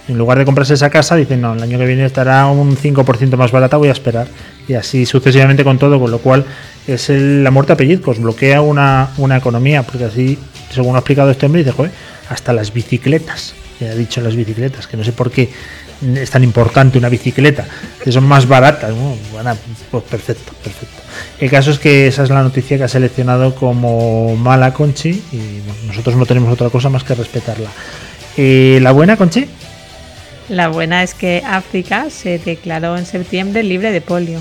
En 0.07 0.17
lugar 0.17 0.37
de 0.37 0.45
comprarse 0.45 0.73
esa 0.73 0.89
casa, 0.89 1.15
dicen, 1.15 1.41
no, 1.41 1.53
el 1.53 1.63
año 1.63 1.77
que 1.77 1.85
viene 1.85 2.05
estará 2.05 2.45
un 2.47 2.75
5% 2.75 3.37
más 3.37 3.51
barata, 3.51 3.77
voy 3.77 3.87
a 3.87 3.93
esperar. 3.93 4.27
Y 4.67 4.73
así 4.73 5.05
sucesivamente 5.05 5.63
con 5.63 5.77
todo, 5.77 5.99
con 5.99 6.11
lo 6.11 6.19
cual 6.19 6.45
es 6.87 7.09
la 7.09 7.51
muerte 7.51 7.73
a 7.73 7.77
pellizcos, 7.77 8.19
bloquea 8.19 8.61
una, 8.61 9.09
una 9.17 9.37
economía, 9.37 9.83
porque 9.83 10.05
así 10.05 10.37
según 10.73 10.95
ha 10.95 10.99
explicado 10.99 11.31
este 11.31 11.45
hombre, 11.45 11.63
dice, 11.63 11.75
joder, 11.75 11.91
hasta 12.29 12.51
las 12.51 12.73
bicicletas, 12.73 13.53
que 13.79 13.89
ha 13.89 13.95
dicho 13.95 14.21
las 14.21 14.35
bicicletas, 14.35 14.87
que 14.87 14.97
no 14.97 15.03
sé 15.03 15.13
por 15.13 15.31
qué 15.31 15.49
es 16.15 16.29
tan 16.29 16.43
importante 16.43 16.97
una 16.97 17.09
bicicleta, 17.09 17.65
que 18.03 18.11
son 18.11 18.25
más 18.25 18.47
baratas, 18.47 18.93
bueno, 19.31 19.55
pues 19.91 20.03
perfecto, 20.03 20.51
perfecto. 20.63 21.01
El 21.39 21.49
caso 21.49 21.71
es 21.71 21.79
que 21.79 22.07
esa 22.07 22.23
es 22.23 22.29
la 22.29 22.43
noticia 22.43 22.77
que 22.77 22.83
ha 22.83 22.87
seleccionado 22.87 23.55
como 23.55 24.35
mala 24.35 24.73
Conchi 24.73 25.09
y 25.31 25.61
nosotros 25.87 26.15
no 26.15 26.25
tenemos 26.25 26.51
otra 26.51 26.69
cosa 26.69 26.89
más 26.89 27.03
que 27.03 27.15
respetarla. 27.15 27.69
Eh, 28.35 28.79
¿La 28.81 28.91
buena 28.91 29.15
Conchi? 29.15 29.47
La 30.53 30.67
buena 30.67 31.01
es 31.01 31.15
que 31.15 31.41
África 31.47 32.11
se 32.11 32.37
declaró 32.37 32.95
en 32.95 33.07
septiembre 33.07 33.63
libre 33.63 33.91
de 33.91 34.01
polio. 34.01 34.39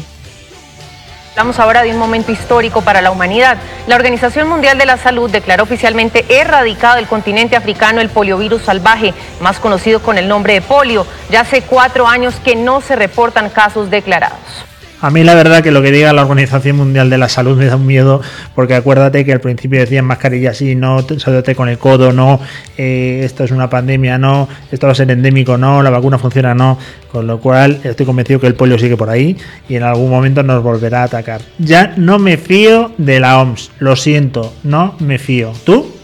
Hablamos 1.30 1.58
ahora 1.58 1.82
de 1.82 1.90
un 1.90 1.96
momento 1.96 2.30
histórico 2.30 2.82
para 2.82 3.00
la 3.00 3.10
humanidad. 3.10 3.56
La 3.86 3.96
Organización 3.96 4.46
Mundial 4.46 4.76
de 4.76 4.84
la 4.84 4.98
Salud 4.98 5.30
declaró 5.30 5.62
oficialmente 5.62 6.26
erradicado 6.28 6.96
del 6.96 7.06
continente 7.06 7.56
africano 7.56 8.02
el 8.02 8.10
poliovirus 8.10 8.60
salvaje, 8.60 9.14
más 9.40 9.58
conocido 9.58 10.02
con 10.02 10.18
el 10.18 10.28
nombre 10.28 10.52
de 10.52 10.60
polio. 10.60 11.06
Ya 11.30 11.40
hace 11.40 11.62
cuatro 11.62 12.06
años 12.06 12.34
que 12.44 12.56
no 12.56 12.82
se 12.82 12.94
reportan 12.94 13.48
casos 13.48 13.88
declarados. 13.88 14.66
A 15.02 15.10
mí 15.10 15.24
la 15.24 15.34
verdad 15.34 15.64
que 15.64 15.72
lo 15.72 15.82
que 15.82 15.90
diga 15.90 16.12
la 16.12 16.22
Organización 16.22 16.76
Mundial 16.76 17.10
de 17.10 17.18
la 17.18 17.28
Salud 17.28 17.58
me 17.58 17.64
da 17.64 17.74
un 17.74 17.84
miedo, 17.84 18.20
porque 18.54 18.76
acuérdate 18.76 19.24
que 19.24 19.32
al 19.32 19.40
principio 19.40 19.80
decían 19.80 20.04
mascarilla 20.04 20.54
sí, 20.54 20.76
no, 20.76 21.00
saludate 21.18 21.56
con 21.56 21.68
el 21.68 21.76
codo, 21.76 22.12
no, 22.12 22.38
eh, 22.78 23.22
esto 23.24 23.42
es 23.42 23.50
una 23.50 23.68
pandemia, 23.68 24.16
no, 24.16 24.48
esto 24.70 24.86
va 24.86 24.92
a 24.92 24.94
ser 24.94 25.10
endémico, 25.10 25.58
no, 25.58 25.82
la 25.82 25.90
vacuna 25.90 26.18
funciona, 26.18 26.54
no, 26.54 26.78
con 27.10 27.26
lo 27.26 27.40
cual 27.40 27.80
estoy 27.82 28.06
convencido 28.06 28.38
que 28.38 28.46
el 28.46 28.54
polio 28.54 28.78
sigue 28.78 28.96
por 28.96 29.10
ahí 29.10 29.36
y 29.68 29.74
en 29.74 29.82
algún 29.82 30.08
momento 30.08 30.44
nos 30.44 30.62
volverá 30.62 31.00
a 31.00 31.04
atacar. 31.06 31.40
Ya 31.58 31.94
no 31.96 32.20
me 32.20 32.36
fío 32.36 32.92
de 32.96 33.18
la 33.18 33.40
OMS, 33.40 33.72
lo 33.80 33.96
siento, 33.96 34.54
no 34.62 34.94
me 35.00 35.18
fío. 35.18 35.52
¿Tú? 35.64 36.01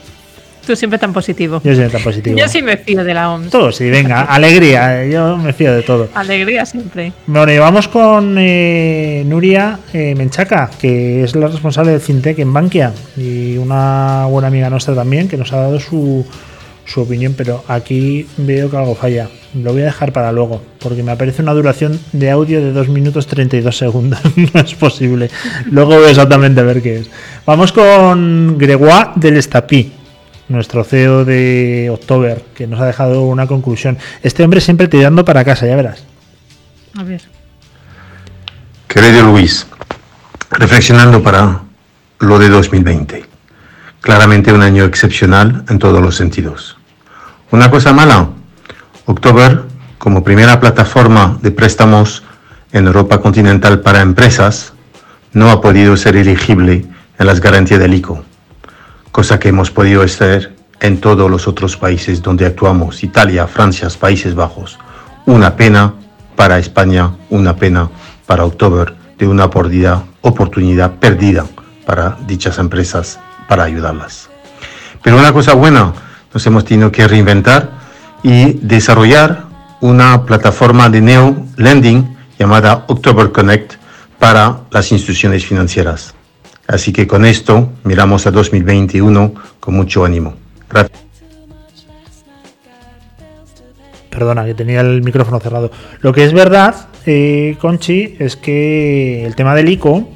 Tú 0.68 0.76
siempre 0.76 0.98
tan 0.98 1.14
positivo. 1.14 1.62
Yo 1.64 1.72
siempre 1.72 1.88
tan 1.88 2.02
positivo. 2.02 2.36
Yo 2.36 2.46
sí 2.46 2.60
me 2.60 2.76
fío 2.76 3.02
de 3.02 3.14
la 3.14 3.30
OMS. 3.30 3.48
Todo, 3.48 3.72
sí, 3.72 3.88
venga, 3.88 4.24
alegría, 4.24 5.02
yo 5.06 5.38
me 5.38 5.54
fío 5.54 5.72
de 5.72 5.80
todo. 5.80 6.10
Alegría 6.12 6.66
siempre. 6.66 7.10
Bueno, 7.26 7.50
y 7.50 7.56
vamos 7.56 7.88
con 7.88 8.36
eh, 8.38 9.22
Nuria 9.24 9.78
eh, 9.94 10.14
Menchaca, 10.14 10.68
que 10.78 11.24
es 11.24 11.34
la 11.36 11.48
responsable 11.48 11.92
de 11.92 12.00
FinTech 12.00 12.38
en 12.40 12.52
Bankia 12.52 12.92
y 13.16 13.56
una 13.56 14.26
buena 14.26 14.48
amiga 14.48 14.68
nuestra 14.68 14.94
también, 14.94 15.26
que 15.26 15.38
nos 15.38 15.54
ha 15.54 15.56
dado 15.56 15.80
su, 15.80 16.26
su 16.84 17.00
opinión, 17.00 17.32
pero 17.34 17.64
aquí 17.66 18.26
veo 18.36 18.70
que 18.70 18.76
algo 18.76 18.94
falla. 18.94 19.30
Lo 19.54 19.72
voy 19.72 19.80
a 19.80 19.86
dejar 19.86 20.12
para 20.12 20.32
luego, 20.32 20.60
porque 20.80 21.02
me 21.02 21.12
aparece 21.12 21.40
una 21.40 21.54
duración 21.54 21.98
de 22.12 22.30
audio 22.30 22.60
de 22.60 22.72
2 22.72 22.90
minutos 22.90 23.26
32 23.26 23.74
segundos. 23.74 24.20
no 24.52 24.60
es 24.60 24.74
posible. 24.74 25.30
Luego 25.70 25.98
voy 25.98 26.10
exactamente 26.10 26.60
a 26.60 26.64
ver 26.64 26.82
qué 26.82 26.98
es. 26.98 27.10
Vamos 27.46 27.72
con 27.72 28.58
Gregoire 28.58 29.12
del 29.16 29.38
Estapí 29.38 29.92
nuestro 30.48 30.84
CEO 30.84 31.24
de 31.24 31.90
October, 31.92 32.44
que 32.54 32.66
nos 32.66 32.80
ha 32.80 32.86
dejado 32.86 33.22
una 33.22 33.46
conclusión. 33.46 33.98
Este 34.22 34.42
hombre 34.42 34.60
siempre 34.60 34.88
tirando 34.88 35.24
para 35.24 35.44
casa, 35.44 35.66
ya 35.66 35.76
verás. 35.76 36.04
A 36.96 37.02
ver. 37.02 37.22
Querido 38.86 39.22
Luis, 39.22 39.66
reflexionando 40.50 41.22
para 41.22 41.60
lo 42.20 42.38
de 42.38 42.48
2020. 42.48 43.24
Claramente 44.00 44.52
un 44.52 44.62
año 44.62 44.84
excepcional 44.84 45.64
en 45.68 45.78
todos 45.78 46.00
los 46.00 46.16
sentidos. 46.16 46.76
Una 47.50 47.70
cosa 47.70 47.92
mala, 47.92 48.30
October, 49.04 49.62
como 49.98 50.24
primera 50.24 50.60
plataforma 50.60 51.38
de 51.42 51.50
préstamos 51.50 52.22
en 52.72 52.86
Europa 52.86 53.20
continental 53.20 53.80
para 53.80 54.00
empresas, 54.00 54.72
no 55.32 55.50
ha 55.50 55.60
podido 55.60 55.96
ser 55.96 56.16
elegible 56.16 56.86
en 57.18 57.26
las 57.26 57.40
garantías 57.40 57.80
del 57.80 57.94
ICO 57.94 58.24
cosa 59.18 59.40
que 59.40 59.48
hemos 59.48 59.72
podido 59.72 60.02
hacer 60.02 60.54
en 60.78 61.00
todos 61.00 61.28
los 61.28 61.48
otros 61.48 61.76
países 61.76 62.22
donde 62.22 62.46
actuamos, 62.46 63.02
Italia, 63.02 63.48
Francia, 63.48 63.88
Países 63.98 64.32
Bajos. 64.32 64.78
Una 65.26 65.56
pena 65.56 65.92
para 66.36 66.60
España, 66.60 67.16
una 67.28 67.56
pena 67.56 67.90
para 68.26 68.44
October 68.44 68.94
de 69.18 69.26
una 69.26 69.46
oportunidad 69.46 70.92
perdida 71.00 71.44
para 71.84 72.16
dichas 72.28 72.60
empresas 72.60 73.18
para 73.48 73.64
ayudarlas. 73.64 74.30
Pero 75.02 75.18
una 75.18 75.32
cosa 75.32 75.54
buena, 75.54 75.92
nos 76.32 76.46
hemos 76.46 76.64
tenido 76.64 76.92
que 76.92 77.08
reinventar 77.08 77.72
y 78.22 78.52
desarrollar 78.52 79.46
una 79.80 80.26
plataforma 80.26 80.88
de 80.90 81.00
neo 81.00 81.44
lending 81.56 82.16
llamada 82.38 82.84
October 82.86 83.32
Connect 83.32 83.74
para 84.20 84.60
las 84.70 84.92
instituciones 84.92 85.44
financieras. 85.44 86.14
Así 86.68 86.92
que 86.92 87.06
con 87.06 87.24
esto 87.24 87.70
miramos 87.82 88.26
a 88.26 88.30
2021 88.30 89.32
con 89.58 89.74
mucho 89.74 90.04
ánimo. 90.04 90.34
Gracias. 90.68 91.00
Perdona, 94.10 94.44
que 94.44 94.52
tenía 94.52 94.82
el 94.82 95.02
micrófono 95.02 95.40
cerrado. 95.40 95.70
Lo 96.02 96.12
que 96.12 96.24
es 96.24 96.34
verdad, 96.34 96.88
eh, 97.06 97.56
Conchi, 97.58 98.16
es 98.18 98.36
que 98.36 99.24
el 99.24 99.34
tema 99.34 99.54
del 99.54 99.70
ICO, 99.70 100.10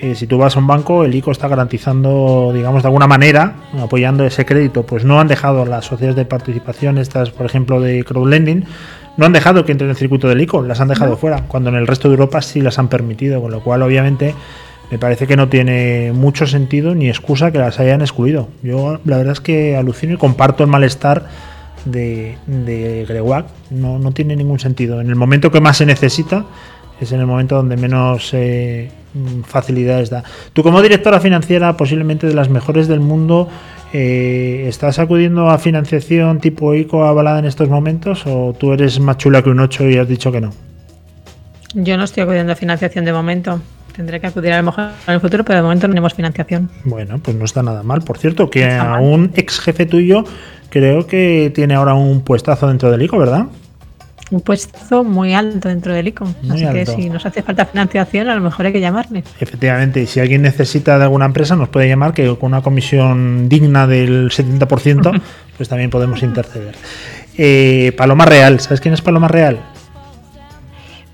eh, 0.00 0.16
si 0.16 0.26
tú 0.26 0.38
vas 0.38 0.56
a 0.56 0.58
un 0.58 0.66
banco, 0.66 1.04
el 1.04 1.14
ICO 1.14 1.30
está 1.30 1.46
garantizando, 1.46 2.50
digamos, 2.52 2.82
de 2.82 2.88
alguna 2.88 3.06
manera, 3.06 3.54
apoyando 3.80 4.24
ese 4.24 4.44
crédito. 4.44 4.84
Pues 4.84 5.04
no 5.04 5.20
han 5.20 5.28
dejado 5.28 5.64
las 5.66 5.84
sociedades 5.84 6.16
de 6.16 6.24
participación, 6.24 6.98
estas, 6.98 7.30
por 7.30 7.46
ejemplo, 7.46 7.80
de 7.80 8.02
crowdlending, 8.02 8.64
no 9.18 9.26
han 9.26 9.32
dejado 9.32 9.64
que 9.64 9.70
entren 9.70 9.88
en 9.88 9.92
el 9.92 9.96
circuito 9.96 10.28
del 10.28 10.40
ICO, 10.40 10.62
las 10.62 10.80
han 10.80 10.88
dejado 10.88 11.16
fuera, 11.16 11.44
cuando 11.46 11.70
en 11.70 11.76
el 11.76 11.86
resto 11.86 12.08
de 12.08 12.14
Europa 12.14 12.42
sí 12.42 12.60
las 12.60 12.80
han 12.80 12.88
permitido, 12.88 13.40
con 13.40 13.52
lo 13.52 13.62
cual, 13.62 13.82
obviamente, 13.82 14.34
me 14.92 14.98
parece 14.98 15.26
que 15.26 15.38
no 15.38 15.48
tiene 15.48 16.12
mucho 16.12 16.46
sentido 16.46 16.94
ni 16.94 17.08
excusa 17.08 17.50
que 17.50 17.56
las 17.56 17.80
hayan 17.80 18.02
excluido. 18.02 18.50
Yo, 18.62 19.00
la 19.06 19.16
verdad 19.16 19.32
es 19.32 19.40
que 19.40 19.74
alucino 19.74 20.12
y 20.12 20.16
comparto 20.18 20.64
el 20.64 20.68
malestar 20.68 21.28
de, 21.86 22.36
de 22.46 23.46
no, 23.70 24.12
tiene 24.12 24.36
ningún 24.36 24.58
sentido. 24.58 25.00
En 25.00 25.08
el 25.08 25.16
momento 25.16 25.50
que 25.50 25.62
más 25.62 25.78
se 25.78 25.86
necesita 25.86 26.44
es 27.00 27.10
en 27.10 27.20
el 27.20 27.26
momento 27.26 27.56
donde 27.56 27.78
menos 27.78 28.34
eh, 28.34 28.90
facilidades 29.46 30.10
da. 30.10 30.24
Tú 30.52 30.62
como 30.62 30.82
directora 30.82 31.20
financiera, 31.20 31.74
posiblemente 31.74 32.26
de 32.26 32.34
las 32.34 32.50
mejores 32.50 32.86
del 32.86 33.00
mundo, 33.00 33.48
eh, 33.94 34.66
¿estás 34.68 34.98
acudiendo 34.98 35.48
a 35.48 35.56
financiación 35.56 36.38
tipo 36.38 36.74
ICO 36.74 37.06
avalada 37.06 37.38
en 37.38 37.46
estos 37.46 37.70
momentos 37.70 38.24
o 38.26 38.54
tú 38.58 38.74
eres 38.74 39.00
más 39.00 39.16
chula 39.16 39.40
que 39.40 39.48
un 39.48 39.60
8 39.60 39.88
y 39.88 39.96
has 39.96 40.06
dicho 40.06 40.30
que 40.30 40.42
no? 40.42 40.52
Yo 41.72 41.96
no 41.96 42.04
estoy 42.04 42.24
acudiendo 42.24 42.52
a 42.52 42.56
financiación 42.56 43.06
de 43.06 43.14
momento. 43.14 43.58
Tendré 43.94 44.20
que 44.20 44.26
acudir 44.26 44.52
a 44.52 44.58
lo 44.58 44.64
mejor 44.64 44.90
en 45.06 45.14
el 45.14 45.20
futuro, 45.20 45.44
pero 45.44 45.58
de 45.58 45.62
momento 45.62 45.86
no 45.86 45.92
tenemos 45.92 46.14
financiación. 46.14 46.70
Bueno, 46.84 47.18
pues 47.18 47.36
no 47.36 47.44
está 47.44 47.62
nada 47.62 47.82
mal. 47.82 48.02
Por 48.02 48.18
cierto, 48.18 48.50
que 48.50 48.70
a 48.70 48.98
un 48.98 49.32
ex 49.34 49.60
jefe 49.60 49.86
tuyo 49.86 50.24
creo 50.70 51.06
que 51.06 51.52
tiene 51.54 51.74
ahora 51.74 51.94
un 51.94 52.22
puestazo 52.22 52.68
dentro 52.68 52.90
del 52.90 53.02
ICO, 53.02 53.18
¿verdad? 53.18 53.46
Un 54.30 54.40
puesto 54.40 55.04
muy 55.04 55.34
alto 55.34 55.68
dentro 55.68 55.92
del 55.92 56.08
ICO. 56.08 56.26
Así 56.50 56.66
que 56.66 56.86
si 56.86 57.10
nos 57.10 57.26
hace 57.26 57.42
falta 57.42 57.66
financiación, 57.66 58.30
a 58.30 58.34
lo 58.34 58.40
mejor 58.40 58.64
hay 58.64 58.72
que 58.72 58.80
llamarle. 58.80 59.24
Efectivamente, 59.38 60.00
y 60.00 60.06
si 60.06 60.20
alguien 60.20 60.40
necesita 60.40 60.96
de 60.96 61.04
alguna 61.04 61.26
empresa, 61.26 61.54
nos 61.54 61.68
puede 61.68 61.86
llamar, 61.86 62.14
que 62.14 62.34
con 62.38 62.52
una 62.52 62.62
comisión 62.62 63.50
digna 63.50 63.86
del 63.86 64.30
70%, 64.30 65.20
pues 65.58 65.68
también 65.68 65.90
podemos 65.90 66.22
interceder. 66.22 66.74
Eh, 67.36 67.92
Paloma 67.96 68.24
Real, 68.24 68.58
¿sabes 68.60 68.80
quién 68.80 68.94
es 68.94 69.02
Paloma 69.02 69.28
Real? 69.28 69.60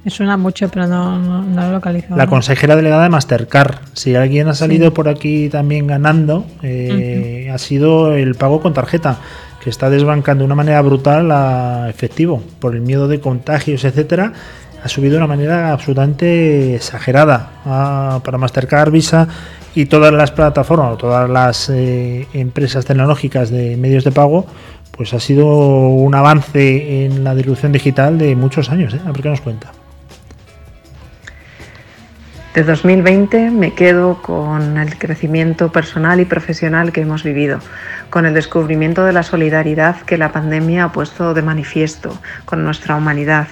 Me 0.08 0.14
suena 0.14 0.38
mucho, 0.38 0.70
pero 0.70 0.86
no, 0.86 1.18
no, 1.18 1.66
lo 1.66 1.72
localizo. 1.72 2.16
La 2.16 2.26
consejera 2.26 2.74
delegada 2.76 3.02
de 3.02 3.10
Mastercard. 3.10 3.74
Si 3.92 4.14
alguien 4.14 4.48
ha 4.48 4.54
salido 4.54 4.94
por 4.94 5.06
aquí 5.06 5.50
también 5.50 5.86
ganando, 5.86 6.46
eh, 6.62 7.50
ha 7.52 7.58
sido 7.58 8.14
el 8.14 8.34
pago 8.34 8.62
con 8.62 8.72
tarjeta 8.72 9.18
que 9.62 9.68
está 9.68 9.90
desbancando 9.90 10.44
de 10.44 10.46
una 10.46 10.54
manera 10.54 10.80
brutal 10.80 11.30
a 11.30 11.90
efectivo 11.90 12.42
por 12.58 12.74
el 12.74 12.80
miedo 12.80 13.06
de 13.06 13.20
contagios, 13.20 13.84
etcétera, 13.84 14.32
ha 14.82 14.88
subido 14.88 15.12
de 15.12 15.18
una 15.18 15.26
manera 15.26 15.72
absolutamente 15.72 16.76
exagerada 16.76 18.20
para 18.24 18.38
Mastercard, 18.38 18.90
Visa 18.90 19.28
y 19.74 19.84
todas 19.84 20.14
las 20.14 20.30
plataformas, 20.30 20.96
todas 20.96 21.28
las 21.28 21.68
eh, 21.68 22.26
empresas 22.32 22.86
tecnológicas 22.86 23.50
de 23.50 23.76
medios 23.76 24.04
de 24.04 24.12
pago, 24.12 24.46
pues 24.90 25.12
ha 25.12 25.20
sido 25.20 25.46
un 25.46 26.14
avance 26.14 27.04
en 27.04 27.24
la 27.24 27.34
distribución 27.34 27.72
digital 27.72 28.16
de 28.16 28.34
muchos 28.36 28.70
años. 28.70 28.94
¿eh? 28.94 29.00
A 29.04 29.12
ver 29.12 29.20
qué 29.20 29.28
nos 29.28 29.42
cuenta. 29.42 29.70
De 32.54 32.64
2020 32.64 33.50
me 33.50 33.74
quedo 33.74 34.22
con 34.22 34.78
el 34.78 34.98
crecimiento 34.98 35.70
personal 35.70 36.18
y 36.20 36.24
profesional 36.24 36.92
que 36.92 37.02
hemos 37.02 37.22
vivido, 37.22 37.60
con 38.10 38.24
el 38.24 38.34
descubrimiento 38.34 39.04
de 39.04 39.12
la 39.12 39.22
solidaridad 39.22 40.00
que 40.00 40.16
la 40.16 40.32
pandemia 40.32 40.84
ha 40.84 40.92
puesto 40.92 41.34
de 41.34 41.42
manifiesto 41.42 42.18
con 42.46 42.64
nuestra 42.64 42.96
humanidad. 42.96 43.48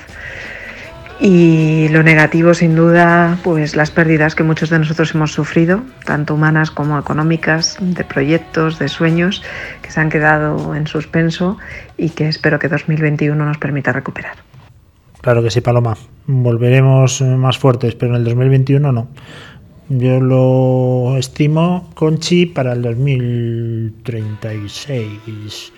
Y 1.20 1.88
lo 1.90 2.02
negativo, 2.02 2.52
sin 2.52 2.74
duda, 2.74 3.38
pues 3.42 3.74
las 3.74 3.90
pérdidas 3.90 4.34
que 4.34 4.42
muchos 4.42 4.68
de 4.68 4.78
nosotros 4.78 5.14
hemos 5.14 5.32
sufrido, 5.32 5.82
tanto 6.04 6.34
humanas 6.34 6.70
como 6.70 6.98
económicas, 6.98 7.76
de 7.80 8.04
proyectos, 8.04 8.78
de 8.78 8.88
sueños, 8.88 9.42
que 9.80 9.90
se 9.90 10.00
han 10.00 10.10
quedado 10.10 10.74
en 10.74 10.86
suspenso 10.86 11.56
y 11.96 12.10
que 12.10 12.28
espero 12.28 12.58
que 12.58 12.68
2021 12.68 13.44
nos 13.44 13.56
permita 13.56 13.92
recuperar. 13.92 14.45
Claro 15.26 15.42
que 15.42 15.50
sí, 15.50 15.60
Paloma. 15.60 15.98
Volveremos 16.28 17.20
más 17.20 17.58
fuertes, 17.58 17.96
pero 17.96 18.14
en 18.14 18.18
el 18.18 18.24
2021 18.26 18.92
no. 18.92 19.08
Yo 19.88 20.20
lo 20.20 21.16
estimo, 21.18 21.90
Conchi, 21.94 22.46
para 22.46 22.74
el 22.74 22.82
2036. 22.82 25.72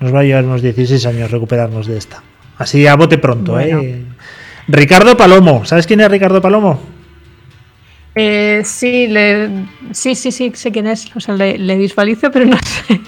Nos 0.00 0.14
va 0.14 0.20
a 0.20 0.22
llevar 0.22 0.46
unos 0.46 0.62
16 0.62 1.04
años 1.04 1.30
recuperarnos 1.30 1.86
de 1.86 1.98
esta. 1.98 2.22
Así 2.56 2.86
a 2.86 2.96
bote 2.96 3.18
pronto, 3.18 3.60
¿eh? 3.60 4.06
Ricardo 4.68 5.18
Palomo. 5.18 5.66
¿Sabes 5.66 5.86
quién 5.86 6.00
es 6.00 6.10
Ricardo 6.10 6.40
Palomo? 6.40 6.80
Eh, 8.14 8.62
sí, 8.64 9.12
sí, 9.92 10.14
sí, 10.14 10.32
sí, 10.32 10.50
sé 10.54 10.72
quién 10.72 10.86
es. 10.86 11.14
O 11.14 11.20
sea, 11.20 11.34
le, 11.34 11.76
visualizo, 11.76 12.30
pero 12.30 12.46
no 12.46 12.56
sé 12.56 13.00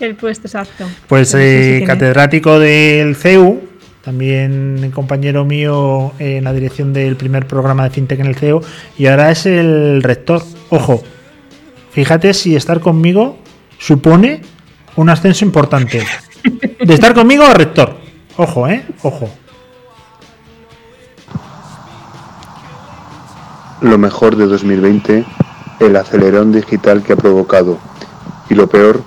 el 0.04 0.16
puesto 0.16 0.48
exacto. 0.48 0.84
Pues 1.06 1.32
eh, 1.38 1.84
catedrático 1.86 2.58
del 2.58 3.14
CEU, 3.14 3.75
también 4.06 4.92
compañero 4.94 5.44
mío 5.44 6.12
en 6.20 6.44
la 6.44 6.52
dirección 6.52 6.92
del 6.92 7.16
primer 7.16 7.48
programa 7.48 7.82
de 7.82 7.90
FinTech 7.90 8.20
en 8.20 8.26
el 8.26 8.36
CEO, 8.36 8.62
y 8.96 9.06
ahora 9.08 9.32
es 9.32 9.46
el 9.46 10.00
rector. 10.00 10.44
Ojo, 10.70 11.02
fíjate 11.90 12.32
si 12.32 12.54
estar 12.54 12.78
conmigo 12.78 13.36
supone 13.80 14.42
un 14.94 15.10
ascenso 15.10 15.44
importante. 15.44 16.04
De 16.44 16.94
estar 16.94 17.14
conmigo 17.14 17.42
a 17.42 17.54
rector. 17.54 17.96
Ojo, 18.36 18.68
¿eh? 18.68 18.86
Ojo. 19.02 19.28
Lo 23.80 23.98
mejor 23.98 24.36
de 24.36 24.46
2020, 24.46 25.24
el 25.80 25.96
acelerón 25.96 26.52
digital 26.52 27.02
que 27.02 27.14
ha 27.14 27.16
provocado. 27.16 27.80
Y 28.48 28.54
lo 28.54 28.68
peor, 28.68 29.02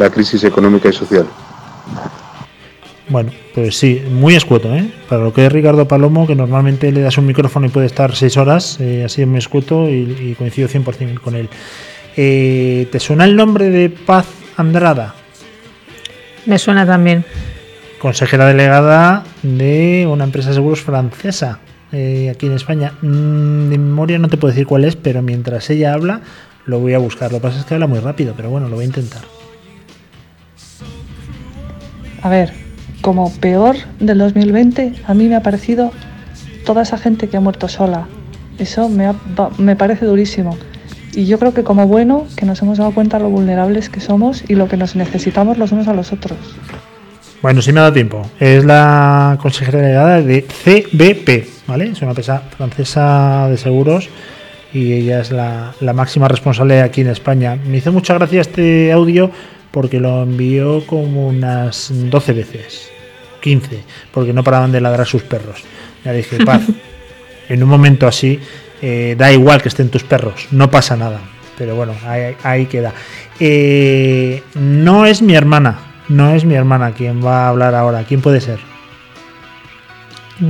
la 0.00 0.10
crisis 0.10 0.42
económica 0.42 0.88
y 0.88 0.92
social. 0.92 1.28
Bueno, 3.10 3.32
pues 3.56 3.76
sí, 3.76 4.00
muy 4.08 4.36
escueto, 4.36 4.72
¿eh? 4.72 4.88
Para 5.08 5.24
lo 5.24 5.32
que 5.32 5.44
es 5.44 5.52
Ricardo 5.52 5.88
Palomo, 5.88 6.28
que 6.28 6.36
normalmente 6.36 6.92
le 6.92 7.00
das 7.00 7.18
un 7.18 7.26
micrófono 7.26 7.66
y 7.66 7.68
puede 7.68 7.86
estar 7.86 8.14
seis 8.14 8.36
horas, 8.36 8.78
eh, 8.78 9.02
así 9.04 9.22
es 9.22 9.26
muy 9.26 9.38
escueto 9.38 9.90
y, 9.90 10.36
coincido 10.38 10.68
100% 10.68 11.20
con 11.20 11.34
él. 11.34 11.48
Eh, 12.16 12.86
¿Te 12.92 13.00
suena 13.00 13.24
el 13.24 13.34
nombre 13.34 13.68
de 13.68 13.90
Paz 13.90 14.26
Andrada? 14.56 15.16
Me 16.46 16.56
suena 16.56 16.86
también. 16.86 17.24
Consejera 17.98 18.46
delegada 18.46 19.24
de 19.42 20.06
una 20.08 20.22
empresa 20.22 20.50
de 20.50 20.54
seguros 20.54 20.80
francesa 20.80 21.58
eh, 21.90 22.30
aquí 22.30 22.46
en 22.46 22.52
España. 22.52 22.92
Mm, 23.02 23.70
de 23.70 23.78
memoria 23.78 24.20
no 24.20 24.28
te 24.28 24.36
puedo 24.36 24.52
decir 24.52 24.68
cuál 24.68 24.84
es, 24.84 24.94
pero 24.94 25.20
mientras 25.20 25.68
ella 25.68 25.94
habla, 25.94 26.20
lo 26.64 26.78
voy 26.78 26.94
a 26.94 26.98
buscar. 26.98 27.32
Lo 27.32 27.38
que 27.38 27.42
pasa 27.42 27.58
es 27.58 27.64
que 27.64 27.74
habla 27.74 27.88
muy 27.88 27.98
rápido, 27.98 28.34
pero 28.36 28.50
bueno, 28.50 28.68
lo 28.68 28.76
voy 28.76 28.84
a 28.84 28.86
intentar. 28.86 29.22
A 32.22 32.28
ver, 32.28 32.69
como 33.00 33.32
peor 33.32 33.76
del 33.98 34.18
2020, 34.18 34.94
a 35.06 35.14
mí 35.14 35.28
me 35.28 35.36
ha 35.36 35.42
parecido 35.42 35.92
toda 36.64 36.82
esa 36.82 36.98
gente 36.98 37.28
que 37.28 37.36
ha 37.36 37.40
muerto 37.40 37.68
sola. 37.68 38.06
Eso 38.58 38.88
me, 38.88 39.12
me 39.58 39.76
parece 39.76 40.04
durísimo. 40.04 40.56
Y 41.14 41.26
yo 41.26 41.38
creo 41.38 41.54
que 41.54 41.64
como 41.64 41.86
bueno, 41.86 42.26
que 42.36 42.46
nos 42.46 42.60
hemos 42.62 42.78
dado 42.78 42.92
cuenta 42.92 43.18
lo 43.18 43.30
vulnerables 43.30 43.88
que 43.88 44.00
somos 44.00 44.44
y 44.48 44.54
lo 44.54 44.68
que 44.68 44.76
nos 44.76 44.94
necesitamos 44.94 45.58
los 45.58 45.72
unos 45.72 45.88
a 45.88 45.94
los 45.94 46.12
otros. 46.12 46.38
Bueno, 47.42 47.62
sí 47.62 47.72
me 47.72 47.80
ha 47.80 47.84
dado 47.84 47.94
tiempo. 47.94 48.22
Es 48.38 48.64
la 48.64 49.38
consejera 49.40 49.80
delegada 49.80 50.22
de 50.22 50.42
CBP, 50.42 51.66
¿vale? 51.66 51.86
Es 51.86 52.00
una 52.02 52.10
empresa 52.10 52.42
francesa 52.56 53.48
de 53.48 53.56
seguros 53.56 54.08
y 54.72 54.92
ella 54.92 55.20
es 55.20 55.32
la, 55.32 55.72
la 55.80 55.92
máxima 55.94 56.28
responsable 56.28 56.82
aquí 56.82 57.00
en 57.00 57.08
España. 57.08 57.56
Me 57.66 57.78
hizo 57.78 57.92
mucha 57.92 58.14
gracia 58.14 58.42
este 58.42 58.92
audio 58.92 59.30
porque 59.70 60.00
lo 60.00 60.22
envió 60.22 60.86
como 60.86 61.28
unas 61.28 61.90
12 61.90 62.32
veces, 62.32 62.90
15, 63.40 63.82
porque 64.12 64.32
no 64.32 64.44
paraban 64.44 64.72
de 64.72 64.80
ladrar 64.80 65.06
sus 65.06 65.22
perros. 65.22 65.62
Ya 66.04 66.12
dije, 66.12 66.38
paz, 66.44 66.62
en 67.48 67.62
un 67.62 67.68
momento 67.68 68.06
así, 68.06 68.40
eh, 68.82 69.14
da 69.18 69.32
igual 69.32 69.62
que 69.62 69.68
estén 69.68 69.90
tus 69.90 70.04
perros, 70.04 70.48
no 70.50 70.70
pasa 70.70 70.96
nada. 70.96 71.20
pero 71.56 71.74
bueno, 71.76 71.94
ahí, 72.42 72.66
queda. 72.66 72.94
Eh, 73.38 74.42
no 74.54 75.06
es 75.06 75.22
mi 75.22 75.34
hermana, 75.34 75.78
no 76.08 76.30
es 76.30 76.44
mi 76.44 76.54
hermana 76.54 76.92
quien 76.92 77.24
va 77.24 77.44
a 77.44 77.48
hablar 77.48 77.74
ahora. 77.74 78.04
¿Quién 78.04 78.20
puede 78.20 78.40
ser? 78.40 78.58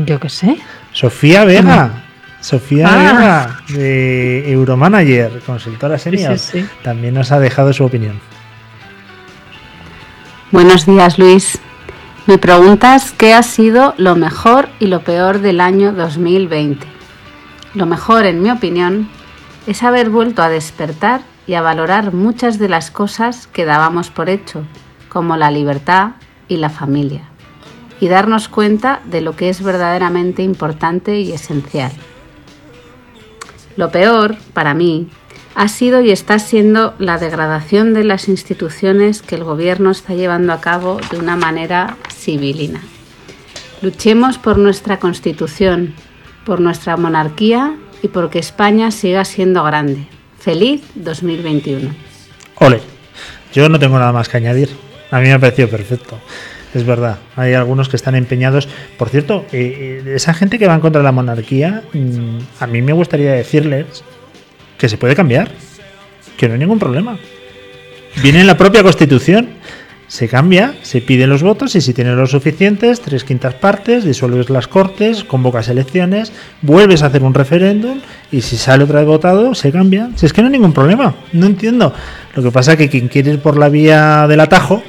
Yo 0.07 0.21
qué 0.21 0.29
sé. 0.29 0.57
Sofía 0.93 1.45
Vega. 1.45 2.05
Sofía 2.41 2.87
ah. 2.89 2.97
Vega, 2.97 3.81
de 3.81 4.53
Euromanager, 4.53 5.41
consultora 5.45 5.99
senior, 5.99 6.37
también 6.83 7.15
nos 7.15 7.33
ha 7.33 7.41
dejado 7.41 7.73
su 7.73 7.85
opinión. 7.85 8.19
Buenos 10.53 10.85
días, 10.85 11.17
Luis. 11.17 11.61
Mi 12.27 12.37
pregunta 12.37 12.97
es, 12.97 13.13
¿qué 13.13 13.35
ha 13.35 13.43
sido 13.45 13.95
lo 13.99 14.17
mejor 14.17 14.69
y 14.81 14.87
lo 14.87 15.05
peor 15.05 15.39
del 15.39 15.61
año 15.61 15.93
2020? 15.93 16.85
Lo 17.75 17.87
mejor, 17.87 18.27
en 18.27 18.43
mi 18.43 18.51
opinión, 18.51 19.09
es 19.69 19.85
haber 19.85 20.11
vuelto 20.11 20.43
a 20.43 20.49
despertar 20.49 21.21
y 21.47 21.55
a 21.55 21.63
valorar 21.63 22.13
muchas 22.13 22.59
de 22.59 22.69
las 22.69 22.91
cosas 22.91 23.47
que 23.47 23.65
dábamos 23.65 24.11
por 24.11 24.29
hecho, 24.29 24.65
como 25.09 25.37
la 25.37 25.53
libertad 25.53 26.15
y 26.49 26.57
la 26.57 26.69
familia, 26.69 27.23
y 28.01 28.09
darnos 28.09 28.49
cuenta 28.49 29.03
de 29.05 29.21
lo 29.21 29.37
que 29.37 29.51
es 29.51 29.63
verdaderamente 29.63 30.43
importante 30.43 31.21
y 31.21 31.31
esencial. 31.31 31.93
Lo 33.77 33.93
peor, 33.93 34.37
para 34.53 34.75
mí, 34.75 35.11
ha 35.55 35.69
sido 35.69 36.01
y 36.01 36.11
está 36.11 36.39
siendo 36.39 36.95
la 36.99 37.19
degradación 37.19 37.95
de 37.95 38.05
las 38.05 38.29
instituciones 38.29 39.23
que 39.23 39.35
el 39.35 39.45
Gobierno 39.45 39.91
está 39.91 40.15
llevando 40.15 40.53
a 40.53 40.61
cabo 40.61 41.01
de 41.11 41.19
una 41.19 41.37
manera 41.37 41.97
civilina. 42.13 42.81
Luchemos 43.83 44.39
por 44.39 44.59
nuestra 44.59 44.99
Constitución, 44.99 45.95
por 46.45 46.61
nuestra 46.61 46.97
monarquía 46.97 47.77
y 48.03 48.09
porque 48.09 48.39
España 48.39 48.91
siga 48.91 49.25
siendo 49.25 49.65
grande. 49.65 50.07
Feliz 50.39 50.83
2021. 50.95 51.95
Ole, 52.57 52.81
yo 53.53 53.69
no 53.69 53.79
tengo 53.79 53.99
nada 53.99 54.13
más 54.13 54.29
que 54.29 54.37
añadir. 54.37 54.71
A 55.11 55.19
mí 55.19 55.25
me 55.25 55.33
ha 55.33 55.39
parecido 55.39 55.69
perfecto. 55.69 56.19
Es 56.73 56.87
verdad, 56.87 57.19
hay 57.35 57.55
algunos 57.55 57.89
que 57.89 57.97
están 57.97 58.15
empeñados. 58.15 58.69
Por 58.97 59.09
cierto, 59.09 59.45
eh, 59.53 60.03
eh, 60.07 60.13
esa 60.15 60.35
gente 60.35 60.59
que 60.59 60.69
va 60.69 60.75
en 60.75 60.81
contra 60.81 61.01
de 61.01 61.05
la 61.05 61.13
monarquía, 61.13 61.83
mm, 61.93 62.39
a 62.61 62.67
mí 62.69 62.81
me 62.81 62.93
gustaría 62.93 63.33
decirles 63.33 64.05
que 64.81 64.89
se 64.89 64.97
puede 64.97 65.15
cambiar, 65.15 65.51
que 66.39 66.49
no 66.49 66.55
hay 66.55 66.59
ningún 66.59 66.79
problema. 66.79 67.19
Viene 68.23 68.41
en 68.41 68.47
la 68.47 68.57
propia 68.57 68.83
Constitución, 68.83 69.51
se 70.09 70.27
cambia, 70.27 70.75
se 70.83 71.03
piden 71.03 71.29
los 71.29 71.43
votos 71.43 71.77
y 71.77 71.83
si 71.83 71.93
tienes 71.93 72.17
los 72.17 72.31
suficientes, 72.31 73.03
tres 73.03 73.23
quintas 73.23 73.53
partes, 73.55 74.05
disuelves 74.05 74.49
las 74.49 74.67
cortes, 74.69 75.23
convocas 75.23 75.69
elecciones, 75.69 76.33
vuelves 76.63 77.03
a 77.03 77.07
hacer 77.07 77.23
un 77.23 77.35
referéndum 77.35 78.01
y 78.33 78.41
si 78.41 78.57
sale 78.57 78.85
otra 78.85 79.01
vez 79.01 79.07
votado, 79.07 79.55
se 79.55 79.71
cambia. 79.71 80.09
Si 80.17 80.25
es 80.25 80.33
que 80.33 80.41
no 80.41 80.49
hay 80.49 80.53
ningún 80.53 80.73
problema, 80.73 81.15
no 81.35 81.47
entiendo. 81.47 81.93
Lo 82.35 82.43
que 82.43 82.51
pasa 82.51 82.73
es 82.73 82.79
que 82.79 82.89
quien 82.89 83.09
quiere 83.09 83.33
ir 83.33 83.41
por 83.41 83.59
la 83.59 83.69
vía 83.69 84.27
del 84.27 84.41
atajo, 84.41 84.83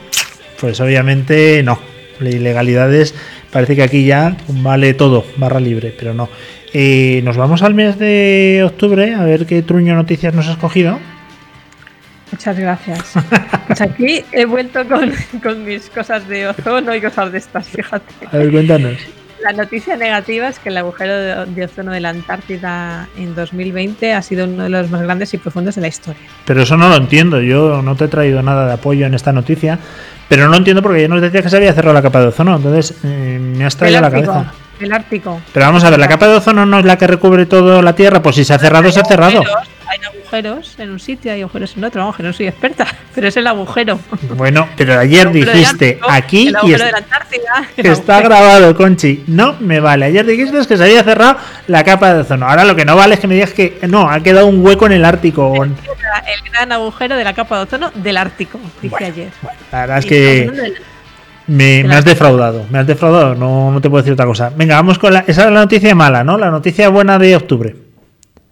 pues 0.58 0.80
obviamente 0.80 1.62
no. 1.64 1.91
Ilegalidades 2.30 3.16
parece 3.52 3.76
que 3.76 3.84
aquí 3.84 4.06
ya 4.06 4.38
vale 4.48 4.94
todo, 4.94 5.26
barra 5.38 5.60
libre, 5.60 5.94
pero 5.98 6.14
no. 6.14 6.30
Eh, 6.74 7.22
nos 7.24 7.36
vamos 7.36 7.64
al 7.64 7.74
mes 7.74 8.00
de 8.00 8.62
octubre 8.66 9.14
a 9.14 9.24
ver 9.24 9.46
qué 9.46 9.62
truño 9.62 9.96
noticias 9.96 10.34
nos 10.34 10.48
has 10.48 10.58
cogido. 10.58 11.00
Muchas 12.32 12.58
gracias. 12.58 13.14
Pues 13.68 13.82
aquí 13.82 14.22
he 14.32 14.46
vuelto 14.46 14.86
con, 14.88 15.12
con, 15.44 15.64
mis 15.66 15.90
cosas 15.90 16.28
de 16.28 16.48
ozono 16.48 16.96
y 16.96 17.02
cosas 17.02 17.32
de 17.32 17.38
estas, 17.38 17.68
fíjate. 17.68 18.28
A 18.32 18.38
ver, 18.38 18.52
cuéntanos. 18.52 18.98
La 19.44 19.54
noticia 19.54 19.98
negativa 19.98 20.48
es 20.48 20.60
que 20.60 20.70
el 20.70 20.78
agujero 20.78 21.46
de, 21.46 21.66
ozono 21.66 21.92
de 21.92 22.00
la 22.00 22.10
Antártida 22.10 23.08
en 23.18 23.34
2020 23.34 24.14
ha 24.14 24.22
sido 24.22 24.46
uno 24.46 24.64
de 24.64 24.70
los 24.70 24.90
más 24.92 25.02
grandes 25.02 25.34
y 25.34 25.38
profundos 25.38 25.76
de 25.76 25.82
la 25.82 25.88
historia. 25.88 26.22
Pero 26.46 26.62
eso 26.62 26.78
no 26.78 26.90
lo 26.90 26.96
entiendo. 26.96 27.42
Yo 27.42 27.82
no 27.82 27.96
te 27.96 28.06
he 28.06 28.08
traído 28.08 28.44
nada 28.44 28.68
de 28.68 28.74
apoyo 28.74 29.06
en 29.06 29.14
esta 29.14 29.32
noticia, 29.32 29.80
pero 30.30 30.46
no 30.46 30.52
lo 30.52 30.58
entiendo 30.58 30.82
porque 30.82 31.02
ya 31.02 31.08
nos 31.08 31.22
decía 31.22 31.42
que 31.42 31.50
se 31.50 31.58
había 31.58 31.74
cerrado 31.74 31.94
la 31.94 32.02
capa 32.02 32.22
de 32.22 32.28
ozono. 32.28 32.56
Entonces 32.56 32.96
eh, 33.04 33.40
me 33.42 33.66
has 33.66 33.76
traído 33.76 34.02
la 34.02 34.12
cabeza. 34.12 34.54
El 34.80 34.92
Ártico. 34.94 35.40
Pero 35.54 35.66
vamos 35.66 35.84
a 35.84 35.90
ver, 35.90 36.00
la 36.00 36.08
capa 36.08 36.28
de 36.28 36.36
ozono 36.36 36.66
no 36.66 36.80
es 36.80 36.86
la 36.86 36.98
que 36.98 37.08
recubre 37.08 37.46
toda 37.46 37.82
la 37.82 37.94
Tierra, 37.94 38.22
pues 38.22 38.36
si 38.36 38.44
se 38.44 38.54
ha 38.54 38.60
cerrado, 38.60 38.92
se 38.92 39.00
ha 39.00 39.06
cerrado. 39.06 39.44
Agujeros 40.32 40.80
en 40.80 40.92
un 40.92 41.00
sitio, 41.00 41.32
hay 41.32 41.42
agujeros 41.42 41.76
en 41.76 41.84
otro, 41.84 42.02
vamos, 42.02 42.16
que 42.16 42.24
no 42.24 42.32
soy 42.32 42.48
experta, 42.48 42.88
pero 43.16 43.28
es 43.28 43.38
el 43.38 43.48
agujero. 43.48 44.00
Bueno, 44.36 44.68
pero 44.78 44.98
ayer 44.98 45.30
dijiste 45.32 46.00
aquí 46.08 46.54
y 47.78 47.88
está 47.88 48.22
grabado, 48.22 48.76
Conchi. 48.76 49.24
No 49.28 49.56
me 49.60 49.80
vale. 49.80 50.06
Ayer 50.06 50.26
dijiste 50.26 50.66
que 50.66 50.78
se 50.78 50.84
había 50.84 51.04
cerrado 51.04 51.38
la 51.68 51.84
capa 51.84 52.14
de 52.14 52.22
ozono. 52.22 52.48
Ahora 52.48 52.64
lo 52.64 52.76
que 52.76 52.86
no 52.86 52.96
vale 52.96 53.16
es 53.16 53.20
que 53.20 53.28
me 53.28 53.36
digas 53.36 53.52
que 53.52 53.80
no, 53.88 54.10
ha 54.10 54.22
quedado 54.22 54.48
un 54.48 54.66
hueco 54.66 54.86
en 54.86 54.94
el 54.94 55.06
Ártico. 55.06 55.64
El, 55.64 55.72
gran 56.52 56.72
agujero 56.72 57.16
de 57.16 57.24
la 57.24 57.34
capa 57.34 57.58
de 57.58 57.64
ozono 57.64 57.92
del 57.96 58.18
Ártico, 58.18 58.60
dije 58.82 59.06
ayer. 59.06 59.30
la 59.72 59.80
verdad 59.82 59.98
es 60.00 60.06
que 60.06 60.74
me, 61.48 61.82
has 61.94 62.06
defraudado, 62.06 62.66
me 62.70 62.80
has 62.80 62.88
defraudado, 62.88 63.36
no, 63.36 63.72
no 63.72 63.82
te 63.82 63.90
puedo 63.90 64.02
decir 64.02 64.14
otra 64.14 64.26
cosa. 64.26 64.52
Venga, 64.56 64.76
vamos 64.76 64.98
con 64.98 65.14
la. 65.14 65.20
Esa 65.28 65.46
es 65.46 65.52
la 65.52 65.62
noticia 65.62 65.94
mala, 65.96 66.24
¿no? 66.24 66.38
La 66.38 66.50
noticia 66.50 66.88
buena 66.90 67.20
de 67.20 67.36
octubre. 67.36 67.76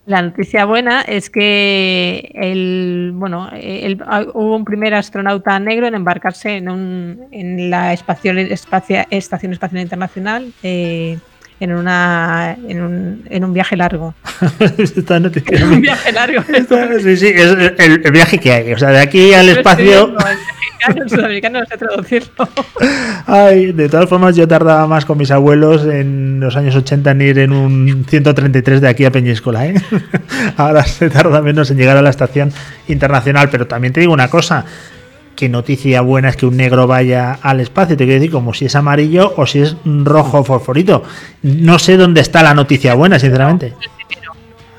La 0.10 0.24
noticia 0.24 0.66
buena 0.66 1.02
es 1.02 1.30
que 1.30 2.32
el, 2.34 3.12
bueno, 3.14 3.48
hubo 4.34 4.56
un 4.56 4.66
primer 4.66 4.96
astronauta 4.96 5.60
negro 5.60 5.86
en 5.86 5.94
embarcarse 5.94 6.58
en, 6.58 6.68
un, 6.68 7.28
en 7.30 7.70
la 7.70 7.94
Estación 7.94 8.40
Espacial 8.40 9.06
Internacional 9.12 10.52
eh, 10.64 11.20
en, 11.60 11.74
una, 11.74 12.58
en, 12.68 12.82
un, 12.82 13.24
en 13.30 13.44
un 13.44 13.54
viaje 13.54 13.76
largo. 13.76 14.14
un 14.60 15.82
viaje 15.82 16.12
largo. 16.12 16.44
sí, 17.02 17.18
sí, 17.18 17.28
es 17.28 17.52
el, 17.52 18.02
el, 18.04 18.12
viaje 18.12 18.38
que 18.38 18.52
hay. 18.52 18.74
O 18.74 18.78
sea, 18.78 18.90
de 18.90 19.00
aquí 19.00 19.34
al 19.34 19.50
espacio 19.50 20.16
sudamericano, 21.08 21.60
no 21.60 21.66
sé 21.66 21.78
traducirlo. 21.78 22.50
Ay, 23.26 23.72
de 23.72 23.90
todas 23.90 24.10
formas, 24.10 24.36
yo 24.36 24.48
tardaba 24.48 24.88
más 24.88 25.06
con 25.06 25.18
mis 25.18 25.32
abuelos 25.32 25.86
en 25.86 26.40
los 26.40 26.56
años 26.56 26.76
80 26.76 27.12
en 27.12 27.22
ir 27.22 27.40
en 27.40 27.52
un 27.52 28.06
133 28.08 28.82
de 28.82 28.88
aquí 28.88 29.06
a 29.06 29.12
Peñíscola. 29.12 29.68
¿eh? 29.68 29.76
Ahora 30.58 30.84
se 30.84 31.10
tarda 31.10 31.42
menos 31.42 31.70
en 31.72 31.78
llegar 31.78 31.98
a 31.98 32.02
la 32.02 32.10
estación 32.10 32.52
internacional, 32.88 33.50
pero 33.50 33.68
también 33.68 33.94
te 33.94 34.00
digo 34.00 34.14
una 34.14 34.30
cosa. 34.30 34.66
Qué 35.40 35.48
noticia 35.48 36.02
buena 36.02 36.28
es 36.28 36.36
que 36.36 36.46
un 36.46 36.58
negro 36.58 36.86
vaya 36.86 37.40
al 37.42 37.62
espacio. 37.62 37.96
Te 37.96 38.04
quiero 38.04 38.20
decir, 38.20 38.30
como 38.30 38.54
si 38.54 38.66
es 38.66 38.76
amarillo 38.76 39.36
o 39.38 39.46
si 39.46 39.60
es 39.60 39.78
rojo 39.86 40.44
fosforito. 40.44 41.02
No 41.44 41.80
sé 41.80 41.96
dónde 41.96 42.20
está 42.20 42.44
la 42.44 42.54
noticia 42.54 42.94
buena, 42.94 43.18
sinceramente. 43.20 43.74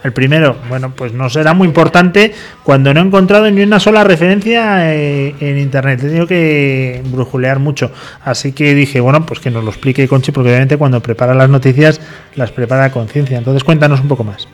El 0.05 0.13
primero, 0.13 0.57
bueno, 0.69 0.93
pues 0.95 1.15
no 1.15 1.31
será 1.31 1.55
muy 1.55 1.67
importante 1.67 2.35
cuando 2.63 2.93
no 2.93 3.01
he 3.01 3.05
encontrado 3.05 3.51
ni 3.51 3.63
una 3.63 3.81
sola 3.81 4.05
referencia 4.05 4.95
eh, 4.95 5.35
en 5.41 5.57
internet. 5.57 6.01
He 6.01 6.09
tenido 6.09 6.27
que 6.27 7.03
brujulear 7.07 7.59
mucho. 7.59 7.91
Así 8.23 8.53
que 8.53 8.75
dije, 8.75 9.01
bueno, 9.01 9.25
pues 9.25 9.41
que 9.41 9.51
nos 9.51 9.65
lo 9.65 9.71
explique 9.71 10.07
Conchi, 10.09 10.31
porque 10.31 10.51
obviamente 10.51 10.77
cuando 10.77 11.01
prepara 11.01 11.33
las 11.33 11.49
noticias 11.49 12.03
las 12.35 12.51
prepara 12.51 12.85
a 12.85 12.93
conciencia. 12.93 13.39
Entonces 13.39 13.65
cuéntanos 13.65 14.01
un 14.01 14.09
poco 14.09 14.25
más. 14.25 14.47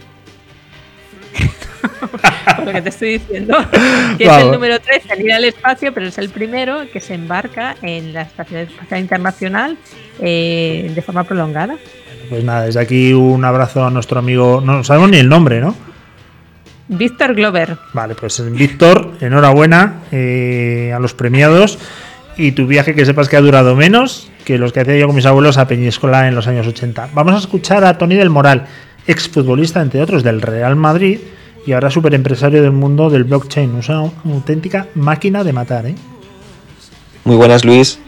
lo 2.65 2.73
que 2.73 2.83
te 2.83 2.89
estoy 2.89 3.13
diciendo, 3.19 3.57
que 4.19 4.25
es 4.25 4.33
el 4.33 4.51
número 4.51 4.79
3 4.81 5.03
salir 5.07 5.33
al 5.33 5.45
espacio, 5.45 5.93
pero 5.93 6.07
es 6.07 6.19
el 6.19 6.31
primero 6.31 6.91
que 6.93 7.01
se 7.01 7.15
embarca 7.15 7.77
en 7.83 8.13
la 8.13 8.23
Estación 8.23 8.61
Espacial 8.63 9.01
Internacional 9.01 9.79
eh, 10.21 10.91
de 10.95 11.03
forma 11.03 11.25
prolongada. 11.25 11.77
Pues 12.29 12.45
nada, 12.45 12.67
desde 12.67 12.81
aquí 12.81 13.13
un 13.13 13.45
abrazo 13.45 13.85
a 13.85 13.91
nuestro 13.91 14.19
amigo, 14.19 14.61
no 14.65 14.83
sabemos 14.85 15.11
ni 15.11 15.19
el 15.19 15.29
nombre, 15.29 15.61
¿no? 15.61 15.75
Víctor 16.89 17.35
Glover. 17.35 17.77
Vale, 17.93 18.15
pues 18.15 18.43
Víctor, 18.53 19.15
enhorabuena 19.21 20.03
eh, 20.13 20.93
a 20.95 21.01
los 21.01 21.15
premiados 21.15 21.79
y 22.37 22.53
tu 22.53 22.67
viaje 22.67 22.95
que 22.95 23.05
sepas 23.05 23.29
que 23.29 23.37
ha 23.37 23.41
durado 23.41 23.75
menos 23.75 24.31
que 24.45 24.59
los 24.59 24.73
que 24.73 24.81
hacía 24.81 24.97
yo 24.97 25.07
con 25.07 25.17
mis 25.17 25.27
abuelos 25.27 25.59
a 25.59 25.67
Peñíscola 25.67 26.29
en 26.29 26.35
los 26.35 26.47
años 26.47 26.67
80. 26.67 27.11
Vamos 27.15 27.35
a 27.35 27.39
escuchar 27.39 27.85
a 27.85 27.99
Tony 27.99 28.15
del 28.15 28.31
Moral, 28.31 28.67
exfutbolista 29.07 29.83
entre 29.83 30.01
otros 30.01 30.23
del 30.23 30.41
Real 30.41 30.77
Madrid 30.77 31.19
y 31.67 31.73
ahora 31.73 31.91
superempresario 31.91 32.63
del 32.63 32.73
mundo 32.73 33.11
del 33.11 33.25
blockchain, 33.25 33.71
una 33.75 34.13
auténtica 34.33 34.87
máquina 34.95 35.43
de 35.45 35.53
matar. 35.53 35.87
¿eh? 35.87 35.95
Muy 37.25 37.37
buenas 37.37 37.65
Luis, 37.65 37.99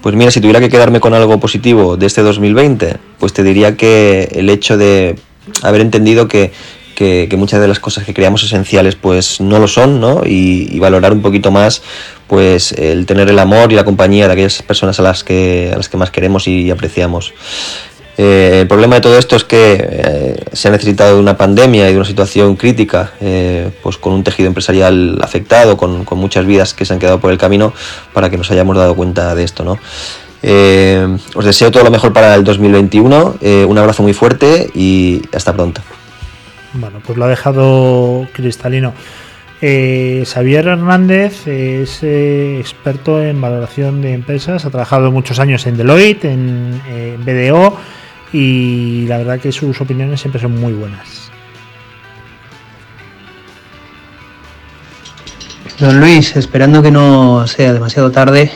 pues 0.00 0.16
mira, 0.16 0.30
si 0.30 0.40
tuviera 0.40 0.60
que 0.60 0.68
quedarme 0.68 0.98
con 0.98 1.14
algo 1.14 1.38
positivo 1.38 1.96
de 1.96 2.06
este 2.06 2.22
2020, 2.22 2.96
pues 3.20 3.32
te 3.32 3.42
diría 3.42 3.76
que 3.76 4.28
el 4.32 4.48
hecho 4.48 4.76
de 4.76 5.16
haber 5.62 5.82
entendido 5.82 6.26
que, 6.26 6.52
muchas 7.36 7.60
de 7.60 7.66
las 7.66 7.80
cosas 7.80 8.04
que 8.04 8.14
creamos 8.14 8.44
esenciales 8.44 8.94
pues 8.94 9.40
no 9.40 9.58
lo 9.58 9.66
son, 9.66 10.00
¿no? 10.00 10.22
Y, 10.24 10.78
valorar 10.78 11.12
un 11.12 11.20
poquito 11.20 11.50
más 11.50 11.82
pues 12.28 12.72
el 12.72 13.06
tener 13.06 13.28
el 13.28 13.38
amor 13.40 13.72
y 13.72 13.74
la 13.74 13.84
compañía 13.84 14.26
de 14.26 14.32
aquellas 14.32 14.62
personas 14.62 15.00
a 15.00 15.02
las 15.02 15.24
que, 15.24 15.70
a 15.74 15.76
las 15.76 15.88
que 15.88 15.96
más 15.96 16.12
queremos 16.12 16.46
y 16.46 16.70
apreciamos. 16.70 17.34
Eh, 18.24 18.60
el 18.60 18.68
problema 18.68 18.94
de 18.94 19.00
todo 19.00 19.18
esto 19.18 19.34
es 19.34 19.42
que 19.42 19.78
eh, 19.80 20.44
se 20.52 20.68
ha 20.68 20.70
necesitado 20.70 21.16
de 21.16 21.20
una 21.20 21.36
pandemia 21.36 21.88
y 21.88 21.92
de 21.92 21.98
una 21.98 22.06
situación 22.06 22.54
crítica, 22.54 23.14
eh, 23.20 23.68
pues 23.82 23.96
con 23.96 24.12
un 24.12 24.22
tejido 24.22 24.46
empresarial 24.46 25.18
afectado, 25.20 25.76
con, 25.76 26.06
muchas 26.12 26.46
vidas 26.46 26.72
que 26.72 26.84
se 26.84 26.92
han 26.92 27.00
quedado 27.00 27.18
por 27.18 27.32
el 27.32 27.38
camino, 27.38 27.72
para 28.12 28.30
que 28.30 28.36
nos 28.36 28.48
hayamos 28.52 28.76
dado 28.76 28.94
cuenta 28.94 29.34
de 29.34 29.42
esto. 29.42 29.64
¿no? 29.64 29.78
os 31.34 31.44
deseo 31.44 31.70
todo 31.72 31.84
lo 31.84 31.90
mejor 31.90 32.12
para 32.12 32.34
el 32.36 32.44
2021, 32.44 33.38
un 33.66 33.78
abrazo 33.78 34.04
muy 34.04 34.12
fuerte 34.12 34.70
y 34.72 35.22
hasta 35.32 35.52
pronto. 35.52 35.80
Bueno, 36.74 37.00
pues 37.04 37.18
lo 37.18 37.24
ha 37.24 37.28
dejado 37.28 38.28
cristalino. 38.32 38.92
Eh, 39.60 40.24
Xavier 40.26 40.66
Hernández 40.66 41.46
es 41.46 42.02
experto 42.02 43.22
en 43.22 43.40
valoración 43.40 44.02
de 44.02 44.14
empresas, 44.14 44.64
ha 44.64 44.70
trabajado 44.70 45.12
muchos 45.12 45.38
años 45.38 45.66
en 45.66 45.76
Deloitte, 45.76 46.24
en, 46.24 46.80
BDO 47.24 47.76
y 48.32 49.06
la 49.06 49.18
verdad 49.18 49.40
que 49.40 49.52
sus 49.52 49.80
opiniones 49.80 50.20
siempre 50.20 50.40
son 50.40 50.58
muy 50.58 50.72
buenas. 50.72 51.30
Don 55.78 56.00
Luis, 56.00 56.36
esperando 56.36 56.82
que 56.82 56.90
no 56.90 57.46
sea 57.46 57.72
demasiado 57.72 58.10
tarde, 58.10 58.50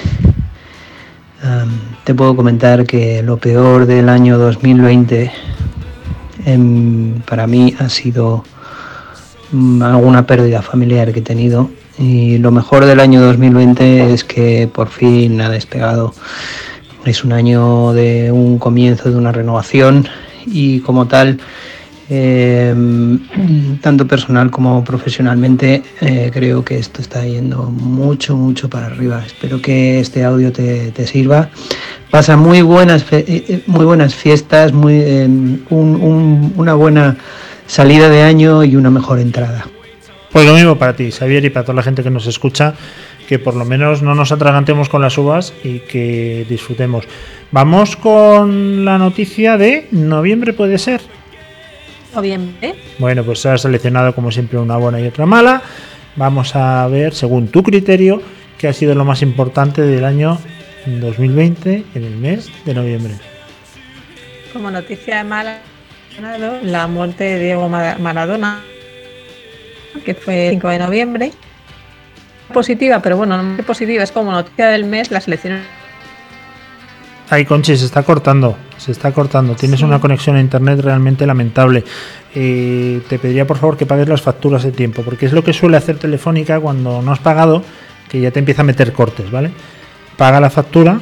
te 2.05 2.15
puedo 2.15 2.37
comentar 2.37 2.87
que 2.87 3.23
lo 3.23 3.37
peor 3.37 3.87
del 3.87 4.09
año 4.09 4.39
2020 4.39 5.33
em, 6.45 7.21
para 7.23 7.47
mí 7.47 7.75
ha 7.79 7.89
sido 7.89 8.45
Mm, 9.53 9.81
alguna 9.83 10.27
pérdida 10.27 10.61
familiar 10.61 11.13
que 11.13 11.21
he 11.21 11.23
tenido 11.23 11.71
y 11.99 12.39
lo 12.39 12.51
mejor 12.51 12.85
del 12.85 12.99
año 12.99 13.23
2020 13.23 14.13
es 14.13 14.25
que 14.25 14.69
por 14.73 14.89
fin 14.89 15.41
ha 15.41 15.49
despegado. 15.49 16.15
Es 17.07 17.23
un 17.23 17.33
año 17.33 17.93
de 17.93 18.33
un 18.33 18.59
comienzo 18.59 19.11
de 19.11 19.17
una 19.17 19.31
renovación 19.31 20.09
y 20.45 20.81
como 20.81 21.07
tal, 21.07 21.39
em, 22.11 23.21
tanto 23.81 24.09
personal 24.09 24.51
como 24.51 24.83
profesionalmente, 24.83 25.85
eh, 26.01 26.31
creo 26.35 26.65
que 26.65 26.79
esto 26.79 27.01
está 27.01 27.25
yendo 27.25 27.63
mucho, 27.63 28.37
mucho 28.37 28.69
para 28.69 28.87
arriba. 28.87 29.23
Espero 29.25 29.63
que 29.63 30.01
este 30.01 30.25
audio 30.25 30.51
te, 30.51 31.07
sirva. 31.07 31.49
Pasa 32.11 32.37
muy 32.37 32.63
buenas, 32.63 33.05
eh, 33.13 33.25
eh, 33.29 33.63
muy 33.69 33.85
buenas 33.85 34.13
fiestas, 34.13 34.73
muy, 34.73 35.01
em, 35.01 35.61
una 35.71 36.75
buena 36.75 37.17
salida 37.69 38.09
de 38.09 38.23
año 38.23 38.65
y 38.65 38.75
una 38.75 38.91
mejor 38.91 39.21
entrada. 39.21 39.65
Pues 40.33 40.45
lo 40.45 40.55
mismo 40.55 40.77
para 40.77 40.97
ti, 40.97 41.13
Xavier, 41.13 41.45
y 41.45 41.51
para 41.51 41.65
toda 41.65 41.77
la 41.77 41.83
gente 41.83 42.03
que 42.03 42.11
nos 42.11 42.27
escucha, 42.27 42.75
que 43.29 43.39
por 43.39 43.55
lo 43.55 43.65
menos 43.65 44.03
no 44.03 44.15
nos 44.15 44.33
atragantemos 44.33 44.89
con 44.89 45.03
las 45.03 45.19
uvas 45.19 45.53
y 45.65 45.81
que 45.81 46.47
disfrutemos. 46.49 47.05
Vamos 47.51 47.97
con 47.97 48.85
la 48.85 48.99
noticia 48.99 49.57
de 49.57 49.89
noviembre, 49.91 50.53
puede 50.53 50.79
ser. 50.79 51.01
Noviembre. 52.15 52.75
Bueno, 52.99 53.25
pues 53.25 53.41
se 53.41 53.51
ha 53.51 53.59
seleccionado 53.59 54.15
como 54.15 54.31
siempre 54.31 54.59
una 54.59 54.77
buena 54.77 55.01
y 55.01 55.07
otra 55.07 55.27
mala. 55.27 55.63
Vamos 56.17 56.57
a 56.57 56.87
ver, 56.89 57.15
según 57.15 57.49
tu 57.49 57.63
criterio, 57.63 58.23
qué 58.59 58.69
ha 58.69 58.73
sido 58.73 58.95
lo 58.95 59.05
más 59.05 59.21
importante 59.23 59.83
del 59.83 60.05
año 60.05 60.39
2020 60.87 61.85
en 61.95 62.05
el 62.05 62.17
mes 62.17 62.51
de 62.65 62.75
noviembre. 62.75 63.15
Como 64.53 64.71
noticia 64.71 65.23
mala, 65.25 65.59
la 66.63 66.87
muerte 66.87 67.25
de 67.25 67.45
Diego 67.45 67.69
Maradona, 67.69 68.63
que 70.05 70.15
fue 70.15 70.47
el 70.47 70.53
5 70.53 70.69
de 70.69 70.79
noviembre. 70.79 71.33
Positiva, 72.53 73.01
pero 73.01 73.17
bueno, 73.17 73.43
no 73.43 73.57
es 73.59 73.65
positiva, 73.65 74.03
es 74.03 74.13
como 74.13 74.33
noticia 74.33 74.69
del 74.69 74.85
mes, 74.85 75.11
la 75.11 75.21
selección. 75.21 75.61
Ay, 77.29 77.45
Conchi, 77.45 77.77
se 77.77 77.85
está 77.85 78.05
cortando, 78.05 78.57
se 78.77 78.93
está 78.93 79.11
cortando. 79.11 79.55
Tienes 79.55 79.83
una 79.83 80.01
conexión 80.01 80.37
a 80.37 80.41
internet 80.41 80.81
realmente 80.81 81.27
lamentable. 81.27 81.85
Eh, 82.35 83.01
te 83.09 83.19
pediría 83.19 83.47
por 83.47 83.57
favor 83.59 83.77
que 83.77 83.85
pagues 83.85 84.09
las 84.09 84.23
facturas 84.23 84.63
de 84.63 84.71
tiempo, 84.71 85.03
porque 85.03 85.27
es 85.27 85.33
lo 85.33 85.43
que 85.43 85.53
suele 85.53 85.77
hacer 85.77 85.99
Telefónica 85.99 86.61
cuando 86.61 87.03
no 87.03 87.13
has 87.13 87.19
pagado, 87.19 87.65
que 88.09 88.21
ya 88.21 88.31
te 88.31 88.39
empieza 88.39 88.63
a 88.63 88.65
meter 88.65 88.93
cortes, 88.93 89.31
¿vale? 89.31 89.51
Paga 90.17 90.41
la 90.41 90.51
factura, 90.51 91.01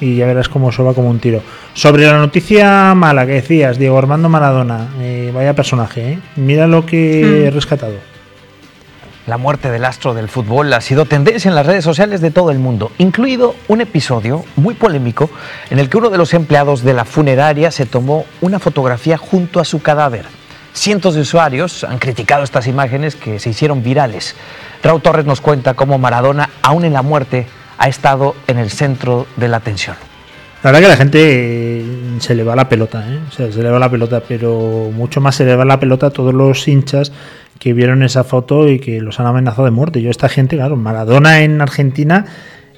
y 0.00 0.16
ya 0.16 0.26
verás 0.26 0.48
cómo 0.48 0.70
eso 0.70 0.84
va 0.84 0.94
como 0.94 1.10
un 1.10 1.20
tiro. 1.20 1.42
Sobre 1.74 2.04
la 2.06 2.18
noticia 2.18 2.94
mala 2.94 3.26
que 3.26 3.32
decías, 3.32 3.78
Diego 3.78 3.98
Armando 3.98 4.28
Maradona, 4.28 4.88
eh, 4.98 5.30
vaya 5.32 5.54
personaje, 5.54 6.12
¿eh? 6.12 6.18
mira 6.36 6.66
lo 6.66 6.84
que 6.84 7.22
mm. 7.24 7.46
he 7.46 7.50
rescatado. 7.50 8.09
La 9.26 9.36
muerte 9.36 9.70
del 9.70 9.84
astro 9.84 10.14
del 10.14 10.28
fútbol 10.28 10.72
ha 10.72 10.80
sido 10.80 11.04
tendencia 11.04 11.50
en 11.50 11.54
las 11.54 11.66
redes 11.66 11.84
sociales 11.84 12.22
de 12.22 12.30
todo 12.30 12.50
el 12.50 12.58
mundo, 12.58 12.90
incluido 12.96 13.54
un 13.68 13.82
episodio 13.82 14.44
muy 14.56 14.74
polémico 14.74 15.28
en 15.68 15.78
el 15.78 15.90
que 15.90 15.98
uno 15.98 16.08
de 16.08 16.16
los 16.16 16.32
empleados 16.32 16.82
de 16.82 16.94
la 16.94 17.04
funeraria 17.04 17.70
se 17.70 17.84
tomó 17.84 18.24
una 18.40 18.58
fotografía 18.58 19.18
junto 19.18 19.60
a 19.60 19.66
su 19.66 19.82
cadáver. 19.82 20.24
Cientos 20.72 21.14
de 21.14 21.20
usuarios 21.20 21.84
han 21.84 21.98
criticado 21.98 22.44
estas 22.44 22.66
imágenes 22.66 23.14
que 23.14 23.38
se 23.38 23.50
hicieron 23.50 23.82
virales. 23.82 24.36
Raúl 24.82 25.02
Torres 25.02 25.26
nos 25.26 25.42
cuenta 25.42 25.74
cómo 25.74 25.98
Maradona, 25.98 26.48
aún 26.62 26.86
en 26.86 26.94
la 26.94 27.02
muerte, 27.02 27.46
ha 27.76 27.88
estado 27.88 28.34
en 28.46 28.58
el 28.58 28.70
centro 28.70 29.26
de 29.36 29.48
la 29.48 29.58
atención. 29.58 29.96
La 30.62 30.70
verdad 30.70 30.80
que 30.80 30.88
la 30.88 30.96
gente 30.96 31.84
se 32.18 32.34
le 32.34 32.42
va 32.42 32.56
la 32.56 32.68
pelota, 32.68 33.04
¿eh? 33.08 33.18
se 33.30 33.62
le 33.62 33.70
va 33.70 33.78
la 33.78 33.90
pelota, 33.90 34.22
pero 34.26 34.90
mucho 34.92 35.20
más 35.20 35.36
se 35.36 35.44
le 35.44 35.56
va 35.56 35.64
la 35.64 35.80
pelota 35.80 36.06
a 36.06 36.10
todos 36.10 36.34
los 36.34 36.66
hinchas 36.66 37.12
que 37.58 37.72
vieron 37.72 38.02
esa 38.02 38.24
foto 38.24 38.68
y 38.68 38.78
que 38.78 39.00
los 39.00 39.20
han 39.20 39.26
amenazado 39.26 39.64
de 39.64 39.70
muerte. 39.70 40.02
Yo, 40.02 40.10
esta 40.10 40.28
gente, 40.28 40.56
claro, 40.56 40.76
Maradona 40.76 41.42
en 41.42 41.60
Argentina 41.60 42.24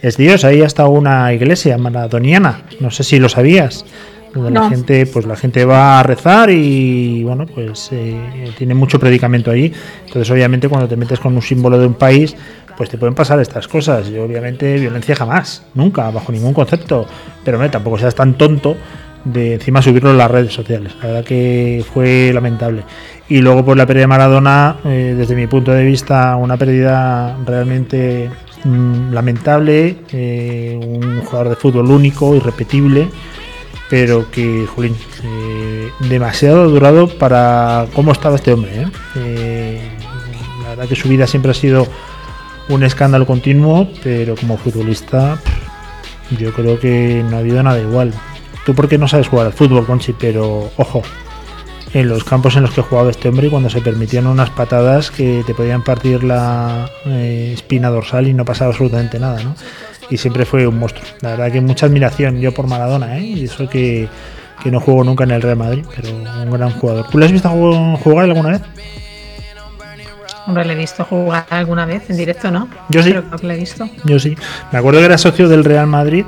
es 0.02 0.16
Dios, 0.16 0.44
ahí 0.44 0.62
hasta 0.62 0.86
una 0.86 1.32
iglesia 1.32 1.78
maradoniana, 1.78 2.62
no 2.80 2.90
sé 2.90 3.04
si 3.04 3.20
lo 3.20 3.28
sabías, 3.28 3.84
donde 4.34 4.50
la 4.50 4.68
gente, 4.68 5.06
pues 5.06 5.26
la 5.26 5.36
gente 5.36 5.64
va 5.64 6.00
a 6.00 6.02
rezar 6.02 6.50
y 6.50 7.22
bueno, 7.22 7.46
pues 7.46 7.90
eh, 7.92 8.50
tiene 8.56 8.74
mucho 8.74 8.98
predicamento 8.98 9.50
ahí. 9.50 9.72
Entonces, 10.06 10.30
obviamente, 10.30 10.68
cuando 10.68 10.88
te 10.88 10.96
metes 10.96 11.20
con 11.20 11.34
un 11.34 11.42
símbolo 11.42 11.78
de 11.78 11.86
un 11.86 11.94
país, 11.94 12.34
pues 12.76 12.88
te 12.88 12.98
pueden 12.98 13.14
pasar 13.14 13.38
estas 13.40 13.68
cosas. 13.68 14.08
Y 14.08 14.18
obviamente 14.18 14.78
violencia 14.78 15.14
jamás, 15.14 15.64
nunca, 15.74 16.10
bajo 16.10 16.32
ningún 16.32 16.54
concepto. 16.54 17.06
Pero 17.44 17.58
no, 17.58 17.70
tampoco 17.70 17.98
seas 17.98 18.14
tan 18.14 18.34
tonto 18.34 18.76
de 19.24 19.54
encima 19.54 19.82
subirlo 19.82 20.10
en 20.10 20.18
las 20.18 20.30
redes 20.30 20.52
sociales. 20.52 20.92
La 21.00 21.08
verdad 21.08 21.24
que 21.24 21.84
fue 21.92 22.30
lamentable. 22.32 22.84
Y 23.28 23.40
luego 23.40 23.58
por 23.58 23.66
pues, 23.66 23.78
la 23.78 23.86
pérdida 23.86 24.02
de 24.02 24.08
Maradona, 24.08 24.76
eh, 24.84 25.14
desde 25.16 25.34
mi 25.34 25.46
punto 25.46 25.72
de 25.72 25.84
vista, 25.84 26.36
una 26.36 26.56
pérdida 26.56 27.36
realmente 27.46 28.28
mm, 28.64 29.12
lamentable, 29.12 29.96
eh, 30.12 30.78
un 30.82 31.22
jugador 31.22 31.50
de 31.50 31.56
fútbol 31.56 31.90
único, 31.90 32.34
irrepetible, 32.34 33.08
pero 33.88 34.30
que, 34.30 34.66
Julín, 34.66 34.96
eh, 35.24 35.88
demasiado 36.08 36.68
durado 36.68 37.08
para 37.08 37.86
cómo 37.94 38.12
estaba 38.12 38.36
este 38.36 38.52
hombre. 38.52 38.86
la 40.62 40.68
verdad 40.70 40.88
que 40.88 40.96
su 40.96 41.08
vida 41.08 41.26
siempre 41.26 41.52
ha 41.52 41.54
sido 41.54 41.86
un 42.68 42.82
escándalo 42.82 43.26
continuo, 43.26 43.88
pero 44.02 44.34
como 44.36 44.56
futbolista 44.56 45.38
yo 46.38 46.52
creo 46.52 46.78
que 46.78 47.24
no 47.28 47.36
ha 47.36 47.40
habido 47.40 47.62
nada 47.62 47.80
igual. 47.80 48.12
Tú 48.64 48.74
porque 48.74 48.98
no 48.98 49.08
sabes 49.08 49.28
jugar 49.28 49.46
al 49.46 49.52
fútbol, 49.52 49.86
Conchi, 49.86 50.12
pero 50.12 50.70
ojo, 50.76 51.02
en 51.94 52.08
los 52.08 52.24
campos 52.24 52.56
en 52.56 52.62
los 52.62 52.72
que 52.72 52.80
jugaba 52.80 53.10
este 53.10 53.28
hombre 53.28 53.50
cuando 53.50 53.68
se 53.68 53.80
permitían 53.80 54.26
unas 54.26 54.50
patadas 54.50 55.10
que 55.10 55.42
te 55.46 55.54
podían 55.54 55.82
partir 55.82 56.24
la 56.24 56.88
eh, 57.06 57.52
espina 57.54 57.90
dorsal 57.90 58.28
y 58.28 58.34
no 58.34 58.44
pasaba 58.44 58.70
absolutamente 58.70 59.18
nada, 59.18 59.42
¿no? 59.42 59.54
Y 60.10 60.16
siempre 60.16 60.44
fue 60.44 60.66
un 60.66 60.78
monstruo. 60.78 61.06
La 61.20 61.30
verdad 61.30 61.52
que 61.52 61.60
mucha 61.60 61.86
admiración 61.86 62.40
yo 62.40 62.52
por 62.52 62.66
Maradona, 62.66 63.18
¿eh? 63.18 63.22
Y 63.22 63.44
eso 63.44 63.68
que, 63.68 64.08
que 64.62 64.70
no 64.70 64.80
juego 64.80 65.04
nunca 65.04 65.24
en 65.24 65.32
el 65.32 65.42
Real 65.42 65.56
Madrid, 65.56 65.84
pero 65.94 66.10
un 66.14 66.50
gran 66.50 66.70
jugador. 66.70 67.06
¿Tú 67.08 67.18
le 67.18 67.26
has 67.26 67.32
visto 67.32 67.48
jugar 67.48 68.24
alguna 68.24 68.50
vez? 68.50 68.62
Hombre, 70.46 70.64
le 70.64 70.72
he 70.72 70.76
visto 70.76 71.04
jugar 71.04 71.46
alguna 71.50 71.86
vez 71.86 72.10
en 72.10 72.16
directo, 72.16 72.50
¿no? 72.50 72.68
Yo 72.88 73.02
sí. 73.02 73.14
le 73.42 73.54
he 73.54 73.58
visto. 73.58 73.88
Yo 74.04 74.18
sí. 74.18 74.36
Me 74.72 74.78
acuerdo 74.78 74.98
que 74.98 75.06
era 75.06 75.18
socio 75.18 75.48
del 75.48 75.64
Real 75.64 75.86
Madrid 75.86 76.24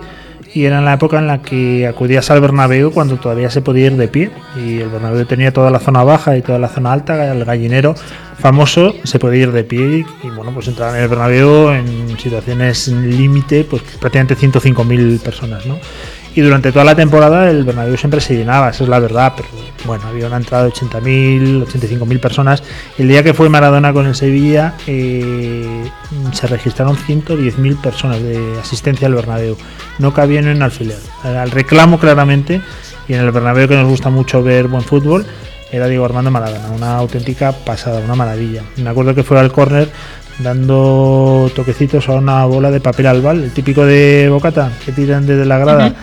y 0.54 0.64
era 0.64 0.78
en 0.78 0.84
la 0.84 0.94
época 0.94 1.18
en 1.18 1.26
la 1.26 1.42
que 1.42 1.86
acudías 1.86 2.30
al 2.30 2.40
Bernabéu 2.40 2.92
cuando 2.92 3.16
todavía 3.16 3.50
se 3.50 3.60
podía 3.60 3.86
ir 3.86 3.96
de 3.96 4.06
pie 4.06 4.30
y 4.56 4.78
el 4.78 4.88
Bernabéu 4.88 5.26
tenía 5.26 5.52
toda 5.52 5.70
la 5.70 5.80
zona 5.80 6.04
baja 6.04 6.36
y 6.36 6.42
toda 6.42 6.60
la 6.60 6.68
zona 6.68 6.92
alta, 6.92 7.32
el 7.32 7.44
gallinero 7.44 7.94
famoso 8.38 8.94
se 9.02 9.18
podía 9.18 9.42
ir 9.42 9.52
de 9.52 9.64
pie 9.64 10.06
y, 10.22 10.28
bueno, 10.28 10.52
pues 10.54 10.68
entraban 10.68 10.96
en 10.96 11.02
el 11.02 11.08
Bernabéu 11.08 11.70
en 11.70 12.16
situaciones 12.18 12.86
límite, 12.88 13.64
pues 13.64 13.82
prácticamente 13.98 14.36
105.000 14.36 15.20
personas, 15.20 15.66
¿no? 15.66 15.78
Y 16.34 16.40
durante 16.40 16.72
toda 16.72 16.84
la 16.84 16.94
temporada 16.94 17.48
el 17.50 17.64
Bernabéu 17.64 17.96
siempre 17.96 18.20
se 18.20 18.34
llenaba, 18.34 18.70
eso 18.70 18.84
es 18.84 18.90
la 18.90 18.98
verdad, 18.98 19.34
pero 19.36 19.48
bueno, 19.84 20.04
había 20.06 20.26
una 20.26 20.36
entrada 20.36 20.64
de 20.64 20.70
80.000, 20.70 21.64
85.000 21.64 22.20
personas. 22.20 22.62
El 22.98 23.08
día 23.08 23.22
que 23.22 23.34
fue 23.34 23.48
Maradona 23.48 23.92
con 23.92 24.06
el 24.06 24.14
Sevilla 24.14 24.74
eh, 24.86 25.88
se 26.32 26.46
registraron 26.46 26.96
110.000 26.96 27.80
personas 27.80 28.20
de 28.22 28.58
asistencia 28.58 29.06
al 29.06 29.14
Bernabéu, 29.14 29.56
no 29.98 30.12
cabían 30.12 30.48
en 30.48 30.62
alfiler. 30.62 30.98
Al 31.22 31.50
reclamo 31.50 32.00
claramente, 32.00 32.60
y 33.08 33.14
en 33.14 33.20
el 33.20 33.30
Bernabéu 33.30 33.68
que 33.68 33.76
nos 33.76 33.88
gusta 33.88 34.10
mucho 34.10 34.42
ver 34.42 34.66
buen 34.66 34.82
fútbol, 34.82 35.24
era 35.70 35.86
Diego 35.88 36.04
Armando 36.04 36.30
Maradona, 36.30 36.68
una 36.70 36.96
auténtica 36.96 37.52
pasada, 37.52 38.00
una 38.00 38.14
maravilla. 38.14 38.62
Me 38.76 38.90
acuerdo 38.90 39.14
que 39.14 39.22
fue 39.22 39.38
al 39.38 39.52
córner 39.52 39.90
dando 40.38 41.50
toquecitos 41.54 42.08
a 42.08 42.12
una 42.12 42.44
bola 42.44 42.70
de 42.70 42.80
papel 42.80 43.06
albal, 43.06 43.42
el 43.42 43.52
típico 43.52 43.84
de 43.84 44.28
Bocata, 44.30 44.72
que 44.84 44.92
tiran 44.92 45.26
desde 45.26 45.44
la 45.44 45.58
grada 45.58 45.94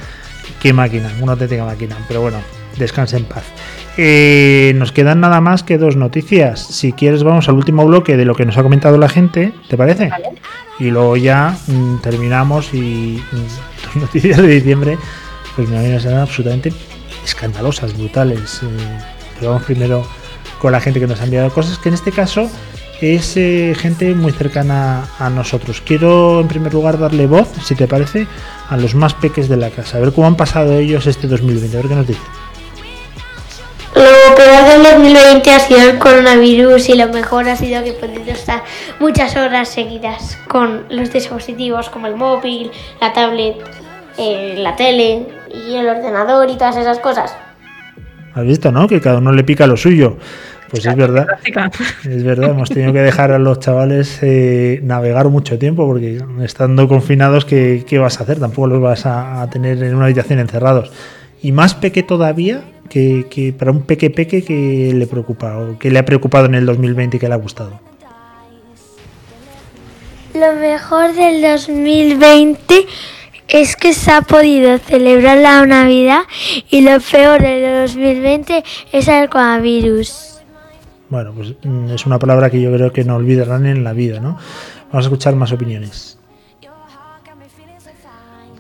qué 0.62 0.74
máquina, 0.74 1.12
una 1.20 1.34
auténtica 1.34 1.66
máquina. 1.66 1.98
Pero 2.08 2.22
bueno, 2.22 2.38
descanse 2.78 3.18
en 3.18 3.26
paz. 3.26 3.44
Eh, 3.98 4.74
nos 4.76 4.92
quedan 4.92 5.20
nada 5.20 5.42
más 5.42 5.64
que 5.64 5.78
dos 5.78 5.96
noticias. 5.96 6.60
Si 6.60 6.94
quieres, 6.94 7.24
vamos 7.24 7.50
al 7.50 7.56
último 7.56 7.86
bloque 7.86 8.16
de 8.16 8.26
lo 8.26 8.36
que 8.36 8.46
nos 8.46 8.58
ha 8.58 8.64
comentado 8.64 8.98
la 8.98 9.10
gente, 9.10 9.54
¿te 9.68 9.76
parece? 9.76 10.12
Y 10.80 10.92
luego 10.92 11.18
ya 11.18 11.58
mm, 11.68 11.98
terminamos 11.98 12.74
y 12.74 13.22
mm, 13.96 14.00
noticias 14.00 14.38
de 14.38 14.48
diciembre, 14.48 14.98
pues 15.56 15.68
me 15.68 16.00
ser 16.00 16.14
absolutamente 16.14 16.72
escandalosas, 17.26 17.98
brutales. 17.98 18.62
Eh, 18.64 18.68
pero 19.40 19.52
vamos 19.52 19.66
primero 19.66 20.06
con 20.60 20.72
la 20.72 20.80
gente 20.80 21.00
que 21.00 21.08
nos 21.08 21.20
ha 21.22 21.26
enviado 21.26 21.50
cosas, 21.50 21.80
que 21.80 21.90
en 21.90 21.96
este 21.96 22.12
caso 22.12 22.50
es 23.02 23.36
eh, 23.36 23.74
gente 23.76 24.14
muy 24.14 24.32
cercana 24.32 25.06
a 25.20 25.30
nosotros. 25.30 25.82
Quiero 25.82 26.40
en 26.40 26.48
primer 26.48 26.74
lugar 26.74 27.00
darle 27.00 27.26
voz, 27.26 27.50
si 27.64 27.76
te 27.76 27.88
parece, 27.88 28.28
a 28.70 28.78
los 28.78 28.96
más 28.96 29.14
peques 29.16 29.50
de 29.50 29.58
la 29.58 29.70
casa, 29.70 29.98
a 29.98 30.00
ver 30.00 30.14
cómo 30.14 30.28
han 30.28 30.36
pasado 30.36 30.78
ellos 30.78 31.08
este 31.08 31.28
2020, 31.28 31.78
a 31.78 31.82
ver 31.82 31.90
qué 31.90 31.96
nos 31.96 32.08
dicen. 32.08 32.24
Lo 33.96 34.36
peor 34.36 34.64
del 34.66 34.84
2020 34.84 35.52
ha 35.52 35.60
sido 35.60 35.82
el 35.82 36.00
coronavirus 36.00 36.90
y 36.90 36.96
lo 36.96 37.10
mejor 37.10 37.50
ha 37.50 37.58
sido 37.58 37.84
que 37.84 37.90
he 37.90 37.94
podido 37.94 38.32
estar 38.32 38.64
muchas 39.00 39.36
horas 39.36 39.68
seguidas 39.68 40.38
con 40.48 40.86
los 40.90 41.12
dispositivos 41.12 41.90
como 41.90 42.08
el 42.08 42.16
móvil, 42.16 42.72
la 43.02 43.12
tablet, 43.12 43.58
eh, 44.18 44.56
la 44.58 44.76
tele 44.76 45.28
y 45.54 45.76
el 45.76 45.90
ordenador 45.90 46.50
y 46.50 46.54
todas 46.54 46.78
esas 46.78 47.00
cosas. 47.00 47.36
Has 48.34 48.46
visto, 48.46 48.72
¿no? 48.72 48.88
Que 48.88 49.02
cada 49.02 49.18
uno 49.18 49.34
le 49.34 49.44
pica 49.44 49.68
lo 49.68 49.76
suyo. 49.76 50.18
Pues 50.72 50.86
es 50.86 50.96
verdad. 50.96 51.28
Es 52.06 52.24
verdad, 52.24 52.52
hemos 52.52 52.70
tenido 52.70 52.94
que 52.94 53.02
dejar 53.02 53.32
a 53.34 53.40
los 53.40 53.60
chavales 53.60 54.20
eh, 54.22 54.80
navegar 54.84 55.28
mucho 55.28 55.60
tiempo 55.60 55.86
porque 55.86 56.24
estando 56.42 56.88
confinados, 56.88 57.44
¿qué, 57.46 57.98
vas 58.00 58.20
a 58.20 58.24
hacer? 58.24 58.40
Tampoco 58.40 58.68
los 58.68 58.82
vas 58.82 59.06
a, 59.06 59.48
tener 59.52 59.84
en 59.84 59.96
una 59.96 60.06
habitación 60.06 60.40
encerrados. 60.40 60.92
Y 61.42 61.52
más 61.52 61.76
peque 61.76 62.04
todavía 62.04 62.64
que, 62.90 63.54
para 63.58 63.72
un 63.72 63.82
peque 63.82 64.10
peque 64.10 64.44
que 64.44 64.94
le 64.94 65.08
preocupa 65.08 65.58
o 65.58 65.78
que 65.78 65.92
le 65.92 66.00
ha 66.00 66.06
preocupado 66.06 66.46
en 66.46 66.56
el 66.56 66.66
2020 66.66 67.18
y 67.18 67.20
que 67.20 67.28
le 67.28 67.34
ha 67.34 67.38
gustado. 67.38 67.80
Lo 70.34 70.54
mejor 70.54 71.14
del 71.14 71.42
2020 71.42 72.86
es 73.50 73.76
que 73.76 73.94
se 73.94 74.12
ha 74.12 74.22
podido 74.22 74.78
celebrar 74.78 75.38
la 75.40 75.66
Navidad 75.66 76.22
y 76.70 76.82
lo 76.82 77.00
peor 77.02 77.42
del 77.42 77.88
2020 77.88 78.64
es 78.94 79.08
el 79.10 79.30
coronavirus. 79.30 80.41
Bueno, 81.12 81.34
pues 81.36 81.54
mm, 81.62 81.90
es 81.90 82.06
una 82.06 82.18
palabra 82.18 82.50
que 82.50 82.62
yo 82.62 82.72
creo 82.72 82.94
que 82.94 83.04
no 83.04 83.18
olvidarán 83.18 83.66
en 83.66 83.84
la 83.84 83.92
vida, 83.92 84.22
¿no? 84.22 84.38
Vamos 84.92 85.06
a 85.06 85.10
escuchar 85.10 85.36
más 85.36 85.52
opiniones. 85.52 86.18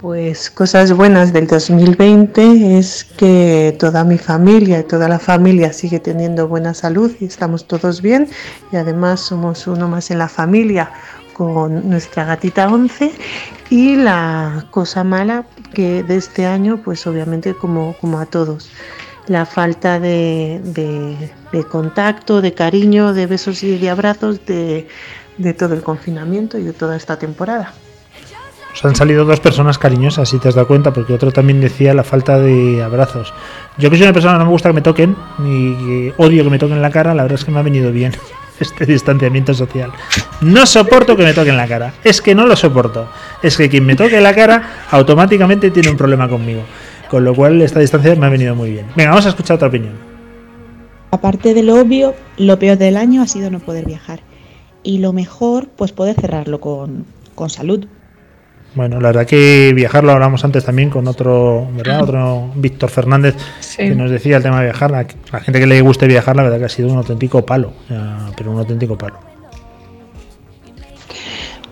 Pues 0.01 0.49
cosas 0.49 0.91
buenas 0.91 1.31
del 1.31 1.47
2020 1.47 2.77
es 2.77 3.05
que 3.05 3.73
toda 3.79 4.03
mi 4.03 4.17
familia 4.17 4.79
y 4.79 4.83
toda 4.83 5.07
la 5.07 5.19
familia 5.19 5.71
sigue 5.71 5.99
teniendo 5.99 6.47
buena 6.47 6.73
salud 6.73 7.11
y 7.21 7.25
estamos 7.25 7.67
todos 7.67 8.01
bien 8.01 8.27
y 8.73 8.75
además 8.75 9.21
somos 9.21 9.67
uno 9.67 9.87
más 9.87 10.11
en 10.11 10.17
la 10.17 10.27
familia 10.27 10.91
con 11.33 11.87
nuestra 11.87 12.25
gatita 12.25 12.67
11 12.67 13.11
y 13.69 13.95
la 13.95 14.65
cosa 14.71 15.03
mala 15.03 15.45
que 15.73 16.03
de 16.03 16.17
este 16.17 16.47
año 16.47 16.81
pues 16.83 17.05
obviamente 17.05 17.53
como, 17.53 17.95
como 18.01 18.19
a 18.19 18.25
todos 18.25 18.71
la 19.27 19.45
falta 19.45 19.99
de, 19.99 21.31
contacto, 21.69 22.41
de 22.41 22.53
cariño, 22.53 23.13
de 23.13 23.27
besos 23.27 23.63
y 23.63 23.77
de 23.77 23.89
abrazos 23.89 24.45
de, 24.45 24.87
todo 25.57 25.73
el 25.73 25.81
confinamiento 25.81 26.57
y 26.57 26.63
de 26.63 26.73
toda 26.73 26.95
esta 26.95 27.17
temporada. 27.17 27.73
Os 28.73 28.85
han 28.85 28.95
salido 28.95 29.25
dos 29.25 29.41
personas 29.41 29.77
cariñosas, 29.77 30.29
si 30.29 30.39
te 30.39 30.47
has 30.47 30.55
dado 30.55 30.67
cuenta, 30.67 30.93
porque 30.93 31.13
otro 31.13 31.31
también 31.31 31.59
decía 31.59 31.93
la 31.93 32.05
falta 32.05 32.39
de 32.39 32.81
abrazos. 32.81 33.33
Yo 33.77 33.89
que 33.89 33.97
soy 33.97 34.03
una 34.03 34.13
persona 34.13 34.35
que 34.35 34.39
no 34.39 34.45
me 34.45 34.51
gusta 34.51 34.69
que 34.69 34.73
me 34.73 34.81
toquen, 34.81 35.15
y 35.39 36.13
odio 36.17 36.43
que 36.43 36.49
me 36.49 36.57
toquen 36.59 36.81
la 36.81 36.89
cara, 36.89 37.13
la 37.13 37.23
verdad 37.23 37.37
es 37.37 37.45
que 37.45 37.51
me 37.51 37.59
ha 37.59 37.63
venido 37.63 37.91
bien 37.91 38.13
este 38.59 38.85
distanciamiento 38.85 39.53
social. 39.53 39.91
No 40.39 40.65
soporto 40.65 41.17
que 41.17 41.23
me 41.23 41.33
toquen 41.33 41.57
la 41.57 41.67
cara. 41.67 41.93
Es 42.03 42.21
que 42.21 42.33
no 42.33 42.45
lo 42.45 42.55
soporto. 42.55 43.09
Es 43.43 43.57
que 43.57 43.69
quien 43.69 43.85
me 43.85 43.95
toque 43.95 44.21
la 44.21 44.33
cara 44.33 44.87
automáticamente 44.91 45.69
tiene 45.69 45.89
un 45.89 45.97
problema 45.97 46.29
conmigo. 46.29 46.63
Con 47.11 47.25
lo 47.25 47.35
cual 47.35 47.61
esta 47.61 47.81
distancia 47.81 48.15
me 48.15 48.25
ha 48.25 48.29
venido 48.29 48.55
muy 48.55 48.71
bien. 48.71 48.85
Venga, 48.95 49.09
vamos 49.09 49.25
a 49.25 49.29
escuchar 49.29 49.55
otra 49.55 49.67
opinión. 49.67 49.95
Aparte 51.11 51.53
de 51.53 51.61
lo 51.61 51.81
obvio, 51.81 52.15
lo 52.37 52.57
peor 52.57 52.77
del 52.77 52.95
año 52.95 53.21
ha 53.21 53.27
sido 53.27 53.51
no 53.51 53.59
poder 53.59 53.85
viajar. 53.85 54.21
Y 54.81 54.99
lo 54.99 55.11
mejor, 55.11 55.67
pues 55.75 55.91
poder 55.91 56.15
cerrarlo 56.15 56.61
con, 56.61 57.05
salud. 57.49 57.85
Bueno, 58.75 59.01
la 59.01 59.09
verdad 59.09 59.25
que 59.25 59.73
viajar 59.75 60.05
lo 60.05 60.13
hablamos 60.13 60.45
antes 60.45 60.63
también 60.63 60.89
con 60.89 61.05
otro, 61.05 61.67
¿verdad? 61.75 62.03
Otro 62.03 62.49
Víctor 62.55 62.89
Fernández 62.89 63.35
que 63.75 63.93
nos 63.93 64.09
decía 64.09 64.37
el 64.37 64.43
tema 64.43 64.59
de 64.59 64.67
viajar. 64.67 64.89
La, 64.91 65.03
gente 65.41 65.59
que 65.59 65.67
le 65.67 65.81
guste 65.81 66.07
viajar, 66.07 66.37
la 66.37 66.43
verdad 66.43 66.59
que 66.59 66.65
ha 66.65 66.69
sido 66.69 66.87
un 66.87 66.97
auténtico 66.97 67.45
palo, 67.45 67.73
pero 68.37 68.51
un 68.51 68.59
auténtico 68.59 68.97
palo. 68.97 69.19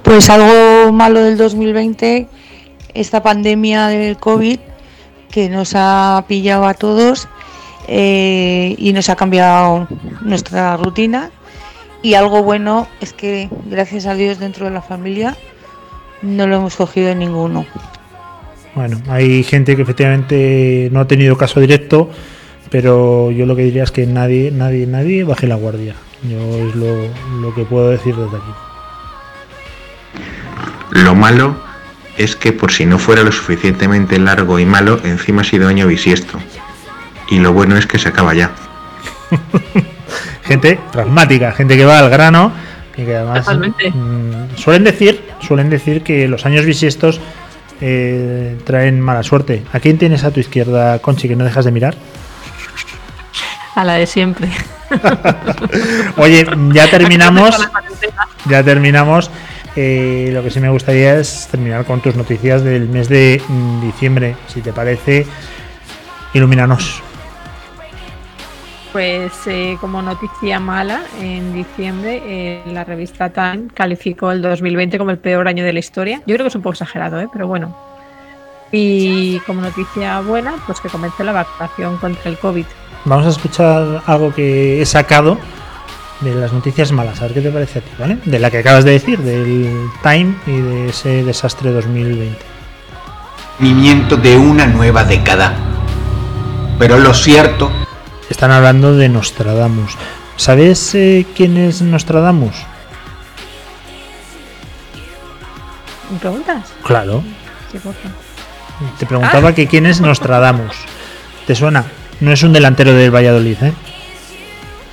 Pues 0.04 0.30
algo 0.30 0.92
malo 0.92 1.24
del 1.24 1.38
2020, 1.38 2.28
esta 2.94 3.24
pandemia 3.24 3.88
del 3.88 4.18
COVID 4.18 4.60
que 5.32 5.50
nos 5.50 5.74
ha 5.76 6.24
pillado 6.28 6.66
a 6.66 6.74
todos 6.74 7.28
eh, 7.88 8.76
y 8.78 8.94
nos 8.94 9.10
ha 9.10 9.16
cambiado 9.16 9.88
nuestra 10.22 10.78
rutina. 10.78 11.32
Y 12.02 12.14
algo 12.14 12.44
bueno 12.44 12.88
es 13.02 13.14
que, 13.14 13.50
gracias 13.66 14.06
a 14.06 14.16
Dios, 14.16 14.40
dentro 14.40 14.66
de 14.66 14.72
la 14.72 14.82
familia 14.82 15.36
no 16.22 16.48
lo 16.48 16.58
hemos 16.58 16.76
cogido 16.76 17.10
en 17.10 17.20
ninguno. 17.20 17.66
Bueno, 18.76 19.02
hay 19.10 19.44
gente 19.44 19.76
que 19.76 19.82
efectivamente 19.82 20.90
no 20.92 21.02
ha 21.02 21.08
tenido 21.08 21.38
caso 21.38 21.60
directo, 21.60 22.10
pero 22.70 23.32
yo 23.32 23.46
lo 23.46 23.56
que 23.56 23.64
diría 23.64 23.84
es 23.84 23.92
que 23.92 24.06
nadie, 24.06 24.52
nadie, 24.52 24.86
nadie 24.86 25.24
baje 25.24 25.48
la 25.48 25.56
guardia. 25.56 25.96
Yo 26.24 26.38
es 26.38 26.76
lo, 26.76 27.08
lo 27.42 27.56
que 27.56 27.64
puedo 27.64 27.90
decir 27.90 28.16
desde 28.16 28.38
aquí. 28.38 28.52
Lo 30.92 31.16
malo 31.16 31.68
es 32.20 32.36
que 32.36 32.51
por 32.51 32.72
si 32.72 32.86
no 32.86 32.99
fuera 32.99 33.24
lo 33.24 33.32
suficientemente 33.32 34.20
largo 34.20 34.59
y 34.59 34.65
malo, 34.65 34.99
encima 35.03 35.41
ha 35.41 35.45
sido 35.45 35.70
año 35.70 35.88
bisiesto. 35.88 36.38
Y 37.30 37.39
lo 37.39 37.53
bueno 37.53 37.78
es 37.78 37.88
que 37.88 37.97
se 37.97 38.09
acaba 38.09 38.34
ya. 38.34 38.51
gente 40.43 40.80
pragmática, 40.91 41.53
gente 41.53 41.78
que 41.78 41.86
va 41.86 41.99
al 41.99 42.09
grano 42.09 42.51
y 42.97 43.05
que 43.05 43.15
además 43.15 43.47
mm, 43.47 44.57
suelen 44.57 44.84
decir, 44.84 45.24
suelen 45.39 45.70
decir 45.70 46.03
que 46.03 46.28
los 46.28 46.45
años 46.45 46.65
bisiestos 46.65 47.22
eh, 47.80 48.57
traen 48.65 48.99
mala 48.99 49.24
suerte. 49.24 49.63
¿A 49.72 49.80
quién 49.80 49.97
tienes 49.97 50.26
a 50.26 50.32
tu 50.32 50.41
izquierda, 50.41 50.99
Conchi, 50.99 51.30
que 51.30 51.38
no 51.38 51.45
dejas 51.45 51.63
de 51.63 51.72
mirar? 51.72 51.95
A 53.76 53.86
la 53.86 53.93
de 53.93 54.07
siempre. 54.07 54.49
Oye, 56.17 56.45
ya 56.74 56.88
terminamos. 56.91 57.55
ya 58.45 58.61
terminamos. 58.61 59.32
Eh, 59.76 60.30
lo 60.34 60.43
que 60.43 60.49
sí 60.49 60.59
me 60.59 60.70
gustaría 60.70 61.15
es 61.20 61.47
terminar 61.49 61.86
con 61.86 62.01
tus 62.01 62.15
noticias 62.15 62.63
del 62.63 62.89
mes 62.89 63.09
de 63.09 63.41
diciembre. 63.82 64.36
Si 64.47 64.61
te 64.61 64.74
parece, 64.74 65.26
ilumínanos. 66.34 67.01
Pues 68.91 69.32
eh, 69.45 69.78
como 69.80 70.01
noticia 70.01 70.59
mala, 70.59 71.03
en 71.22 71.53
diciembre 71.53 72.22
eh, 72.26 72.63
la 72.72 72.84
revista 72.84 73.30
Time 73.30 73.67
calificó 73.74 74.32
el 74.32 74.41
2020 74.41 74.97
como 74.97 75.11
el 75.11 75.20
peor 75.20 75.47
año 75.47 75.63
de 75.63 75.74
la 75.74 75.80
historia. 75.80 76.24
Yo 76.26 76.36
creo 76.36 76.45
que 76.45 76.47
es 76.47 76.55
un 76.55 76.63
poco 76.63 76.74
exagerado, 76.74 77.30
pero 77.32 77.47
bueno. 77.47 77.76
Y 78.72 79.39
como 79.41 79.61
noticia 79.61 80.22
buena, 80.22 80.55
pues 80.65 80.80
que 80.80 80.89
comenzó 80.89 81.24
la 81.24 81.34
vacunación 81.34 81.97
contra 81.97 82.32
el 82.32 82.38
COVID. 82.38 82.65
Vamos 83.05 83.28
a 83.28 83.30
escuchar 83.30 84.01
algo 84.07 84.34
que 84.34 84.82
he 84.82 84.86
sacado 84.86 85.38
de 86.22 86.36
las 86.36 86.51
noticias 86.51 86.91
malas. 86.91 87.20
A 87.22 87.24
ver 87.24 87.34
qué 87.34 87.41
te 87.41 87.51
parece 87.51 87.80
a 87.80 87.82
ti, 87.82 87.91
¿vale? 87.97 88.17
De 88.26 88.39
la 88.39 88.51
que 88.51 88.59
acabas 88.59 88.84
de 88.84 88.91
decir, 88.91 89.20
del 89.20 89.89
Time 90.03 90.36
y 90.47 90.57
de 90.57 90.89
ese 90.89 91.24
desastre 91.24 91.72
2020. 91.72 92.38
Movimiento 93.59 94.17
de 94.17 94.38
una 94.38 94.65
nueva 94.67 95.03
década. 95.03 95.53
Pero 96.78 96.97
lo 96.97 97.13
cierto... 97.13 97.72
Están 98.30 98.51
hablando 98.51 98.95
de 98.95 99.09
Nostradamus. 99.09 99.97
¿Sabes 100.36 100.93
eh, 100.95 101.26
quién 101.36 101.57
es 101.57 101.82
Nostradamus? 101.82 102.55
¿Me 106.11 106.20
preguntas? 106.20 106.74
Claro. 106.84 107.24
Te 108.97 109.05
preguntaba 109.05 109.49
ah. 109.49 109.55
que 109.55 109.67
quién 109.67 109.86
es 109.86 109.99
Nostradamus. 109.99 110.76
¿Te 111.45 111.55
suena? 111.55 111.86
No 112.20 112.32
es 112.32 112.43
un 112.43 112.53
delantero 112.53 112.93
del 112.93 113.13
Valladolid, 113.13 113.57
¿eh? 113.63 113.74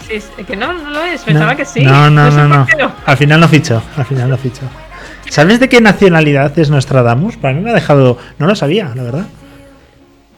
Sí, 0.08 0.44
que 0.44 0.56
no, 0.56 0.72
no 0.72 0.90
lo 0.90 1.02
es, 1.02 1.22
pensaba 1.22 1.56
que 1.56 1.64
sí. 1.64 1.82
No, 1.82 2.08
no, 2.10 2.30
no, 2.30 2.46
no. 2.46 2.66
Al 3.04 3.16
final 3.16 3.40
no 3.40 3.48
ficho, 3.48 3.82
al 3.96 4.04
final 4.04 4.30
no 4.30 4.36
ficho. 4.36 4.62
¿Sabes 5.28 5.58
de 5.58 5.68
qué 5.68 5.80
nacionalidad 5.80 6.56
es 6.58 6.70
Nostradamus? 6.70 7.36
Para 7.36 7.54
mí 7.54 7.60
me 7.60 7.70
ha 7.70 7.74
dejado. 7.74 8.18
No 8.38 8.46
lo 8.46 8.54
sabía, 8.54 8.92
la 8.94 9.02
verdad. 9.02 9.26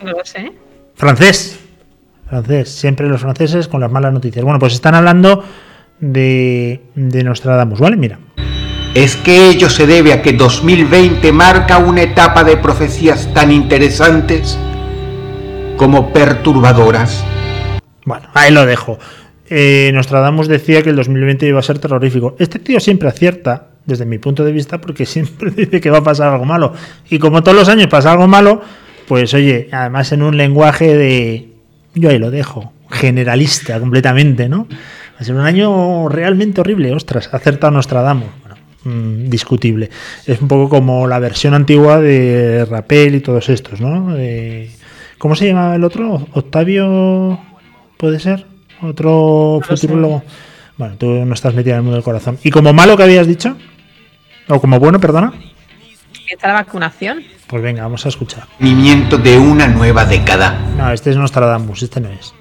No 0.02 0.12
lo 0.12 0.24
sé. 0.24 0.52
Francés. 0.94 1.60
Francés. 2.28 2.70
Siempre 2.74 3.08
los 3.08 3.20
franceses 3.20 3.68
con 3.68 3.80
las 3.80 3.90
malas 3.90 4.12
noticias. 4.12 4.42
Bueno, 4.42 4.58
pues 4.58 4.72
están 4.72 4.94
hablando 4.94 5.44
de, 6.00 6.82
de 6.94 7.24
Nostradamus, 7.24 7.80
¿vale? 7.80 7.96
Mira. 7.96 8.18
Es 8.94 9.16
que 9.16 9.50
ello 9.50 9.68
se 9.68 9.86
debe 9.86 10.14
a 10.14 10.22
que 10.22 10.32
2020 10.32 11.30
marca 11.32 11.76
una 11.76 12.02
etapa 12.02 12.42
de 12.42 12.56
profecías 12.56 13.32
tan 13.34 13.52
interesantes 13.52 14.58
como 15.76 16.10
perturbadoras. 16.12 17.22
Bueno, 18.06 18.28
ahí 18.32 18.50
lo 18.50 18.64
dejo 18.64 18.98
eh, 19.50 19.90
Nostradamus 19.94 20.48
decía 20.48 20.82
que 20.82 20.90
el 20.90 20.96
2020 20.96 21.46
iba 21.46 21.58
a 21.58 21.62
ser 21.62 21.78
terrorífico. 21.78 22.36
Este 22.38 22.58
tío 22.58 22.80
siempre 22.80 23.08
acierta, 23.08 23.68
desde 23.86 24.04
mi 24.04 24.18
punto 24.18 24.44
de 24.44 24.52
vista, 24.52 24.80
porque 24.80 25.06
siempre 25.06 25.50
dice 25.50 25.80
que 25.80 25.90
va 25.90 25.98
a 25.98 26.02
pasar 26.02 26.32
algo 26.32 26.44
malo. 26.44 26.72
Y 27.08 27.18
como 27.18 27.42
todos 27.42 27.56
los 27.56 27.68
años 27.68 27.88
pasa 27.88 28.12
algo 28.12 28.28
malo, 28.28 28.60
pues 29.06 29.32
oye, 29.34 29.68
además 29.72 30.12
en 30.12 30.22
un 30.22 30.36
lenguaje 30.36 30.96
de... 30.96 31.48
Yo 31.94 32.10
ahí 32.10 32.18
lo 32.18 32.30
dejo, 32.30 32.72
generalista 32.90 33.80
completamente, 33.80 34.48
¿no? 34.48 34.68
Ha 35.18 35.24
sido 35.24 35.38
un 35.38 35.46
año 35.46 36.08
realmente 36.08 36.60
horrible. 36.60 36.92
Ostras, 36.92 37.30
acertado 37.32 37.72
Nostradamus. 37.72 38.28
Bueno, 38.42 38.56
mm, 38.84 39.30
discutible. 39.30 39.90
Es 40.26 40.40
un 40.40 40.46
poco 40.46 40.68
como 40.68 41.08
la 41.08 41.18
versión 41.18 41.54
antigua 41.54 42.00
de 42.00 42.66
Rapel 42.66 43.16
y 43.16 43.20
todos 43.20 43.48
estos, 43.48 43.80
¿no? 43.80 44.14
¿Cómo 45.16 45.34
se 45.34 45.48
llamaba 45.48 45.74
el 45.74 45.82
otro? 45.82 46.28
Octavio, 46.32 47.40
¿puede 47.96 48.20
ser? 48.20 48.57
Otro 48.82 49.60
futurólogo. 49.62 50.22
Bueno, 50.76 50.94
tú 50.96 51.06
no 51.06 51.34
estás 51.34 51.54
metido 51.54 51.74
en 51.74 51.78
el 51.78 51.82
mundo 51.82 51.96
del 51.96 52.04
corazón. 52.04 52.38
¿Y 52.42 52.50
como 52.50 52.72
malo 52.72 52.96
que 52.96 53.02
habías 53.02 53.26
dicho? 53.26 53.56
¿O 54.48 54.60
como 54.60 54.78
bueno, 54.78 55.00
perdona? 55.00 55.32
¿Está 56.30 56.48
la 56.48 56.54
vacunación? 56.54 57.22
Pues 57.46 57.62
venga, 57.62 57.82
vamos 57.82 58.04
a 58.06 58.10
escuchar. 58.10 58.44
Movimiento 58.58 59.18
de 59.18 59.38
una 59.38 59.66
nueva 59.66 60.04
década. 60.04 60.58
No, 60.76 60.92
este 60.92 61.10
es 61.10 61.16
Nostradamus, 61.16 61.82
este 61.82 62.00
no 62.00 62.10
es. 62.10 62.34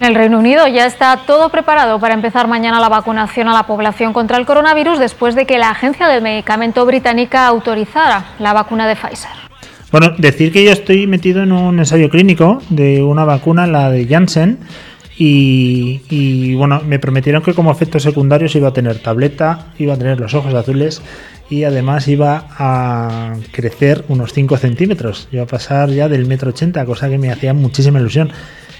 El 0.00 0.14
Reino 0.14 0.38
Unido 0.38 0.66
ya 0.66 0.86
está 0.86 1.18
todo 1.26 1.50
preparado 1.50 2.00
para 2.00 2.14
empezar 2.14 2.48
mañana 2.48 2.80
la 2.80 2.88
vacunación 2.88 3.48
a 3.48 3.52
la 3.52 3.64
población 3.64 4.12
contra 4.14 4.38
el 4.38 4.46
coronavirus 4.46 4.98
después 4.98 5.34
de 5.34 5.46
que 5.46 5.58
la 5.58 5.70
Agencia 5.70 6.08
del 6.08 6.22
Medicamento 6.22 6.86
Británica 6.86 7.46
autorizara 7.46 8.24
la 8.38 8.52
vacuna 8.52 8.88
de 8.88 8.96
Pfizer. 8.96 9.30
Bueno, 9.92 10.12
decir 10.16 10.52
que 10.52 10.64
yo 10.64 10.72
estoy 10.72 11.06
metido 11.06 11.42
en 11.42 11.52
un 11.52 11.78
ensayo 11.78 12.08
clínico 12.08 12.62
de 12.70 13.02
una 13.02 13.24
vacuna, 13.24 13.66
la 13.66 13.90
de 13.90 14.06
Janssen, 14.06 14.60
y, 15.22 16.54
bueno, 16.54 16.80
me 16.80 16.98
prometieron 16.98 17.42
que 17.42 17.52
como 17.52 17.70
efectos 17.70 18.02
secundarios 18.02 18.56
iba 18.56 18.68
a 18.68 18.72
tener 18.72 19.00
tableta, 19.00 19.66
iba 19.78 19.92
a 19.92 19.98
tener 19.98 20.18
los 20.18 20.32
ojos 20.32 20.54
azules 20.54 21.02
y 21.50 21.64
además 21.64 22.08
iba 22.08 22.46
a 22.56 23.34
crecer 23.52 24.02
unos 24.08 24.32
5 24.32 24.56
centímetros. 24.56 25.28
Iba 25.30 25.42
a 25.42 25.46
pasar 25.46 25.90
ya 25.90 26.08
del 26.08 26.24
metro 26.24 26.48
80, 26.48 26.86
cosa 26.86 27.10
que 27.10 27.18
me 27.18 27.30
hacía 27.30 27.52
muchísima 27.52 28.00
ilusión. 28.00 28.30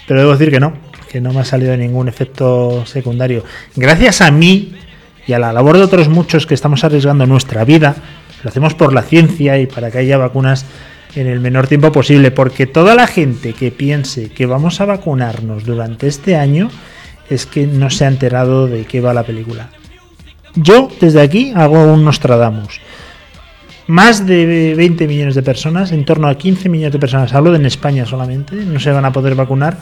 Pero 0.07 0.21
debo 0.21 0.31
decir 0.31 0.49
que 0.49 0.59
no, 0.59 0.73
que 1.11 1.21
no 1.21 1.31
me 1.31 1.41
ha 1.41 1.45
salido 1.45 1.77
ningún 1.77 2.07
efecto 2.07 2.87
secundario. 2.87 3.43
Gracias 3.75 4.21
a 4.21 4.31
mí 4.31 4.73
y 5.27 5.33
a 5.33 5.39
la 5.39 5.53
labor 5.53 5.77
de 5.77 5.83
otros 5.83 6.09
muchos 6.09 6.47
que 6.47 6.55
estamos 6.55 6.83
arriesgando 6.83 7.27
nuestra 7.27 7.63
vida, 7.65 7.97
lo 8.41 8.49
hacemos 8.49 8.73
por 8.73 8.93
la 8.93 9.03
ciencia 9.03 9.59
y 9.59 9.67
para 9.67 9.91
que 9.91 9.99
haya 9.99 10.17
vacunas 10.17 10.65
en 11.15 11.27
el 11.27 11.39
menor 11.39 11.67
tiempo 11.67 11.91
posible, 11.91 12.31
porque 12.31 12.67
toda 12.67 12.95
la 12.95 13.07
gente 13.07 13.53
que 13.53 13.71
piense 13.71 14.29
que 14.29 14.45
vamos 14.45 14.81
a 14.81 14.85
vacunarnos 14.85 15.65
durante 15.65 16.07
este 16.07 16.35
año 16.35 16.69
es 17.29 17.45
que 17.45 17.67
no 17.67 17.89
se 17.89 18.05
ha 18.05 18.07
enterado 18.07 18.67
de 18.67 18.85
qué 18.85 19.01
va 19.01 19.13
la 19.13 19.23
película. 19.23 19.69
Yo 20.55 20.89
desde 20.99 21.21
aquí 21.21 21.53
hago 21.55 21.93
un 21.93 22.03
Nostradamus. 22.03 22.81
Más 23.87 24.25
de 24.25 24.73
20 24.75 25.07
millones 25.07 25.35
de 25.35 25.43
personas, 25.43 25.91
en 25.91 26.05
torno 26.05 26.27
a 26.27 26.37
15 26.37 26.69
millones 26.69 26.93
de 26.93 26.99
personas, 26.99 27.33
hablo 27.33 27.51
de 27.51 27.57
en 27.57 27.65
España 27.65 28.05
solamente, 28.05 28.55
no 28.55 28.79
se 28.79 28.91
van 28.91 29.05
a 29.05 29.11
poder 29.11 29.35
vacunar 29.35 29.77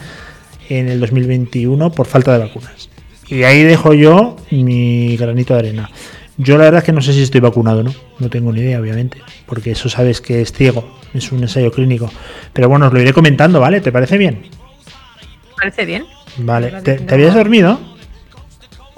en 0.68 0.88
el 0.88 1.00
2021 1.00 1.92
por 1.92 2.06
falta 2.06 2.32
de 2.32 2.38
vacunas. 2.38 2.88
Y 3.28 3.44
ahí 3.44 3.62
dejo 3.62 3.94
yo 3.94 4.36
mi 4.50 5.16
granito 5.16 5.54
de 5.54 5.60
arena. 5.60 5.90
Yo 6.42 6.56
la 6.56 6.64
verdad 6.64 6.78
es 6.78 6.84
que 6.84 6.92
no 6.92 7.02
sé 7.02 7.12
si 7.12 7.20
estoy 7.20 7.42
vacunado, 7.42 7.82
¿no? 7.82 7.92
No 8.18 8.30
tengo 8.30 8.50
ni 8.50 8.60
idea, 8.60 8.80
obviamente, 8.80 9.20
porque 9.44 9.72
eso 9.72 9.90
sabes 9.90 10.22
que 10.22 10.40
es 10.40 10.52
ciego, 10.52 10.90
es 11.12 11.30
un 11.32 11.42
ensayo 11.42 11.70
clínico. 11.70 12.10
Pero 12.54 12.66
bueno, 12.66 12.86
os 12.86 12.94
lo 12.94 13.00
iré 13.00 13.12
comentando, 13.12 13.60
¿vale? 13.60 13.82
¿Te 13.82 13.92
parece 13.92 14.16
bien? 14.16 14.46
Parece 15.54 15.84
bien. 15.84 16.06
Vale. 16.38 16.80
¿Te, 16.80 17.04
habías 17.12 17.34
dormido? 17.34 17.78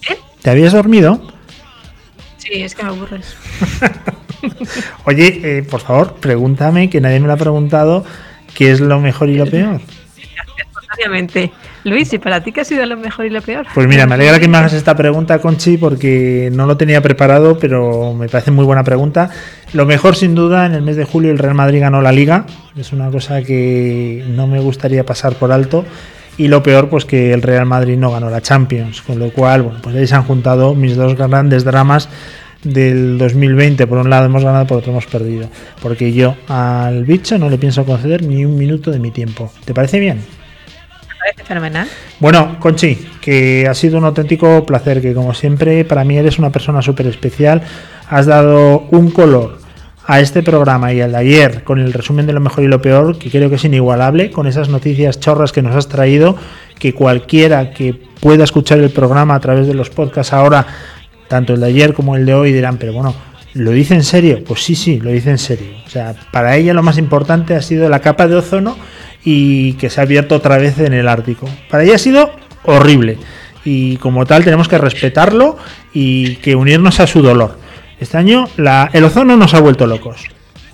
¿Eh? 0.08 0.16
¿Te 0.40 0.50
habías 0.50 0.72
dormido? 0.72 1.20
Sí, 2.36 2.62
es 2.62 2.76
que 2.76 2.84
me 2.84 2.90
aburres. 2.90 3.34
Oye, 5.04 5.40
eh, 5.42 5.62
por 5.64 5.80
favor, 5.80 6.14
pregúntame, 6.20 6.90
que 6.90 7.00
nadie 7.00 7.18
me 7.18 7.26
lo 7.26 7.32
ha 7.32 7.38
preguntado, 7.38 8.04
¿qué 8.54 8.70
es 8.70 8.78
lo 8.78 9.00
mejor 9.00 9.28
y 9.28 9.34
lo 9.34 9.46
peor? 9.46 9.80
Obviamente. 10.94 11.52
Luis, 11.84 12.12
¿y 12.12 12.18
para 12.18 12.42
ti 12.42 12.52
qué 12.52 12.60
ha 12.60 12.64
sido 12.64 12.84
lo 12.86 12.96
mejor 12.96 13.26
y 13.26 13.30
lo 13.30 13.42
peor? 13.42 13.66
Pues 13.74 13.86
mira, 13.86 14.06
me 14.06 14.14
alegra 14.14 14.38
que 14.38 14.48
me 14.48 14.58
hagas 14.58 14.72
esta 14.72 14.94
pregunta, 14.94 15.40
Conchi, 15.40 15.76
porque 15.76 16.50
no 16.52 16.66
lo 16.66 16.76
tenía 16.76 17.00
preparado, 17.02 17.58
pero 17.58 18.14
me 18.14 18.28
parece 18.28 18.50
muy 18.50 18.64
buena 18.64 18.84
pregunta. 18.84 19.30
Lo 19.72 19.86
mejor, 19.86 20.16
sin 20.16 20.34
duda, 20.34 20.66
en 20.66 20.74
el 20.74 20.82
mes 20.82 20.96
de 20.96 21.04
julio 21.04 21.30
el 21.30 21.38
Real 21.38 21.54
Madrid 21.54 21.80
ganó 21.80 22.02
la 22.02 22.12
Liga. 22.12 22.46
Es 22.76 22.92
una 22.92 23.10
cosa 23.10 23.42
que 23.42 24.24
no 24.28 24.46
me 24.46 24.60
gustaría 24.60 25.04
pasar 25.04 25.34
por 25.34 25.52
alto. 25.52 25.84
Y 26.38 26.48
lo 26.48 26.62
peor, 26.62 26.88
pues 26.88 27.04
que 27.04 27.32
el 27.32 27.42
Real 27.42 27.66
Madrid 27.66 27.96
no 27.98 28.10
ganó 28.10 28.30
la 28.30 28.40
Champions. 28.40 29.02
Con 29.02 29.18
lo 29.18 29.30
cual, 29.30 29.62
bueno, 29.62 29.80
pues 29.82 29.96
ahí 29.96 30.06
se 30.06 30.14
han 30.14 30.24
juntado 30.24 30.74
mis 30.74 30.96
dos 30.96 31.16
grandes 31.16 31.64
dramas 31.64 32.08
del 32.62 33.18
2020. 33.18 33.86
Por 33.86 33.98
un 33.98 34.08
lado 34.08 34.26
hemos 34.26 34.44
ganado, 34.44 34.66
por 34.66 34.78
otro 34.78 34.92
hemos 34.92 35.06
perdido. 35.06 35.48
Porque 35.82 36.12
yo 36.12 36.36
al 36.48 37.04
bicho 37.04 37.38
no 37.38 37.50
le 37.50 37.58
pienso 37.58 37.84
conceder 37.84 38.22
ni 38.22 38.44
un 38.44 38.56
minuto 38.56 38.90
de 38.90 38.98
mi 38.98 39.10
tiempo. 39.10 39.50
¿Te 39.64 39.74
parece 39.74 39.98
bien? 39.98 40.20
Bueno, 42.18 42.56
Conchi, 42.58 42.96
que 43.20 43.66
ha 43.68 43.74
sido 43.74 43.98
un 43.98 44.04
auténtico 44.04 44.64
placer, 44.64 45.00
que 45.00 45.14
como 45.14 45.34
siempre 45.34 45.84
para 45.84 46.04
mí 46.04 46.16
eres 46.16 46.38
una 46.38 46.50
persona 46.50 46.82
súper 46.82 47.06
especial, 47.06 47.62
has 48.08 48.26
dado 48.26 48.86
un 48.90 49.10
color 49.10 49.58
a 50.06 50.20
este 50.20 50.42
programa 50.42 50.92
y 50.92 51.00
al 51.00 51.12
de 51.12 51.18
ayer 51.18 51.64
con 51.64 51.78
el 51.78 51.92
resumen 51.92 52.26
de 52.26 52.32
lo 52.32 52.40
mejor 52.40 52.64
y 52.64 52.68
lo 52.68 52.82
peor, 52.82 53.18
que 53.18 53.30
creo 53.30 53.48
que 53.48 53.56
es 53.56 53.64
inigualable, 53.64 54.30
con 54.30 54.46
esas 54.46 54.68
noticias 54.68 55.20
chorras 55.20 55.52
que 55.52 55.62
nos 55.62 55.76
has 55.76 55.88
traído, 55.88 56.36
que 56.78 56.92
cualquiera 56.92 57.70
que 57.70 57.94
pueda 58.20 58.44
escuchar 58.44 58.78
el 58.78 58.90
programa 58.90 59.34
a 59.34 59.40
través 59.40 59.66
de 59.66 59.74
los 59.74 59.90
podcasts 59.90 60.32
ahora, 60.32 60.66
tanto 61.28 61.54
el 61.54 61.60
de 61.60 61.66
ayer 61.66 61.94
como 61.94 62.16
el 62.16 62.26
de 62.26 62.34
hoy, 62.34 62.52
dirán, 62.52 62.78
pero 62.78 62.92
bueno, 62.92 63.14
¿lo 63.54 63.70
dice 63.70 63.94
en 63.94 64.02
serio? 64.02 64.42
Pues 64.44 64.62
sí, 64.64 64.74
sí, 64.74 64.98
lo 65.00 65.10
dice 65.10 65.30
en 65.30 65.38
serio. 65.38 65.68
O 65.86 65.90
sea, 65.90 66.14
para 66.32 66.56
ella 66.56 66.74
lo 66.74 66.82
más 66.82 66.98
importante 66.98 67.54
ha 67.54 67.62
sido 67.62 67.88
la 67.88 68.00
capa 68.00 68.26
de 68.26 68.36
ozono 68.36 68.76
y 69.24 69.74
que 69.74 69.90
se 69.90 70.00
ha 70.00 70.04
abierto 70.04 70.36
otra 70.36 70.58
vez 70.58 70.78
en 70.78 70.92
el 70.92 71.08
Ártico. 71.08 71.48
Para 71.70 71.84
ella 71.84 71.96
ha 71.96 71.98
sido 71.98 72.30
horrible 72.64 73.18
y 73.64 73.96
como 73.96 74.26
tal 74.26 74.44
tenemos 74.44 74.68
que 74.68 74.78
respetarlo 74.78 75.56
y 75.92 76.36
que 76.36 76.54
unirnos 76.54 77.00
a 77.00 77.06
su 77.06 77.22
dolor. 77.22 77.58
Este 78.00 78.16
año 78.16 78.48
el 78.92 79.04
ozono 79.04 79.36
nos 79.36 79.54
ha 79.54 79.60
vuelto 79.60 79.86
locos. 79.86 80.24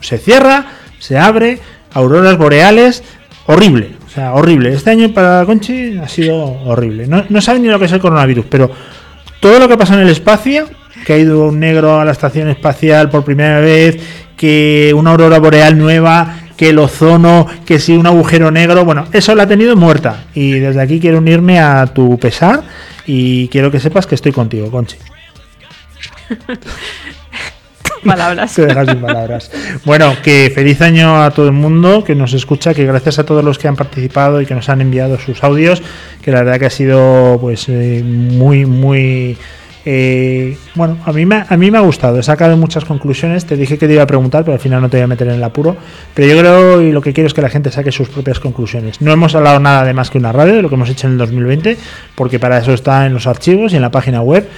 Se 0.01 0.19
cierra, 0.19 0.67
se 0.99 1.19
abre, 1.19 1.59
auroras 1.93 2.39
boreales, 2.39 3.03
horrible. 3.47 3.97
O 4.07 4.11
sea, 4.11 4.33
horrible. 4.33 4.73
Este 4.73 4.91
año 4.91 5.13
para 5.13 5.45
Conchi 5.45 5.99
ha 5.99 6.09
sido 6.09 6.39
horrible. 6.39 7.07
No, 7.07 7.25
no 7.29 7.41
sabe 7.43 7.59
ni 7.59 7.69
lo 7.69 7.79
que 7.79 7.85
es 7.85 7.93
el 7.93 8.01
coronavirus, 8.01 8.47
pero 8.49 8.71
todo 9.41 9.59
lo 9.59 9.69
que 9.69 9.77
pasa 9.77 9.95
en 9.95 10.01
el 10.01 10.09
espacio, 10.09 10.67
que 11.05 11.13
ha 11.13 11.19
ido 11.19 11.45
un 11.49 11.61
negro 11.61 12.01
a 12.01 12.05
la 12.05 12.13
estación 12.13 12.49
espacial 12.49 13.11
por 13.11 13.25
primera 13.25 13.61
vez, 13.61 13.99
que 14.37 14.93
una 14.97 15.11
aurora 15.11 15.39
boreal 15.39 15.77
nueva, 15.77 16.35
que 16.59 16.71
el 16.71 16.79
ozono, 16.79 17.47
que 17.65 17.79
si 17.79 17.97
un 17.97 18.07
agujero 18.07 18.51
negro, 18.51 18.85
bueno, 18.85 19.07
eso 19.13 19.35
la 19.35 19.45
ha 19.45 19.49
tenido 19.49 19.77
muerta. 19.77 20.25
Y 20.35 20.59
desde 20.59 20.83
aquí 20.83 21.01
quiero 21.01 21.19
unirme 21.19 21.61
a 21.61 21.87
tu 21.87 22.19
pesar 22.19 22.65
y 23.07 23.49
quiero 23.49 23.71
que 23.71 23.81
sepas 23.81 24.07
que 24.07 24.17
estoy 24.17 24.33
contigo, 24.33 24.71
Conchi. 24.71 24.97
palabras. 28.05 28.55
Te 28.55 28.67
dejas 28.67 28.89
sin 28.89 29.01
palabras. 29.01 29.51
Bueno, 29.85 30.15
que 30.23 30.51
feliz 30.55 30.81
año 30.83 31.23
a 31.23 31.31
todo 31.31 31.47
el 31.47 31.53
mundo 31.53 32.03
que 32.05 32.15
nos 32.15 32.33
escucha, 32.33 32.75
que 32.75 32.85
gracias 32.85 33.19
a 33.19 33.25
todos 33.25 33.45
los 33.45 33.59
que 33.59 33.69
han 33.69 33.77
participado 33.77 34.41
y 34.41 34.47
que 34.47 34.55
nos 34.55 34.69
han 34.69 34.81
enviado 34.81 35.19
sus 35.19 35.45
audios, 35.45 35.83
que 36.23 36.33
la 36.33 36.43
verdad 36.43 36.59
que 36.59 36.67
ha 36.67 36.71
sido 36.71 37.39
pues 37.41 37.69
eh, 37.69 38.03
muy, 38.05 38.67
muy 38.67 39.37
eh, 39.85 40.57
bueno, 40.75 40.99
a 41.05 41.13
mí, 41.13 41.25
me, 41.25 41.45
a 41.49 41.57
me 41.57 41.77
ha 41.77 41.81
gustado, 41.81 42.19
he 42.19 42.23
sacado 42.23 42.57
muchas 42.57 42.85
conclusiones, 42.85 43.47
te 43.47 43.57
dije 43.57 43.79
que 43.79 43.87
te 43.87 43.95
iba 43.95 44.03
a 44.03 44.07
preguntar, 44.07 44.45
pero 44.45 44.55
al 44.55 44.61
final 44.61 44.81
no 44.81 44.89
te 44.89 44.97
voy 44.97 45.05
a 45.05 45.07
meter 45.07 45.29
en 45.29 45.35
el 45.35 45.45
apuro, 45.45 45.77
pero 46.15 46.29
yo 46.29 46.39
creo 46.39 46.83
y 46.83 46.93
lo 46.93 47.01
que 47.01 47.13
quiero 47.13 47.27
es 47.27 47.35
que 47.35 47.43
la 47.43 47.49
gente 47.49 47.71
saque 47.71 47.93
sus 47.93 48.09
propias 48.09 48.41
conclusiones. 48.41 49.01
No 49.01 49.13
hemos 49.13 49.35
hablado 49.35 49.61
nada 49.61 49.85
de 49.85 49.95
más 49.95 50.11
que 50.11 50.19
una 50.19 50.33
radio, 50.33 50.55
de 50.55 50.63
lo 50.63 50.69
que 50.69 50.75
hemos 50.75 50.91
hecho 50.91 51.07
en 51.07 51.15
el 51.15 51.19
2020, 51.19 51.77
porque 52.15 52.39
para 52.39 52.59
eso 52.59 52.73
está 52.73 53.07
en 53.07 53.15
los 53.15 53.27
archivos 53.27 53.73
y 53.73 53.77
en 53.77 53.83
la 53.83 53.91
página 53.91 54.23
web. 54.23 54.49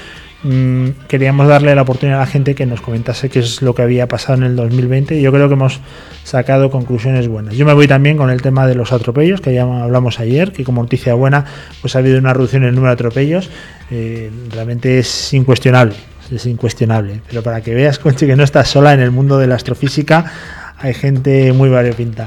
Mm, 0.43 0.91
queríamos 1.07 1.49
darle 1.49 1.75
la 1.75 1.83
oportunidad 1.83 2.19
a 2.19 2.23
la 2.23 2.27
gente 2.27 2.55
que 2.55 2.65
nos 2.65 2.81
comentase 2.81 3.29
qué 3.29 3.41
es 3.41 3.61
lo 3.61 3.75
que 3.75 3.83
había 3.83 4.09
pasado 4.09 4.39
en 4.39 4.45
el 4.45 4.57
2020 4.57 5.17
y 5.17 5.21
yo 5.21 5.33
creo 5.33 5.49
que 5.49 5.55
hemos 5.55 5.81
sacado 6.25 6.71
conclusiones 6.71 7.29
buenas. 7.29 7.55
Yo 7.57 7.67
me 7.67 7.75
voy 7.75 7.87
también 7.87 8.17
con 8.17 8.31
el 8.31 8.41
tema 8.41 8.67
de 8.67 8.75
los 8.75 8.93
atropellos, 8.93 9.43
que 9.43 9.53
ya 9.53 9.63
hablamos 9.63 10.19
ayer, 10.19 10.53
que 10.53 10.65
como 10.65 10.83
noticia 10.83 11.13
buena 11.13 11.45
pues 11.83 11.95
ha 11.95 11.99
habido 11.99 12.19
una 12.19 12.33
reducción 12.33 12.63
en 12.63 12.71
el 12.71 12.75
número 12.75 12.91
de 12.91 12.95
atropellos, 12.95 13.51
eh, 13.91 14.31
realmente 14.51 14.99
es 14.99 15.35
incuestionable, 15.35 15.95
es 16.31 16.47
incuestionable, 16.47 17.21
pero 17.29 17.43
para 17.43 17.61
que 17.61 17.75
veas, 17.75 17.99
Conchi, 18.01 18.27
que 18.27 18.37
no 18.37 18.45
estás 18.45 18.69
sola 18.69 18.95
en 18.95 19.01
el 19.01 19.11
mundo 19.11 19.39
de 19.39 19.47
la 19.47 19.57
astrofísica, 19.57 20.25
hay 20.79 20.95
gente 20.95 21.53
muy 21.53 21.69
variopinta. 21.69 22.25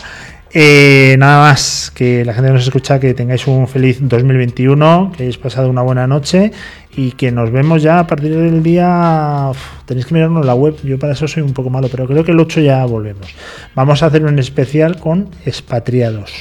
Eh, 0.56 1.16
nada 1.18 1.50
más 1.50 1.92
que 1.96 2.24
la 2.24 2.34
gente 2.36 2.52
nos 2.52 2.64
escucha, 2.64 3.00
que 3.00 3.16
tengáis 3.16 3.48
un 3.48 3.68
feliz 3.68 3.98
2021, 4.02 5.12
que 5.16 5.24
hayáis 5.24 5.40
pasado 5.40 5.68
una 5.68 5.82
buena 5.82 6.06
noche 6.06 6.52
y 6.96 7.14
que 7.14 7.32
nos 7.32 7.52
vemos 7.52 7.82
ya 7.82 7.98
a 7.98 8.06
partir 8.06 8.36
del 8.36 8.62
día. 8.62 9.52
tenéis 9.88 10.06
que 10.06 10.14
mirarnos 10.14 10.46
la 10.46 10.54
web, 10.54 10.76
yo 10.84 11.00
para 11.00 11.14
eso 11.14 11.28
soy 11.28 11.42
un 11.42 11.54
poco 11.54 11.72
malo, 11.72 11.88
pero 11.90 12.06
creo 12.06 12.24
que 12.24 12.32
el 12.34 12.40
8 12.40 12.62
ya 12.62 12.86
volvemos. 12.86 13.34
Vamos 13.74 14.04
a 14.04 14.06
hacer 14.06 14.24
un 14.26 14.38
especial 14.38 15.00
con 15.00 15.30
expatriados, 15.44 16.32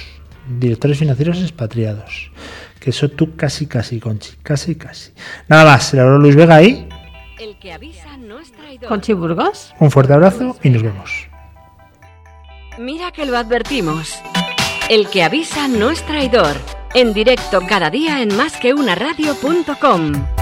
directores 0.59 0.99
financieros 0.99 1.41
expatriados. 1.41 2.31
Que 2.81 2.91
eso 2.91 3.09
tú 3.09 3.35
casi, 3.35 3.67
casi, 3.67 3.99
Conchi, 3.99 4.33
casi, 4.43 4.75
casi. 4.75 5.13
Nada 5.49 5.65
más, 5.65 5.85
se 5.85 6.03
Luis 6.03 6.37
Vega 6.37 6.57
ahí. 6.57 6.87
El 7.41 7.57
que 7.59 7.73
avisa 7.73 8.19
no 8.19 8.41
es 8.41 8.53
traidor. 8.53 8.89
Conchi 8.89 9.15
Burgos. 9.15 9.73
Un 9.79 9.91
fuerte 9.91 10.13
abrazo 10.13 10.57
y 10.63 10.69
nos 10.69 10.83
vemos. 10.83 11.32
Mira 12.83 13.12
que 13.12 13.26
lo 13.26 13.39
advertimos. 13.39 14.18
El 14.89 15.09
que 15.09 15.22
avisa 15.22 15.68
no 15.68 15.91
es 15.91 16.05
traidor. 16.05 16.57
En 16.95 17.14
directo 17.14 17.61
cada 17.68 17.91
día 17.91 18.22
en 18.22 18.37
másqueunaradio.com. 18.37 20.41